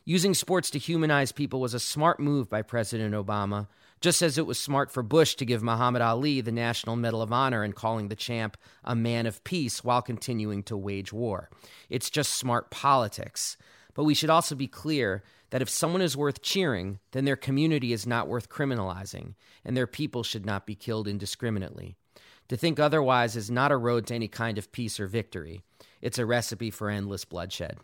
Using 0.05 0.35
sports 0.35 0.69
to 0.71 0.79
humanize 0.79 1.31
people 1.31 1.61
was 1.61 1.73
a 1.73 1.81
smart 1.81 2.19
move 2.19 2.51
by 2.51 2.63
President 2.63 3.15
Obama, 3.15 3.69
just 4.05 4.21
as 4.21 4.37
it 4.37 4.45
was 4.45 4.61
smart 4.61 4.91
for 4.91 5.03
Bush 5.03 5.35
to 5.35 5.47
give 5.47 5.63
Muhammad 5.63 6.03
Ali 6.03 6.43
the 6.43 6.53
National 6.53 6.95
Medal 6.95 7.23
of 7.23 7.33
Honor 7.33 7.63
and 7.63 7.75
calling 7.75 8.09
the 8.09 8.15
champ 8.15 8.59
a 8.85 8.95
man 8.95 9.25
of 9.25 9.43
peace 9.45 9.83
while 9.83 10.03
continuing 10.03 10.63
to 10.65 10.77
wage 10.77 11.11
war. 11.11 11.49
It's 11.89 12.11
just 12.11 12.35
smart 12.35 12.71
politics. 12.71 13.57
But 13.95 14.05
we 14.05 14.13
should 14.13 14.29
also 14.29 14.55
be 14.55 14.67
clear 14.67 15.23
that 15.49 15.63
if 15.63 15.71
someone 15.71 16.03
is 16.03 16.19
worth 16.19 16.43
cheering, 16.43 16.99
then 17.13 17.25
their 17.25 17.35
community 17.35 17.95
is 17.95 18.07
not 18.07 18.29
worth 18.29 18.51
criminalizing, 18.51 19.37
and 19.65 19.75
their 19.75 19.87
people 19.87 20.23
should 20.23 20.45
not 20.45 20.67
be 20.67 20.75
killed 20.75 21.09
indiscriminately. 21.09 21.97
To 22.49 22.59
think 22.59 22.79
otherwise 22.79 23.37
is 23.37 23.51
not 23.51 23.73
a 23.73 23.77
road 23.79 24.07
to 24.09 24.15
any 24.15 24.29
kind 24.29 24.59
of 24.59 24.71
peace 24.71 25.01
or 25.01 25.07
victory. 25.07 25.63
It's 26.03 26.19
a 26.19 26.27
recipe 26.27 26.71
for 26.71 26.91
endless 26.91 27.25
bloodshed. 27.25 27.79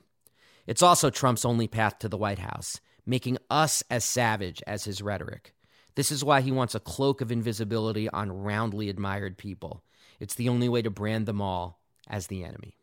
It's 0.67 0.83
also 0.83 1.09
Trump's 1.09 1.47
only 1.47 1.67
path 1.67 1.99
to 2.01 2.11
the 2.11 2.19
White 2.19 2.41
House, 2.41 2.79
making 3.07 3.39
us 3.49 3.83
as 3.89 4.05
savage 4.05 4.63
as 4.67 4.85
his 4.85 5.01
rhetoric. 5.01 5.55
This 6.01 6.11
is 6.11 6.25
why 6.25 6.41
he 6.41 6.51
wants 6.51 6.75
a 6.75 6.81
cloak 6.81 7.21
of 7.21 7.31
invisibility 7.31 8.09
on 8.09 8.33
roundly 8.33 8.89
admired 8.89 9.37
people. 9.37 9.85
It's 10.19 10.35
the 10.35 10.49
only 10.49 10.67
way 10.67 10.81
to 10.81 10.89
brand 10.89 11.27
them 11.27 11.43
all 11.43 11.79
as 12.09 12.29
the 12.29 12.43
enemy. 12.43 12.79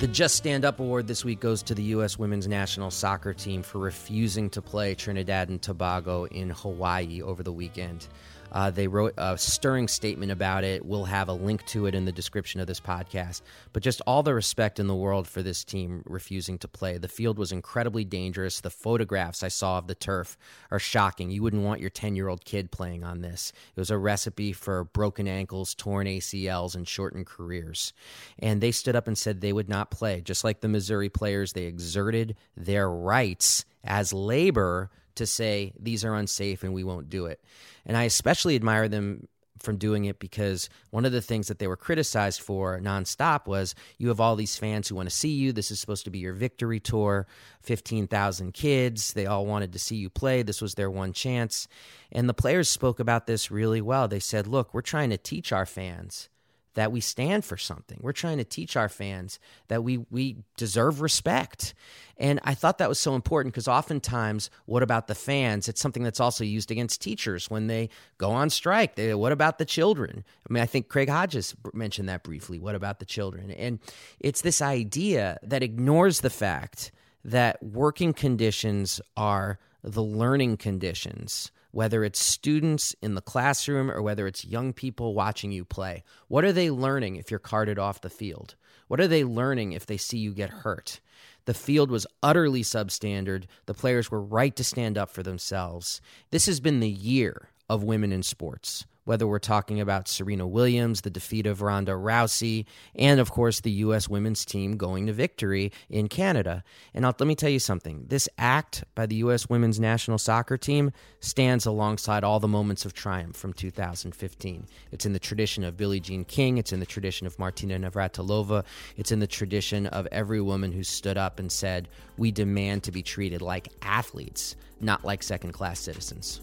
The 0.00 0.08
Just 0.08 0.34
Stand 0.34 0.64
Up 0.64 0.80
Award 0.80 1.06
this 1.06 1.24
week 1.24 1.38
goes 1.38 1.62
to 1.62 1.76
the 1.76 1.84
U.S. 1.84 2.18
women's 2.18 2.48
national 2.48 2.90
soccer 2.90 3.32
team 3.32 3.62
for 3.62 3.78
refusing 3.78 4.50
to 4.50 4.60
play 4.60 4.96
Trinidad 4.96 5.50
and 5.50 5.62
Tobago 5.62 6.24
in 6.24 6.50
Hawaii 6.50 7.22
over 7.22 7.44
the 7.44 7.52
weekend. 7.52 8.08
Uh, 8.52 8.70
they 8.70 8.86
wrote 8.86 9.14
a 9.16 9.36
stirring 9.38 9.88
statement 9.88 10.30
about 10.30 10.62
it. 10.62 10.84
We'll 10.84 11.06
have 11.06 11.28
a 11.28 11.32
link 11.32 11.64
to 11.68 11.86
it 11.86 11.94
in 11.94 12.04
the 12.04 12.12
description 12.12 12.60
of 12.60 12.66
this 12.66 12.80
podcast. 12.80 13.40
But 13.72 13.82
just 13.82 14.02
all 14.06 14.22
the 14.22 14.34
respect 14.34 14.78
in 14.78 14.86
the 14.86 14.94
world 14.94 15.26
for 15.26 15.42
this 15.42 15.64
team 15.64 16.02
refusing 16.04 16.58
to 16.58 16.68
play. 16.68 16.98
The 16.98 17.08
field 17.08 17.38
was 17.38 17.50
incredibly 17.50 18.04
dangerous. 18.04 18.60
The 18.60 18.70
photographs 18.70 19.42
I 19.42 19.48
saw 19.48 19.78
of 19.78 19.86
the 19.86 19.94
turf 19.94 20.36
are 20.70 20.78
shocking. 20.78 21.30
You 21.30 21.42
wouldn't 21.42 21.64
want 21.64 21.80
your 21.80 21.90
10 21.90 22.14
year 22.14 22.28
old 22.28 22.44
kid 22.44 22.70
playing 22.70 23.04
on 23.04 23.22
this. 23.22 23.52
It 23.74 23.80
was 23.80 23.90
a 23.90 23.98
recipe 23.98 24.52
for 24.52 24.84
broken 24.84 25.26
ankles, 25.26 25.74
torn 25.74 26.06
ACLs, 26.06 26.74
and 26.74 26.86
shortened 26.86 27.26
careers. 27.26 27.94
And 28.38 28.60
they 28.60 28.72
stood 28.72 28.96
up 28.96 29.08
and 29.08 29.16
said 29.16 29.40
they 29.40 29.54
would 29.54 29.68
not 29.70 29.90
play. 29.90 30.20
Just 30.20 30.44
like 30.44 30.60
the 30.60 30.68
Missouri 30.68 31.08
players, 31.08 31.54
they 31.54 31.64
exerted 31.64 32.36
their 32.54 32.90
rights 32.90 33.64
as 33.84 34.12
labor 34.12 34.90
to 35.16 35.26
say 35.26 35.72
these 35.78 36.04
are 36.04 36.14
unsafe 36.14 36.62
and 36.62 36.74
we 36.74 36.84
won't 36.84 37.10
do 37.10 37.26
it. 37.26 37.42
And 37.86 37.96
I 37.96 38.04
especially 38.04 38.56
admire 38.56 38.88
them 38.88 39.28
from 39.62 39.76
doing 39.76 40.04
it 40.04 40.18
because 40.18 40.68
one 40.90 41.04
of 41.04 41.12
the 41.12 41.22
things 41.22 41.48
that 41.48 41.58
they 41.58 41.66
were 41.66 41.76
criticized 41.76 42.40
for 42.40 42.80
nonstop 42.80 43.46
was 43.46 43.74
you 43.96 44.08
have 44.08 44.20
all 44.20 44.36
these 44.36 44.56
fans 44.56 44.88
who 44.88 44.96
want 44.96 45.08
to 45.08 45.14
see 45.14 45.30
you. 45.30 45.52
This 45.52 45.70
is 45.70 45.80
supposed 45.80 46.04
to 46.04 46.10
be 46.10 46.18
your 46.18 46.32
victory 46.32 46.80
tour. 46.80 47.26
15,000 47.62 48.52
kids. 48.52 49.12
They 49.12 49.26
all 49.26 49.46
wanted 49.46 49.72
to 49.72 49.78
see 49.78 49.96
you 49.96 50.10
play. 50.10 50.42
This 50.42 50.60
was 50.60 50.74
their 50.74 50.90
one 50.90 51.12
chance. 51.12 51.68
And 52.10 52.28
the 52.28 52.34
players 52.34 52.68
spoke 52.68 52.98
about 52.98 53.26
this 53.26 53.50
really 53.50 53.80
well. 53.80 54.08
They 54.08 54.20
said, 54.20 54.46
look, 54.46 54.74
we're 54.74 54.80
trying 54.82 55.10
to 55.10 55.18
teach 55.18 55.52
our 55.52 55.66
fans 55.66 56.28
that 56.74 56.92
we 56.92 57.00
stand 57.00 57.44
for 57.44 57.56
something. 57.56 57.98
We're 58.00 58.12
trying 58.12 58.38
to 58.38 58.44
teach 58.44 58.76
our 58.76 58.88
fans 58.88 59.38
that 59.68 59.82
we 59.84 59.98
we 60.10 60.36
deserve 60.56 61.00
respect. 61.00 61.74
And 62.16 62.40
I 62.44 62.54
thought 62.54 62.78
that 62.78 62.88
was 62.88 62.98
so 62.98 63.14
important 63.14 63.52
because 63.52 63.68
oftentimes, 63.68 64.50
what 64.66 64.82
about 64.82 65.06
the 65.06 65.14
fans? 65.14 65.68
It's 65.68 65.80
something 65.80 66.02
that's 66.02 66.20
also 66.20 66.44
used 66.44 66.70
against 66.70 67.02
teachers 67.02 67.50
when 67.50 67.66
they 67.66 67.88
go 68.18 68.30
on 68.30 68.48
strike. 68.50 68.94
They, 68.94 69.12
what 69.14 69.32
about 69.32 69.58
the 69.58 69.64
children? 69.64 70.24
I 70.48 70.52
mean, 70.52 70.62
I 70.62 70.66
think 70.66 70.88
Craig 70.88 71.08
Hodges 71.08 71.54
mentioned 71.72 72.08
that 72.08 72.22
briefly. 72.22 72.58
What 72.58 72.74
about 72.74 73.00
the 73.00 73.06
children? 73.06 73.50
And 73.50 73.80
it's 74.20 74.42
this 74.42 74.62
idea 74.62 75.38
that 75.42 75.62
ignores 75.62 76.20
the 76.20 76.30
fact 76.30 76.92
that 77.24 77.62
working 77.62 78.12
conditions 78.12 79.00
are 79.16 79.58
the 79.82 80.02
learning 80.02 80.56
conditions 80.56 81.50
whether 81.72 82.04
it's 82.04 82.22
students 82.22 82.94
in 83.02 83.14
the 83.14 83.20
classroom 83.20 83.90
or 83.90 84.00
whether 84.00 84.26
it's 84.26 84.44
young 84.44 84.72
people 84.72 85.14
watching 85.14 85.50
you 85.50 85.64
play. 85.64 86.04
What 86.28 86.44
are 86.44 86.52
they 86.52 86.70
learning 86.70 87.16
if 87.16 87.30
you're 87.30 87.40
carted 87.40 87.78
off 87.78 88.00
the 88.00 88.10
field? 88.10 88.54
What 88.88 89.00
are 89.00 89.08
they 89.08 89.24
learning 89.24 89.72
if 89.72 89.86
they 89.86 89.96
see 89.96 90.18
you 90.18 90.32
get 90.32 90.50
hurt? 90.50 91.00
The 91.46 91.54
field 91.54 91.90
was 91.90 92.06
utterly 92.22 92.62
substandard. 92.62 93.44
The 93.66 93.74
players 93.74 94.10
were 94.10 94.22
right 94.22 94.54
to 94.54 94.62
stand 94.62 94.96
up 94.96 95.10
for 95.10 95.22
themselves. 95.22 96.00
This 96.30 96.46
has 96.46 96.60
been 96.60 96.80
the 96.80 96.88
year 96.88 97.48
of 97.68 97.82
women 97.82 98.12
in 98.12 98.22
sports 98.22 98.84
whether 99.04 99.26
we're 99.26 99.38
talking 99.38 99.80
about 99.80 100.08
Serena 100.08 100.46
Williams, 100.46 101.00
the 101.00 101.10
defeat 101.10 101.46
of 101.46 101.62
Ronda 101.62 101.92
Rousey, 101.92 102.66
and 102.94 103.20
of 103.20 103.30
course 103.30 103.60
the 103.60 103.70
U.S. 103.70 104.08
women's 104.08 104.44
team 104.44 104.76
going 104.76 105.06
to 105.06 105.12
victory 105.12 105.72
in 105.88 106.08
Canada. 106.08 106.62
And 106.94 107.04
I'll, 107.04 107.14
let 107.18 107.26
me 107.26 107.34
tell 107.34 107.50
you 107.50 107.58
something 107.58 108.06
this 108.08 108.28
act 108.38 108.84
by 108.94 109.06
the 109.06 109.16
U.S. 109.16 109.48
women's 109.48 109.80
national 109.80 110.18
soccer 110.18 110.56
team 110.56 110.92
stands 111.20 111.66
alongside 111.66 112.24
all 112.24 112.40
the 112.40 112.48
moments 112.48 112.84
of 112.84 112.94
triumph 112.94 113.36
from 113.36 113.52
2015. 113.52 114.66
It's 114.90 115.06
in 115.06 115.12
the 115.12 115.18
tradition 115.18 115.64
of 115.64 115.76
Billie 115.76 116.00
Jean 116.00 116.24
King, 116.24 116.58
it's 116.58 116.72
in 116.72 116.80
the 116.80 116.86
tradition 116.86 117.26
of 117.26 117.38
Martina 117.38 117.78
Navratilova, 117.78 118.64
it's 118.96 119.12
in 119.12 119.18
the 119.18 119.26
tradition 119.26 119.86
of 119.86 120.06
every 120.12 120.40
woman 120.40 120.72
who 120.72 120.82
stood 120.82 121.16
up 121.16 121.38
and 121.38 121.50
said, 121.50 121.88
We 122.16 122.30
demand 122.30 122.84
to 122.84 122.92
be 122.92 123.02
treated 123.02 123.42
like 123.42 123.68
athletes, 123.82 124.56
not 124.80 125.04
like 125.04 125.22
second 125.22 125.52
class 125.52 125.80
citizens. 125.80 126.40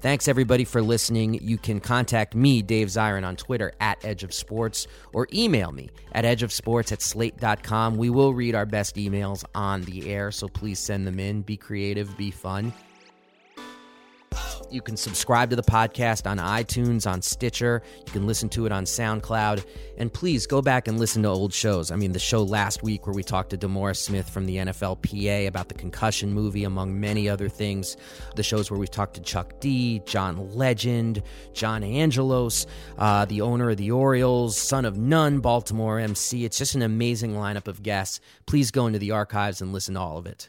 Thanks 0.00 0.28
everybody 0.28 0.64
for 0.64 0.80
listening. 0.80 1.34
You 1.34 1.58
can 1.58 1.78
contact 1.78 2.34
me, 2.34 2.62
Dave 2.62 2.88
Zirin, 2.88 3.22
on 3.22 3.36
Twitter 3.36 3.72
at 3.80 4.02
Edge 4.02 4.24
of 4.24 4.32
Sports 4.32 4.86
or 5.12 5.28
email 5.32 5.72
me 5.72 5.90
at 6.12 6.24
edgeofsports 6.24 6.90
at 6.90 7.02
slate.com. 7.02 7.98
We 7.98 8.08
will 8.08 8.32
read 8.32 8.54
our 8.54 8.64
best 8.64 8.96
emails 8.96 9.44
on 9.54 9.82
the 9.82 10.10
air, 10.10 10.30
so 10.30 10.48
please 10.48 10.78
send 10.78 11.06
them 11.06 11.20
in. 11.20 11.42
Be 11.42 11.58
creative, 11.58 12.16
be 12.16 12.30
fun. 12.30 12.72
You 14.70 14.80
can 14.80 14.96
subscribe 14.96 15.50
to 15.50 15.56
the 15.56 15.64
podcast 15.64 16.30
on 16.30 16.38
iTunes, 16.38 17.10
on 17.10 17.22
Stitcher. 17.22 17.82
You 18.06 18.12
can 18.12 18.26
listen 18.26 18.48
to 18.50 18.66
it 18.66 18.72
on 18.72 18.84
SoundCloud. 18.84 19.66
And 19.98 20.12
please 20.12 20.46
go 20.46 20.62
back 20.62 20.86
and 20.86 20.98
listen 20.98 21.24
to 21.24 21.28
old 21.28 21.52
shows. 21.52 21.90
I 21.90 21.96
mean, 21.96 22.12
the 22.12 22.20
show 22.20 22.44
last 22.44 22.84
week 22.84 23.04
where 23.04 23.14
we 23.14 23.24
talked 23.24 23.50
to 23.50 23.58
DeMaurice 23.58 23.96
Smith 23.96 24.30
from 24.30 24.46
the 24.46 24.56
NFLPA 24.58 25.48
about 25.48 25.68
the 25.68 25.74
concussion 25.74 26.32
movie, 26.32 26.62
among 26.62 27.00
many 27.00 27.28
other 27.28 27.48
things. 27.48 27.96
The 28.36 28.44
shows 28.44 28.70
where 28.70 28.78
we've 28.78 28.90
talked 28.90 29.14
to 29.14 29.20
Chuck 29.20 29.58
D, 29.58 30.02
John 30.06 30.54
Legend, 30.54 31.22
John 31.52 31.82
Angelos, 31.82 32.66
uh, 32.96 33.24
the 33.24 33.40
owner 33.40 33.70
of 33.70 33.76
the 33.76 33.90
Orioles, 33.90 34.56
Son 34.56 34.84
of 34.84 34.96
Nun, 34.96 35.40
Baltimore 35.40 35.98
MC. 35.98 36.44
It's 36.44 36.58
just 36.58 36.76
an 36.76 36.82
amazing 36.82 37.34
lineup 37.34 37.66
of 37.66 37.82
guests. 37.82 38.20
Please 38.46 38.70
go 38.70 38.86
into 38.86 39.00
the 39.00 39.10
archives 39.10 39.60
and 39.60 39.72
listen 39.72 39.94
to 39.94 40.00
all 40.00 40.18
of 40.18 40.26
it. 40.26 40.48